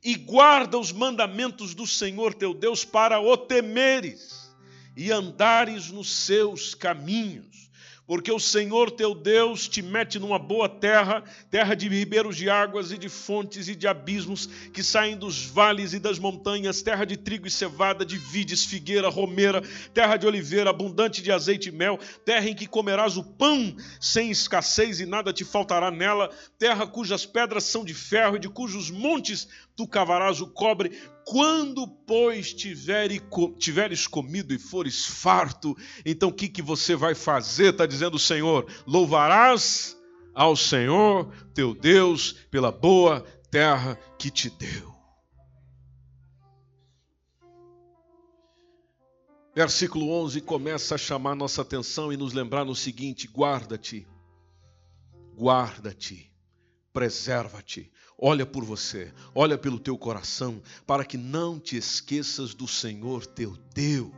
E 0.03 0.15
guarda 0.15 0.77
os 0.77 0.91
mandamentos 0.91 1.75
do 1.75 1.85
Senhor 1.85 2.33
teu 2.33 2.53
Deus 2.53 2.85
para 2.85 3.19
o 3.19 3.35
temeres 3.35 4.49
e 4.95 5.11
andares 5.11 5.91
nos 5.91 6.09
seus 6.09 6.73
caminhos 6.73 7.66
porque 8.07 8.31
o 8.31 8.39
Senhor 8.39 8.89
teu 8.89 9.13
Deus 9.13 9.67
te 9.67 9.81
mete 9.81 10.17
numa 10.17 10.39
boa 10.39 10.69
terra, 10.69 11.21
terra 11.51 11.75
de 11.75 11.89
ribeiros 11.89 12.37
de 12.37 12.49
águas 12.49 12.91
e 12.93 12.97
de 12.97 13.09
fontes 13.09 13.67
e 13.67 13.75
de 13.75 13.85
abismos 13.85 14.47
que 14.73 14.81
saem 14.81 15.17
dos 15.17 15.45
vales 15.45 15.91
e 15.91 15.99
das 15.99 16.17
montanhas, 16.17 16.81
terra 16.81 17.03
de 17.03 17.17
trigo 17.17 17.45
e 17.45 17.51
cevada, 17.51 18.05
de 18.05 18.17
vides, 18.17 18.63
figueira, 18.63 19.09
romeira, 19.09 19.61
terra 19.93 20.15
de 20.15 20.25
oliveira, 20.25 20.69
abundante 20.69 21.21
de 21.21 21.31
azeite 21.31 21.67
e 21.67 21.71
mel, 21.71 21.99
terra 22.23 22.47
em 22.47 22.55
que 22.55 22.65
comerás 22.65 23.17
o 23.17 23.23
pão 23.23 23.75
sem 23.99 24.31
escassez 24.31 25.01
e 25.01 25.05
nada 25.05 25.33
te 25.33 25.43
faltará 25.43 25.91
nela, 25.91 26.29
terra 26.57 26.87
cujas 26.87 27.25
pedras 27.25 27.65
são 27.65 27.83
de 27.83 27.93
ferro 27.93 28.37
e 28.37 28.39
de 28.39 28.47
cujos 28.47 28.89
montes 28.89 29.49
tu 29.75 29.85
cavarás 29.85 30.39
o 30.39 30.47
cobre, 30.47 30.97
quando, 31.29 31.85
pois, 31.85 32.53
tiveres 32.53 34.07
comido 34.07 34.53
e 34.53 34.57
fores 34.57 35.05
farto, 35.05 35.75
então 36.05 36.29
o 36.29 36.33
que, 36.33 36.47
que 36.47 36.61
você 36.61 36.95
vai 36.95 37.13
fazer? 37.13 37.73
Está 37.73 37.85
dizendo 37.85 38.15
o 38.15 38.19
Senhor: 38.19 38.65
louvarás 38.85 39.97
ao 40.33 40.55
Senhor 40.55 41.29
teu 41.53 41.75
Deus 41.75 42.31
pela 42.49 42.71
boa 42.71 43.25
terra 43.51 43.99
que 44.17 44.31
te 44.31 44.49
deu. 44.49 44.95
Versículo 49.53 50.09
11 50.09 50.39
começa 50.39 50.95
a 50.95 50.97
chamar 50.97 51.35
nossa 51.35 51.61
atenção 51.61 52.13
e 52.13 52.15
nos 52.15 52.31
lembrar 52.31 52.63
no 52.63 52.73
seguinte: 52.73 53.27
guarda-te, 53.27 54.07
guarda-te, 55.35 56.33
preserva-te, 56.93 57.91
Olha 58.19 58.47
por 58.47 58.63
você, 58.63 59.13
olha 59.35 59.59
pelo 59.59 59.79
teu 59.79 59.95
coração, 59.95 60.61
para 60.87 61.05
que 61.05 61.17
não 61.17 61.59
te 61.59 61.77
esqueças 61.77 62.55
do 62.55 62.67
Senhor 62.67 63.27
teu 63.27 63.55
Deus. 63.75 64.11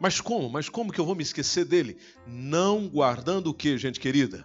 Mas 0.00 0.20
como? 0.20 0.50
Mas 0.50 0.68
como 0.68 0.92
que 0.92 1.00
eu 1.00 1.06
vou 1.06 1.14
me 1.14 1.22
esquecer 1.22 1.64
dele? 1.64 1.98
Não 2.26 2.88
guardando 2.88 3.46
o 3.46 3.54
que, 3.54 3.78
gente 3.78 4.00
querida? 4.00 4.44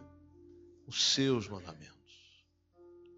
Os 0.86 1.14
seus 1.14 1.48
mandamentos. 1.48 1.96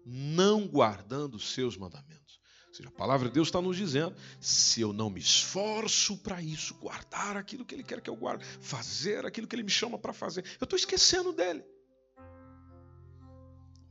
Não 0.06 0.66
guardando 0.66 1.34
os 1.34 1.52
seus 1.52 1.76
mandamentos. 1.76 2.40
seja, 2.72 2.88
a 2.88 2.92
palavra 2.92 3.28
de 3.28 3.34
Deus 3.34 3.48
está 3.48 3.60
nos 3.60 3.76
dizendo: 3.76 4.16
se 4.40 4.80
eu 4.80 4.94
não 4.94 5.10
me 5.10 5.20
esforço 5.20 6.16
para 6.16 6.40
isso, 6.40 6.74
guardar 6.76 7.36
aquilo 7.36 7.66
que 7.66 7.74
Ele 7.74 7.84
quer 7.84 8.00
que 8.00 8.08
eu 8.08 8.16
guarde, 8.16 8.46
fazer 8.60 9.26
aquilo 9.26 9.46
que 9.46 9.54
Ele 9.54 9.62
me 9.62 9.70
chama 9.70 9.98
para 9.98 10.14
fazer, 10.14 10.42
eu 10.58 10.64
estou 10.64 10.78
esquecendo 10.78 11.34
dele. 11.34 11.62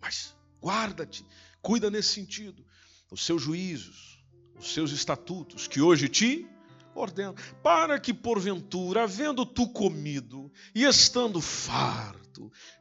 Mas 0.01 0.36
guarda-te, 0.67 1.25
cuida 1.61 1.89
nesse 1.89 2.09
sentido, 2.09 2.65
os 3.09 3.25
seus 3.25 3.41
juízos, 3.41 4.21
os 4.59 4.73
seus 4.73 4.91
estatutos, 4.91 5.65
que 5.65 5.79
hoje 5.79 6.09
te 6.09 6.45
ordeno, 6.93 7.35
para 7.63 7.97
que 7.97 8.13
porventura, 8.13 9.03
havendo 9.03 9.45
tu 9.45 9.69
comido 9.69 10.51
e 10.75 10.83
estando 10.83 11.39
farto, 11.39 12.26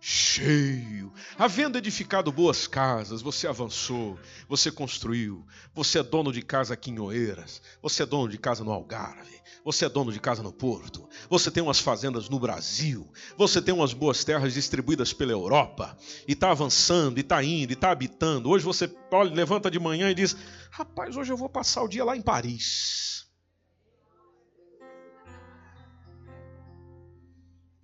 cheio, 0.00 1.12
havendo 1.38 1.78
edificado 1.78 2.30
boas 2.30 2.66
casas, 2.66 3.22
você 3.22 3.46
avançou, 3.46 4.18
você 4.48 4.70
construiu, 4.70 5.46
você 5.74 5.98
é 5.98 6.02
dono 6.02 6.32
de 6.32 6.42
casa 6.42 6.74
aqui 6.74 6.90
em 6.90 6.98
Oeiras, 6.98 7.62
você 7.82 8.02
é 8.02 8.07
dono 8.07 8.28
de 8.28 8.38
casa 8.38 8.62
no 8.62 8.72
Algarve, 8.72 9.40
você 9.64 9.86
é 9.86 9.88
dono 9.88 10.12
de 10.12 10.20
casa 10.20 10.42
no 10.42 10.52
Porto, 10.52 11.09
você 11.28 11.50
tem 11.50 11.62
umas 11.62 11.80
fazendas 11.80 12.28
no 12.28 12.38
Brasil, 12.38 13.11
você 13.36 13.61
tem 13.61 13.74
umas 13.74 13.92
boas 13.92 14.24
terras 14.24 14.54
distribuídas 14.54 15.12
pela 15.12 15.32
Europa, 15.32 15.96
e 16.28 16.32
está 16.32 16.50
avançando, 16.50 17.18
e 17.18 17.22
está 17.22 17.42
indo, 17.42 17.70
e 17.70 17.74
está 17.74 17.90
habitando. 17.90 18.48
Hoje 18.48 18.64
você 18.64 18.94
olha, 19.11 19.34
levanta 19.34 19.70
de 19.70 19.78
manhã 19.78 20.11
e 20.11 20.14
diz: 20.14 20.36
Rapaz, 20.70 21.16
hoje 21.16 21.32
eu 21.32 21.36
vou 21.36 21.48
passar 21.48 21.82
o 21.82 21.88
dia 21.88 22.04
lá 22.04 22.16
em 22.16 22.22
Paris. 22.22 23.26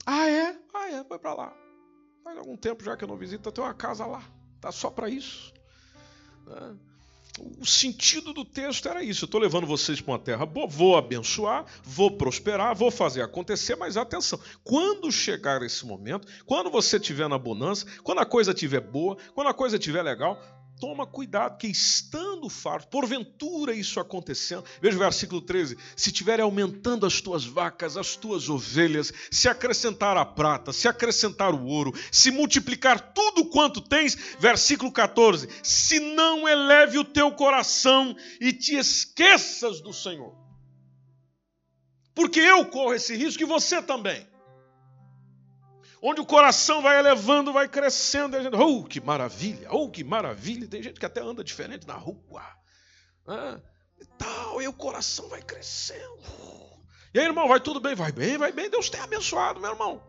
Ah, 0.07 0.29
é? 0.29 0.52
É, 0.93 1.03
foi 1.05 1.19
para 1.19 1.33
lá. 1.33 1.57
Faz 2.23 2.37
algum 2.37 2.57
tempo 2.57 2.85
já 2.85 2.97
que 2.97 3.05
eu 3.05 3.09
não 3.09 3.17
visito, 3.17 3.49
eu 3.49 3.53
tenho 3.53 3.67
uma 3.67 3.75
casa 3.75 4.05
lá. 4.05 4.23
Tá 4.61 4.71
só 4.71 4.91
para 4.91 5.09
isso. 5.09 5.53
É. 6.49 6.93
O 7.59 7.65
sentido 7.65 8.35
do 8.35 8.45
texto 8.45 8.87
era 8.87 9.03
isso. 9.03 9.25
Eu 9.25 9.27
estou 9.27 9.41
levando 9.41 9.67
vocês 9.67 10.03
para 10.03 10.13
uma 10.13 10.19
terra 10.19 10.45
boa, 10.45 10.67
vou 10.67 10.99
abençoar, 10.99 11.65
vou 11.83 12.11
prosperar, 12.11 12.77
vou 12.77 12.91
fazer 12.91 13.23
acontecer, 13.23 13.75
mas 13.75 13.97
atenção, 13.97 14.39
quando 14.63 15.11
chegar 15.11 15.63
esse 15.63 15.87
momento, 15.87 16.29
quando 16.45 16.71
você 16.71 16.99
estiver 16.99 17.29
na 17.29 17.39
bonança, 17.39 17.87
quando 18.03 18.19
a 18.19 18.27
coisa 18.27 18.53
estiver 18.53 18.81
boa, 18.81 19.17
quando 19.35 19.49
a 19.49 19.55
coisa 19.55 19.77
estiver 19.77 20.03
legal, 20.03 20.39
toma 20.83 21.07
cuidado, 21.07 21.59
que 21.59 21.69
estando 21.69 22.49
farto, 22.49 22.89
porventura 22.89 23.73
isso 23.73 24.01
acontecendo, 24.01 24.65
veja 24.81 24.97
o 24.97 24.99
versículo 24.99 25.41
13: 25.41 25.79
se 25.95 26.11
tiver 26.11 26.41
aumentando 26.41 27.07
as 27.07 27.21
tuas 27.21 27.45
vacas, 27.45 27.97
as 27.97 28.17
tuas 28.17 28.49
ovelhas, 28.49 29.13
se 29.31 29.49
acrescentar 29.49 30.17
a 30.17 30.25
prata, 30.25 30.73
se 30.73 30.89
acrescentar 30.89 31.55
o 31.55 31.67
ouro, 31.67 31.95
se 32.11 32.33
multiplicar 32.33 33.13
tudo 33.15 33.45
quanto 33.45 33.81
tens, 33.81 34.19
versículo 34.41 34.91
14: 34.91 35.49
se 35.63 36.01
não 36.01 36.49
eleve 36.49 36.99
o 36.99 37.05
teu 37.05 37.31
coração 37.31 38.17
e 38.41 38.53
te 38.53 38.75
esqueças 38.75 39.81
do 39.81 39.93
Senhor, 39.93 40.35
porque 42.13 42.41
eu 42.41 42.67
corro 42.67 42.95
esse 42.95 43.15
risco 43.15 43.41
e 43.41 43.47
você 43.47 43.81
também 43.81 44.32
onde 46.03 46.21
o 46.21 46.27
coração 46.27 46.83
vai 46.83 46.99
elevando, 46.99 47.53
vai 47.53 47.69
crescendo. 47.69 48.37
E 48.37 48.41
a 48.41 48.43
gente, 48.43 48.57
oh, 48.57 48.83
que 48.83 49.01
maravilha, 49.01 49.69
oh, 49.71 49.89
que 49.89 50.03
maravilha. 50.03 50.67
Tem 50.67 50.83
gente 50.83 50.99
que 50.99 51.07
até 51.07 51.21
anda 51.23 51.45
diferente 51.45 51.87
na 51.87 51.95
rua. 51.95 52.43
Né? 53.27 53.63
E 54.01 54.05
tal, 54.19 54.61
e 54.61 54.67
o 54.67 54.73
coração 54.73 55.29
vai 55.29 55.41
crescendo. 55.41 56.21
E 57.15 57.21
aí, 57.21 57.27
irmão, 57.27 57.47
vai 57.47 57.61
tudo 57.61 57.79
bem? 57.79 57.95
Vai 57.95 58.11
bem, 58.11 58.37
vai 58.37 58.51
bem. 58.51 58.69
Deus 58.69 58.91
tem 58.91 59.01
abençoado, 59.01 59.61
meu 59.61 59.71
irmão. 59.71 60.03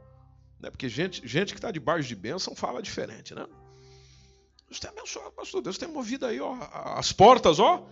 Né? 0.60 0.72
Porque 0.72 0.90
gente, 0.90 1.26
gente 1.28 1.54
que 1.54 1.60
está 1.60 1.70
debaixo 1.70 2.08
de 2.08 2.16
bênção 2.16 2.56
fala 2.56 2.82
diferente, 2.82 3.36
né? 3.36 3.46
Deus 4.66 4.80
tem 4.80 4.90
abençoado, 4.90 5.32
pastor. 5.34 5.62
Deus 5.62 5.78
tem 5.78 5.88
movido 5.88 6.26
aí, 6.26 6.40
ó, 6.40 6.58
as 6.98 7.12
portas, 7.12 7.60
ó. 7.60 7.86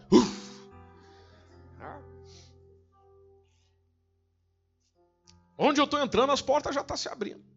Onde 5.55 5.79
eu 5.79 5.85
estou 5.85 6.01
entrando, 6.01 6.31
as 6.31 6.41
portas 6.41 6.73
já 6.73 6.81
estão 6.81 6.95
tá 6.95 6.99
se 6.99 7.07
abrindo. 7.07 7.50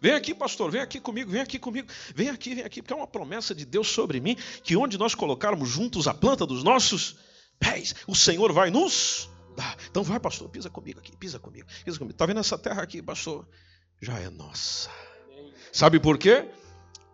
Vem 0.00 0.12
aqui, 0.12 0.34
pastor, 0.34 0.70
vem 0.70 0.80
aqui 0.80 1.00
comigo, 1.00 1.30
vem 1.30 1.40
aqui 1.40 1.58
comigo, 1.58 1.88
vem 2.14 2.28
aqui, 2.28 2.54
vem 2.54 2.64
aqui, 2.64 2.82
porque 2.82 2.92
é 2.92 2.96
uma 2.96 3.06
promessa 3.06 3.54
de 3.54 3.64
Deus 3.64 3.88
sobre 3.88 4.20
mim, 4.20 4.36
que 4.62 4.76
onde 4.76 4.96
nós 4.96 5.14
colocarmos 5.14 5.68
juntos 5.68 6.06
a 6.06 6.14
planta 6.14 6.46
dos 6.46 6.62
nossos 6.62 7.16
pés, 7.58 7.94
o 8.06 8.14
Senhor 8.14 8.52
vai 8.52 8.70
nos 8.70 9.28
dar. 9.56 9.76
Então 9.90 10.02
vai, 10.04 10.20
pastor, 10.20 10.48
pisa 10.48 10.70
comigo 10.70 11.00
aqui, 11.00 11.16
pisa 11.16 11.38
comigo, 11.38 11.66
pisa 11.84 11.98
comigo. 11.98 12.14
Está 12.14 12.26
vendo 12.26 12.40
essa 12.40 12.56
terra 12.56 12.82
aqui, 12.82 13.02
pastor? 13.02 13.46
Já 14.00 14.18
é 14.18 14.30
nossa. 14.30 14.90
Sabe 15.72 15.98
por 15.98 16.16
quê? 16.16 16.48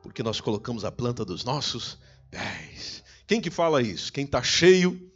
Porque 0.03 0.22
nós 0.22 0.41
colocamos 0.41 0.85
a 0.85 0.93
planta 0.93 1.24
dos 1.24 1.45
nossos 1.45 1.99
pés. 2.30 3.03
Quem 3.26 3.41
que 3.41 3.51
fala 3.51 3.80
isso? 3.80 4.12
Quem 4.12 4.24
está 4.26 4.43
cheio 4.43 5.11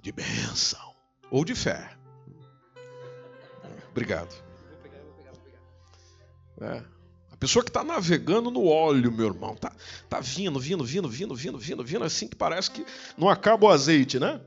de 0.00 0.10
bênção 0.10 0.94
ou 1.30 1.44
de 1.44 1.54
fé. 1.54 1.96
Obrigado. 3.90 4.34
É. 6.60 7.01
Pessoa 7.42 7.64
que 7.64 7.70
está 7.70 7.82
navegando 7.82 8.52
no 8.52 8.66
óleo, 8.66 9.10
meu 9.10 9.26
irmão. 9.26 9.56
Tá, 9.56 9.72
tá 10.08 10.20
vindo, 10.20 10.60
vindo, 10.60 10.84
vindo, 10.84 11.08
vindo, 11.08 11.34
vindo, 11.34 11.58
vindo, 11.58 11.84
vindo, 11.84 12.04
assim 12.04 12.28
que 12.28 12.36
parece 12.36 12.70
que 12.70 12.86
não 13.18 13.28
acaba 13.28 13.66
o 13.66 13.68
azeite, 13.68 14.20
né? 14.20 14.40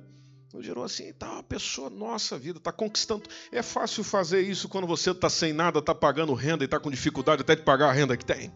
Então, 0.48 0.64
gerou 0.64 0.82
assim, 0.82 1.12
tá 1.12 1.30
uma 1.30 1.44
pessoa, 1.44 1.90
nossa 1.90 2.40
vida, 2.40 2.58
está 2.58 2.72
conquistando. 2.72 3.24
É 3.52 3.62
fácil 3.62 4.02
fazer 4.02 4.40
isso 4.44 4.70
quando 4.70 4.88
você 4.88 5.12
está 5.12 5.30
sem 5.30 5.52
nada, 5.52 5.80
está 5.80 5.94
pagando 5.94 6.34
renda 6.34 6.64
e 6.64 6.68
está 6.68 6.80
com 6.80 6.90
dificuldade 6.90 7.42
até 7.42 7.54
de 7.54 7.64
pagar 7.64 7.90
a 7.90 7.92
renda 7.92 8.16
que 8.16 8.24
tem. 8.24 8.50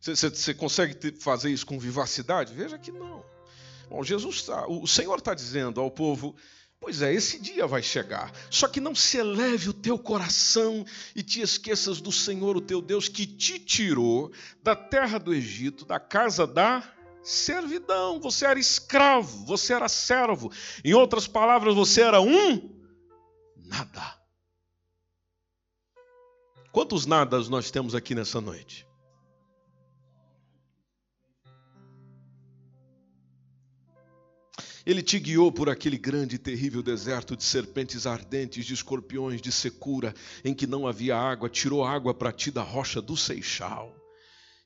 Você, 0.00 0.16
você, 0.16 0.28
você 0.28 0.52
consegue 0.52 1.14
fazer 1.20 1.50
isso 1.50 1.64
com 1.64 1.78
vivacidade? 1.78 2.52
Veja 2.52 2.76
que 2.76 2.90
não. 2.90 3.24
Bom, 3.88 4.02
Jesus, 4.02 4.42
tá, 4.42 4.66
o 4.66 4.84
Senhor 4.84 5.16
está 5.16 5.32
dizendo 5.32 5.80
ao 5.80 5.92
povo 5.92 6.34
Pois 6.80 7.02
é, 7.02 7.12
esse 7.12 7.38
dia 7.38 7.66
vai 7.66 7.82
chegar. 7.82 8.32
Só 8.50 8.68
que 8.68 8.80
não 8.80 8.94
se 8.94 9.18
eleve 9.18 9.68
o 9.68 9.74
teu 9.74 9.98
coração 9.98 10.86
e 11.14 11.22
te 11.22 11.40
esqueças 11.40 12.00
do 12.00 12.12
Senhor, 12.12 12.56
o 12.56 12.60
teu 12.60 12.80
Deus, 12.80 13.08
que 13.08 13.26
te 13.26 13.58
tirou 13.58 14.32
da 14.62 14.76
terra 14.76 15.18
do 15.18 15.34
Egito, 15.34 15.84
da 15.84 15.98
casa 15.98 16.46
da 16.46 16.82
servidão. 17.22 18.20
Você 18.20 18.46
era 18.46 18.58
escravo, 18.58 19.44
você 19.44 19.74
era 19.74 19.88
servo. 19.88 20.50
Em 20.84 20.94
outras 20.94 21.26
palavras, 21.26 21.74
você 21.74 22.02
era 22.02 22.20
um 22.20 22.74
nada. 23.56 24.18
Quantos 26.72 27.06
nadas 27.06 27.48
nós 27.48 27.70
temos 27.70 27.94
aqui 27.94 28.14
nessa 28.14 28.40
noite? 28.40 28.87
Ele 34.88 35.02
te 35.02 35.18
guiou 35.18 35.52
por 35.52 35.68
aquele 35.68 35.98
grande 35.98 36.36
e 36.36 36.38
terrível 36.38 36.82
deserto 36.82 37.36
de 37.36 37.44
serpentes 37.44 38.06
ardentes, 38.06 38.64
de 38.64 38.72
escorpiões, 38.72 39.38
de 39.38 39.52
secura, 39.52 40.14
em 40.42 40.54
que 40.54 40.66
não 40.66 40.86
havia 40.86 41.14
água, 41.14 41.50
tirou 41.50 41.84
água 41.84 42.14
para 42.14 42.32
ti 42.32 42.50
da 42.50 42.62
rocha 42.62 43.02
do 43.02 43.14
Seixal. 43.14 43.94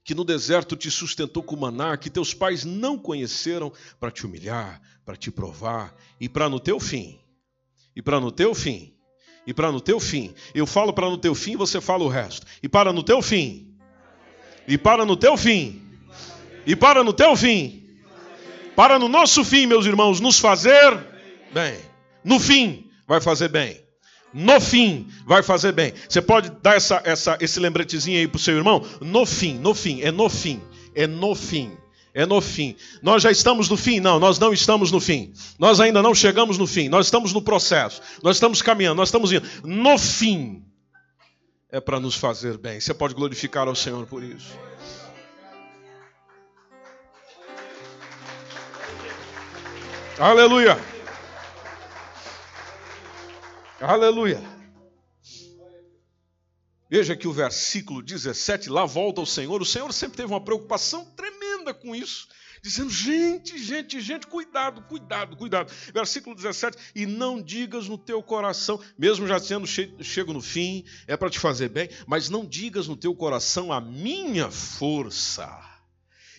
Que 0.05 0.15
no 0.15 0.23
deserto 0.23 0.77
te 0.77 0.93
sustentou 0.93 1.43
com 1.43 1.57
maná, 1.57 1.97
que 1.97 2.09
teus 2.09 2.33
pais 2.33 2.65
não 2.65 2.97
conheceram, 2.97 3.73
para 3.99 4.13
te 4.13 4.25
humilhar, 4.25 4.81
para 5.05 5.17
te 5.17 5.29
provar, 5.29 5.93
e 6.21 6.29
para 6.29 6.49
no 6.49 6.61
teu 6.61 6.79
fim, 6.79 7.19
e 7.97 8.01
para 8.01 8.21
no 8.21 8.31
teu 8.31 8.55
fim, 8.55 8.95
e 9.45 9.53
para 9.53 9.73
no 9.73 9.81
teu 9.81 9.99
fim. 9.99 10.33
Eu 10.55 10.69
falo 10.69 10.93
para 10.93 11.11
no 11.11 11.19
teu 11.19 11.35
fim, 11.35 11.57
você 11.57 11.81
fala 11.81 12.05
o 12.05 12.09
resto. 12.09 12.47
E 12.63 12.69
para 12.69 12.93
no 12.93 13.03
teu 13.03 13.21
fim, 13.21 13.77
e 14.69 14.79
para 14.79 15.05
no 15.05 15.17
teu 15.17 15.37
fim, 15.37 15.83
e 16.65 16.77
para 16.77 17.03
no 17.03 17.13
teu 17.13 17.37
fim 17.37 17.82
para 18.83 18.99
no 18.99 19.09
nosso 19.09 19.45
fim, 19.45 19.65
meus 19.65 19.87
irmãos, 19.87 20.19
nos 20.19 20.41
fazer 20.41 20.99
bem. 21.53 21.79
No 22.25 22.41
fim, 22.41 22.91
vai 23.07 23.21
fazer 23.21 23.49
bem. 23.49 23.81
No 24.35 24.61
fim, 24.61 25.07
vai 25.25 25.41
fazer 25.41 25.71
bem. 25.71 25.95
Você 26.09 26.21
pode 26.21 26.51
dar 26.61 26.75
essa, 26.75 27.01
essa, 27.05 27.39
esse 27.41 27.61
lembretezinho 27.61 28.19
aí 28.19 28.27
para 28.27 28.39
o 28.39 28.41
seu 28.41 28.57
irmão? 28.57 28.85
No 29.01 29.25
fim, 29.25 29.55
no 29.57 29.73
fim, 29.73 30.03
é 30.03 30.11
no 30.11 30.29
fim, 30.29 30.61
é 30.97 31.07
no 31.07 31.33
fim. 31.33 31.71
É 32.13 32.27
no 32.27 32.41
fim. 32.41 32.75
Nós 33.01 33.23
já 33.23 33.31
estamos 33.31 33.69
no 33.69 33.77
fim? 33.77 34.01
Não, 34.01 34.19
nós 34.19 34.41
não 34.41 34.53
estamos 34.53 34.91
no 34.91 34.99
fim. 34.99 35.33
Nós 35.61 35.79
ainda 35.79 36.03
não 36.03 36.13
chegamos 36.13 36.59
no 36.59 36.67
fim. 36.67 36.89
Nós 36.89 37.07
estamos 37.07 37.33
no 37.33 37.41
processo. 37.41 38.03
Nós 38.21 38.35
estamos 38.35 38.63
caminhando, 38.63 38.97
nós 38.97 39.11
estamos 39.11 39.31
indo. 39.31 39.47
No 39.63 39.97
fim 39.97 40.61
é 41.71 41.81
para 41.81 42.01
nos 42.01 42.17
fazer 42.17 42.59
bem. 42.59 42.81
Você 42.81 42.93
pode 42.93 43.15
glorificar 43.15 43.69
ao 43.69 43.77
Senhor 43.77 44.07
por 44.07 44.25
isso. 44.25 44.59
Aleluia. 50.19 50.79
Aleluia. 53.81 54.43
Veja 56.89 57.17
que 57.17 57.27
o 57.27 57.33
versículo 57.33 58.03
17, 58.03 58.69
lá 58.69 58.85
volta 58.85 59.23
ao 59.23 59.27
Senhor. 59.27 59.63
O 59.63 59.65
Senhor 59.65 59.91
sempre 59.93 60.19
teve 60.19 60.31
uma 60.31 60.45
preocupação 60.45 61.07
tremenda 61.17 61.73
com 61.73 61.97
isso, 61.97 62.29
dizendo: 62.63 62.91
gente, 62.91 63.57
gente, 63.57 64.01
gente, 64.03 64.27
cuidado, 64.27 64.83
cuidado, 64.83 65.35
cuidado. 65.35 65.73
Versículo 65.95 66.37
17: 66.37 66.77
E 66.95 67.07
não 67.07 67.41
digas 67.41 67.89
no 67.89 67.97
teu 67.97 68.23
coração, 68.23 68.79
mesmo 68.99 69.27
já 69.27 69.39
sendo 69.39 69.67
chego 69.67 70.35
no 70.35 70.43
fim, 70.43 70.85
é 71.07 71.17
para 71.17 71.31
te 71.31 71.39
fazer 71.39 71.71
bem, 71.71 71.89
mas 72.07 72.29
não 72.29 72.45
digas 72.45 72.87
no 72.87 72.97
teu 72.97 73.15
coração 73.15 73.73
a 73.73 73.81
minha 73.81 74.51
força 74.51 75.72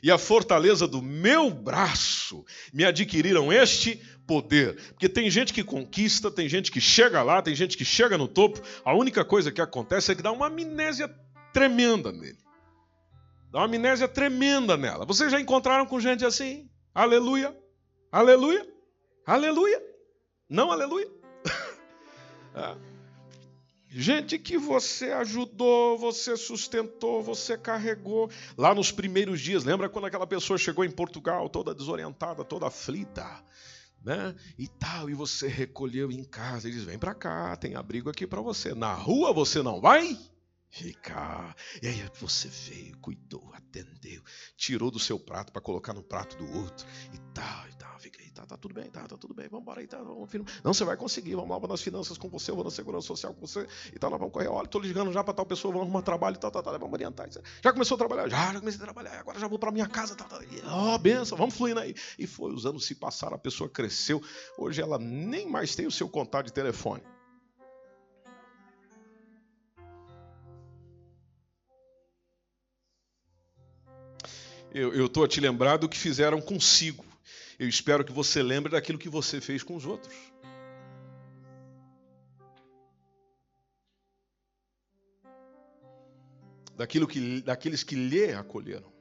e 0.04 0.12
a 0.12 0.18
fortaleza 0.18 0.86
do 0.86 1.02
meu 1.02 1.50
braço 1.50 2.46
me 2.74 2.84
adquiriram 2.84 3.54
este 3.54 3.96
poder. 4.28 4.76
Porque 4.90 5.08
tem 5.08 5.30
gente 5.30 5.54
que 5.54 5.64
conquista, 5.64 6.30
tem 6.30 6.50
gente 6.50 6.70
que 6.70 6.82
chega 6.82 7.24
lá, 7.24 7.42
tem 7.42 7.56
gente 7.56 7.78
que 7.78 7.86
chega 7.86 8.18
no 8.18 8.28
topo. 8.28 8.62
A 8.84 8.94
única 8.94 9.24
coisa 9.24 9.50
que 9.50 9.62
acontece 9.62 10.12
é 10.12 10.16
que 10.16 10.22
dá 10.22 10.34
uma 10.34 10.48
amnésia 10.48 11.08
tremenda 11.54 12.12
nele. 12.12 12.38
Dá 13.50 13.60
uma 13.60 13.66
amnésia 13.66 14.10
tremenda 14.10 14.76
nela. 14.76 15.06
Vocês 15.06 15.32
já 15.32 15.40
encontraram 15.40 15.86
com 15.86 16.02
gente 16.02 16.26
assim? 16.26 16.70
Aleluia, 16.94 17.56
aleluia, 18.12 18.68
aleluia. 19.26 19.82
Não 20.50 20.70
aleluia. 20.70 21.08
é. 22.56 22.76
Gente 23.96 24.40
que 24.40 24.58
você 24.58 25.12
ajudou, 25.12 26.00
você 26.00 26.36
sustentou, 26.36 27.22
você 27.22 27.56
carregou. 27.56 28.28
Lá 28.58 28.74
nos 28.74 28.92
primeiros 28.92 29.40
dias, 29.40 29.64
lembra 29.64 29.88
quando 29.88 30.06
aquela 30.06 30.26
pessoa 30.26 30.58
chegou 30.58 30.84
em 30.84 30.90
Portugal 30.90 31.48
toda 31.48 31.76
desorientada, 31.76 32.44
toda 32.44 32.66
aflita? 32.66 33.44
Né? 34.04 34.36
E 34.58 34.68
tal, 34.68 35.12
e 35.12 35.14
você 35.14 35.48
recolheu 35.48 36.12
em 36.12 36.24
casa. 36.24 36.68
Eles 36.68 36.84
vem 36.84 36.98
para 36.98 37.14
cá, 37.14 37.56
tem 37.56 37.76
abrigo 37.76 38.10
aqui 38.10 38.26
para 38.26 38.42
você. 38.42 38.74
Na 38.74 38.94
rua 38.94 39.32
você 39.32 39.62
não 39.62 39.80
vai? 39.80 40.18
ficar. 40.74 41.56
E 41.84 41.88
aí 41.88 42.10
você 42.20 42.48
veio, 42.48 42.98
cuidou, 42.98 43.52
atendeu, 43.54 44.24
tirou 44.58 44.90
do 44.90 44.98
seu 45.00 45.20
prato 45.20 45.54
para 45.54 45.62
colocar 45.62 45.94
no 45.94 46.02
prato 46.02 46.36
do 46.36 46.52
outro 46.52 46.88
e 47.14 47.20
tal, 47.32 47.70
e 47.70 47.74
tal. 47.76 47.83
Fica 48.04 48.22
aí, 48.22 48.30
tá, 48.32 48.46
tá 48.46 48.58
tudo 48.58 48.74
bem, 48.74 48.92
tá, 48.92 49.08
tá 49.08 49.16
tudo 49.16 49.34
bem, 49.34 49.48
vamos 49.48 49.62
embora 49.62 49.80
aí, 49.80 49.88
tá, 49.88 49.98
vamos, 49.98 50.30
filho. 50.30 50.44
Não, 50.62 50.74
você 50.74 50.84
vai 50.84 50.98
conseguir, 50.98 51.36
vamos 51.36 51.50
lá, 51.52 51.58
vou 51.58 51.70
nas 51.70 51.82
finanças 51.82 52.18
com 52.18 52.28
você, 52.28 52.52
vou 52.52 52.62
na 52.62 52.70
segurança 52.70 53.08
social 53.08 53.34
com 53.34 53.48
você 53.48 53.66
e 53.94 53.98
tal, 53.98 54.12
vamos 54.12 54.34
correr. 54.34 54.50
Olha, 54.50 54.68
tô 54.68 54.78
ligando 54.78 55.14
já 55.14 55.24
para 55.24 55.34
tal 55.34 55.46
pessoa, 55.46 55.72
vamos 55.72 55.88
arrumar 55.88 56.02
trabalho 56.02 56.38
tal, 56.38 56.52
tal, 56.52 56.62
tal, 56.62 56.74
vamos 56.78 56.92
orientar. 56.92 57.30
Já 57.64 57.72
começou 57.72 57.96
a 57.96 57.98
trabalhar? 58.00 58.28
Já, 58.28 58.52
já 58.52 58.60
comecei 58.60 58.82
a 58.82 58.84
trabalhar, 58.84 59.18
agora 59.18 59.40
já 59.40 59.48
vou 59.48 59.58
para 59.58 59.72
minha 59.72 59.88
casa, 59.88 60.18
tal, 60.18 60.28
tal. 60.28 60.42
Ó, 60.66 60.96
oh, 60.96 60.98
benção, 60.98 61.38
vamos 61.38 61.56
fluindo 61.56 61.80
aí. 61.80 61.96
E 62.20 62.28
foi, 62.28 62.52
os 62.52 62.66
anos 62.66 62.86
se 62.86 62.94
passaram, 62.94 63.38
a 63.38 63.40
pessoa 63.40 63.70
cresceu. 63.70 64.22
Hoje 64.58 64.82
ela 64.82 65.00
nem 65.00 65.50
mais 65.50 65.74
tem 65.74 65.88
o 65.88 65.92
seu 65.92 66.10
contato 66.10 66.48
de 66.48 66.52
telefone. 66.52 67.02
eu 74.74 75.06
estou 75.06 75.24
a 75.24 75.28
te 75.28 75.40
lembrar 75.40 75.78
do 75.78 75.88
que 75.88 75.98
fizeram 75.98 76.42
consigo. 76.42 77.13
Eu 77.60 77.68
espero 77.68 78.04
que 78.04 78.12
você 78.12 78.42
lembre 78.42 78.72
daquilo 78.72 78.98
que 78.98 79.10
você 79.10 79.40
fez 79.40 79.64
com 79.64 79.76
os 79.76 79.86
outros. 79.86 80.14
Daquilo 86.76 87.08
que, 87.08 87.42
daqueles 87.42 87.84
que 87.84 87.96
lhe 87.96 88.34
acolheram. 88.34 88.92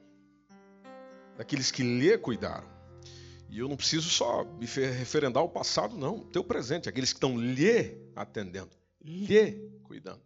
Daqueles 1.37 1.71
que 1.71 1.81
lhe 1.81 2.17
cuidaram. 2.17 2.71
E 3.49 3.59
eu 3.59 3.67
não 3.67 3.77
preciso 3.77 4.09
só 4.09 4.43
me 4.43 4.65
referendar 4.65 5.41
ao 5.41 5.49
passado, 5.49 5.95
não. 5.95 6.17
O 6.17 6.25
teu 6.25 6.43
presente, 6.43 6.89
aqueles 6.89 7.11
que 7.11 7.17
estão 7.17 7.37
lhe 7.37 7.95
atendendo, 8.15 8.71
lhe 8.99 9.79
cuidando. 9.83 10.21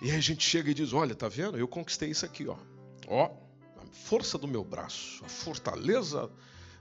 E 0.00 0.10
aí 0.10 0.16
a 0.16 0.20
gente 0.20 0.44
chega 0.44 0.70
e 0.70 0.74
diz: 0.74 0.92
Olha, 0.92 1.14
tá 1.14 1.28
vendo? 1.28 1.58
Eu 1.58 1.66
conquistei 1.66 2.10
isso 2.10 2.24
aqui, 2.24 2.46
ó. 2.46 2.56
Ó, 3.08 3.47
força 3.92 4.38
do 4.38 4.48
meu 4.48 4.64
braço, 4.64 5.24
a 5.24 5.28
fortaleza 5.28 6.30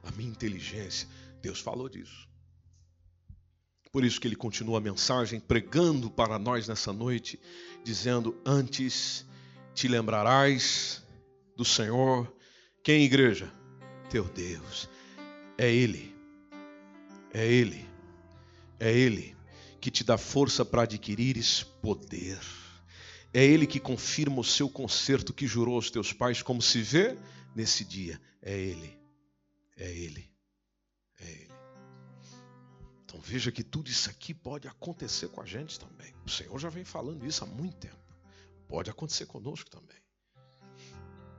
da 0.03 0.11
minha 0.11 0.29
inteligência. 0.29 1.07
Deus 1.41 1.59
falou 1.59 1.87
disso. 1.89 2.27
Por 3.91 4.03
isso 4.03 4.19
que 4.19 4.27
ele 4.27 4.35
continua 4.35 4.77
a 4.77 4.81
mensagem 4.81 5.39
pregando 5.39 6.09
para 6.09 6.37
nós 6.37 6.67
nessa 6.67 6.91
noite, 6.91 7.39
dizendo: 7.83 8.39
Antes 8.45 9.25
te 9.73 9.87
lembrarás 9.87 11.03
do 11.55 11.65
Senhor. 11.65 12.31
Quem, 12.83 13.03
igreja? 13.03 13.51
Teu 14.09 14.25
Deus. 14.25 14.89
É 15.57 15.71
Ele. 15.71 16.15
É 17.33 17.45
Ele. 17.45 17.87
É 18.79 18.91
Ele 18.91 19.35
que 19.79 19.91
te 19.91 20.03
dá 20.03 20.17
força 20.17 20.65
para 20.65 20.83
adquirires 20.83 21.63
poder. 21.63 22.39
É 23.37 23.45
Ele 23.45 23.67
que 23.67 23.79
confirma 23.79 24.39
o 24.39 24.43
seu 24.43 24.67
conserto 24.67 25.31
que 25.31 25.45
jurou 25.45 25.75
aos 25.75 25.91
teus 25.91 26.11
pais, 26.11 26.41
como 26.41 26.59
se 26.59 26.81
vê 26.81 27.15
nesse 27.55 27.85
dia. 27.85 28.19
É 28.41 28.57
Ele. 28.57 28.99
É 29.77 29.91
Ele. 29.91 30.27
É 31.19 31.29
Ele. 31.29 31.53
Então 33.05 33.21
veja 33.21 33.51
que 33.51 33.63
tudo 33.63 33.91
isso 33.91 34.09
aqui 34.09 34.33
pode 34.33 34.67
acontecer 34.67 35.27
com 35.27 35.39
a 35.39 35.45
gente 35.45 35.79
também. 35.79 36.15
O 36.25 36.31
Senhor 36.31 36.57
já 36.57 36.67
vem 36.69 36.83
falando 36.83 37.27
isso 37.27 37.43
há 37.43 37.47
muito 37.47 37.77
tempo. 37.77 37.99
Pode 38.67 38.89
acontecer 38.89 39.27
conosco 39.27 39.69
também. 39.69 40.01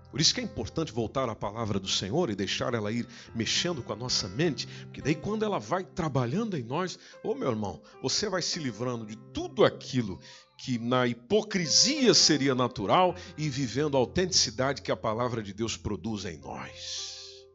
Por 0.09 0.21
isso 0.21 0.33
que 0.33 0.41
é 0.41 0.45
importante 0.45 0.93
voltar 0.93 1.29
à 1.29 1.35
palavra 1.35 1.81
do 1.81 1.89
Senhor 1.89 2.31
e 2.31 2.37
deixar 2.37 2.75
ela 2.75 2.93
ir 2.93 3.09
mexendo 3.35 3.83
com 3.83 3.93
a 3.93 3.97
nossa 3.97 4.29
mente, 4.29 4.69
porque 4.85 5.03
daí 5.03 5.17
quando 5.17 5.45
ela 5.45 5.59
vai 5.59 5.83
trabalhando 5.83 6.57
em 6.57 6.63
nós, 6.63 6.97
ô 7.25 7.35
meu 7.35 7.51
irmão, 7.51 7.83
você 8.01 8.29
vai 8.29 8.41
se 8.41 8.61
livrando 8.61 9.05
de 9.05 9.17
tudo 9.35 9.65
aquilo 9.65 10.21
que 10.59 10.77
na 10.77 11.07
hipocrisia 11.07 12.13
seria 12.13 12.53
natural 12.53 13.15
e 13.37 13.49
vivendo 13.49 13.97
a 13.97 14.01
autenticidade 14.01 14.83
que 14.83 14.91
a 14.91 14.97
palavra 14.97 15.41
de 15.41 15.55
Deus 15.55 15.77
produz 15.77 16.25
em 16.25 16.37
nós. 16.37 17.47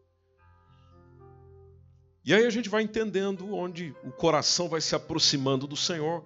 E 2.26 2.34
aí 2.34 2.45
a 2.45 2.49
gente 2.49 2.70
vai 2.70 2.82
entendendo 2.82 3.54
onde 3.54 3.93
o 4.06 4.12
coração 4.12 4.70
vai 4.70 4.80
se 4.80 4.95
aproximando 4.95 5.68
do 5.68 5.76
Senhor 5.76 6.24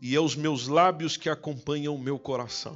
e 0.00 0.16
é 0.16 0.20
os 0.20 0.34
meus 0.34 0.66
lábios 0.66 1.18
que 1.18 1.28
acompanham 1.28 1.94
o 1.94 2.00
meu 2.00 2.18
coração. 2.18 2.74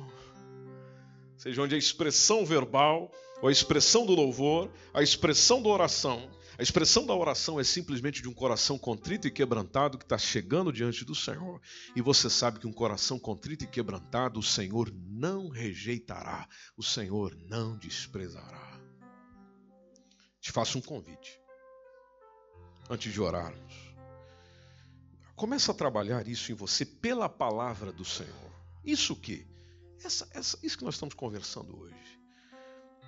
Ou 1.32 1.38
seja, 1.38 1.62
onde 1.62 1.74
a 1.74 1.78
expressão 1.78 2.44
verbal, 2.44 3.10
ou 3.40 3.48
a 3.48 3.52
expressão 3.52 4.04
do 4.04 4.14
louvor, 4.14 4.70
a 4.92 5.02
expressão 5.02 5.62
da 5.62 5.70
oração 5.70 6.28
a 6.58 6.62
expressão 6.62 7.06
da 7.06 7.14
oração 7.14 7.60
é 7.60 7.62
simplesmente 7.62 8.20
de 8.20 8.28
um 8.28 8.34
coração 8.34 8.76
contrito 8.76 9.28
e 9.28 9.30
quebrantado 9.30 9.96
que 9.96 10.04
está 10.04 10.18
chegando 10.18 10.72
diante 10.72 11.04
do 11.04 11.14
Senhor. 11.14 11.62
E 11.94 12.02
você 12.02 12.28
sabe 12.28 12.58
que 12.58 12.66
um 12.66 12.72
coração 12.72 13.16
contrito 13.16 13.62
e 13.62 13.68
quebrantado 13.68 14.40
o 14.40 14.42
Senhor 14.42 14.92
não 14.92 15.48
rejeitará, 15.48 16.48
o 16.76 16.82
Senhor 16.82 17.32
não 17.48 17.78
desprezará. 17.78 18.80
Te 20.40 20.50
faço 20.50 20.78
um 20.78 20.80
convite. 20.80 21.40
Antes 22.90 23.12
de 23.12 23.20
orarmos, 23.20 23.94
começa 25.36 25.70
a 25.70 25.74
trabalhar 25.74 26.26
isso 26.26 26.50
em 26.50 26.56
você 26.56 26.84
pela 26.84 27.28
palavra 27.28 27.92
do 27.92 28.04
Senhor. 28.04 28.52
Isso 28.84 29.12
o 29.12 29.16
quê? 29.16 29.46
Essa, 30.02 30.28
essa, 30.32 30.58
isso 30.60 30.76
que 30.76 30.84
nós 30.84 30.94
estamos 30.94 31.14
conversando 31.14 31.78
hoje. 31.78 32.18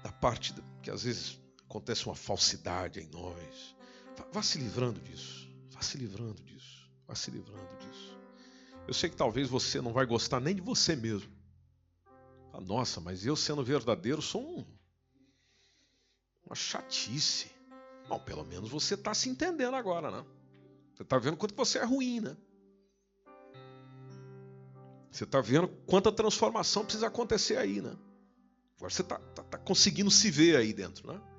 Da 0.04 0.12
parte 0.12 0.54
que 0.82 0.90
às 0.90 1.02
vezes 1.02 1.40
acontece 1.70 2.04
uma 2.06 2.16
falsidade 2.16 2.98
em 3.00 3.06
nós. 3.06 3.76
Vá 4.32 4.42
se 4.42 4.58
livrando 4.58 5.00
disso. 5.00 5.48
Vá 5.70 5.80
se 5.80 5.96
livrando 5.96 6.42
disso. 6.42 6.90
Vá 7.06 7.14
se 7.14 7.30
livrando 7.30 7.76
disso. 7.78 8.18
Eu 8.88 8.92
sei 8.92 9.08
que 9.08 9.16
talvez 9.16 9.48
você 9.48 9.80
não 9.80 9.92
vai 9.92 10.04
gostar 10.04 10.40
nem 10.40 10.52
de 10.52 10.60
você 10.60 10.96
mesmo. 10.96 11.30
Nossa, 12.66 13.00
mas 13.00 13.24
eu 13.24 13.36
sendo 13.36 13.64
verdadeiro 13.64 14.20
sou 14.20 14.42
um, 14.42 14.66
uma 16.44 16.56
chatice. 16.56 17.48
Bom, 18.08 18.18
pelo 18.18 18.44
menos 18.44 18.68
você 18.68 18.94
está 18.94 19.14
se 19.14 19.28
entendendo 19.28 19.76
agora, 19.76 20.10
né? 20.10 20.26
Você 20.92 21.04
está 21.04 21.18
vendo 21.18 21.36
quanto 21.36 21.54
você 21.54 21.78
é 21.78 21.84
ruim, 21.84 22.18
né? 22.20 22.36
Você 25.12 25.22
está 25.22 25.40
vendo 25.40 25.68
quanta 25.86 26.10
transformação 26.10 26.82
precisa 26.82 27.06
acontecer 27.06 27.56
aí, 27.56 27.80
né? 27.80 27.96
Agora 28.76 28.92
você 28.92 29.02
está 29.02 29.18
tá, 29.18 29.44
tá 29.44 29.58
conseguindo 29.58 30.10
se 30.10 30.30
ver 30.30 30.56
aí 30.56 30.72
dentro, 30.72 31.12
né? 31.12 31.29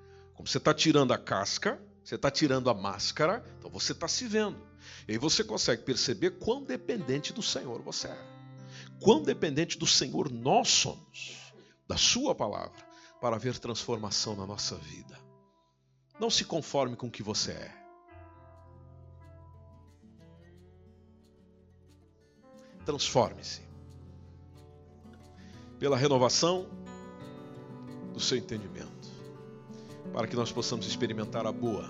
Como 0.42 0.50
você 0.50 0.58
está 0.58 0.74
tirando 0.74 1.14
a 1.14 1.20
casca, 1.20 1.80
você 2.04 2.16
está 2.16 2.32
tirando 2.32 2.68
a 2.68 2.74
máscara, 2.74 3.46
então 3.60 3.70
você 3.70 3.92
está 3.92 4.08
se 4.08 4.26
vendo. 4.26 4.58
E 5.08 5.12
aí 5.12 5.18
você 5.20 5.44
consegue 5.44 5.84
perceber 5.84 6.32
quão 6.39 6.64
dependente 6.64 7.32
do 7.32 7.44
Senhor 7.44 7.80
você 7.84 8.08
é. 8.08 8.18
Quão 9.00 9.22
dependente 9.22 9.78
do 9.78 9.86
Senhor 9.86 10.32
nós 10.32 10.68
somos, 10.68 11.54
da 11.88 11.96
Sua 11.96 12.34
palavra, 12.34 12.84
para 13.22 13.36
haver 13.36 13.60
transformação 13.60 14.36
na 14.36 14.48
nossa 14.48 14.76
vida. 14.78 15.16
Não 16.20 16.32
se 16.32 16.44
conforme 16.44 16.96
com 16.96 17.06
o 17.06 17.12
que 17.12 17.22
você 17.22 17.52
é. 17.52 17.72
Transforme-se 22.84 23.62
pela 25.78 25.96
renovação 25.96 26.68
do 28.12 28.20
seu 28.20 28.39
entendimento 28.39 28.91
para 30.14 30.28
que 30.28 30.36
nós 30.36 30.52
possamos 30.52 30.86
experimentar 30.86 31.45
a 31.45 31.52
boa, 31.52 31.89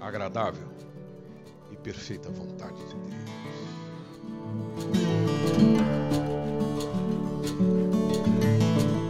agradável 0.00 0.68
e 1.72 1.76
perfeita 1.76 2.30
vontade 2.30 2.76
de 2.76 2.94
Deus. 2.94 3.30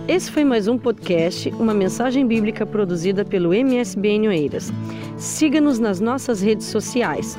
Esse 0.08 0.30
foi 0.30 0.44
mais 0.44 0.66
um 0.66 0.76
podcast, 0.76 1.50
uma 1.50 1.72
mensagem 1.72 2.26
bíblica 2.26 2.66
produzida 2.66 3.24
pelo 3.24 3.54
MSBN 3.54 4.28
Oeiras. 4.28 4.72
Siga-nos 5.16 5.78
nas 5.78 6.00
nossas 6.00 6.42
redes 6.42 6.66
sociais 6.66 7.38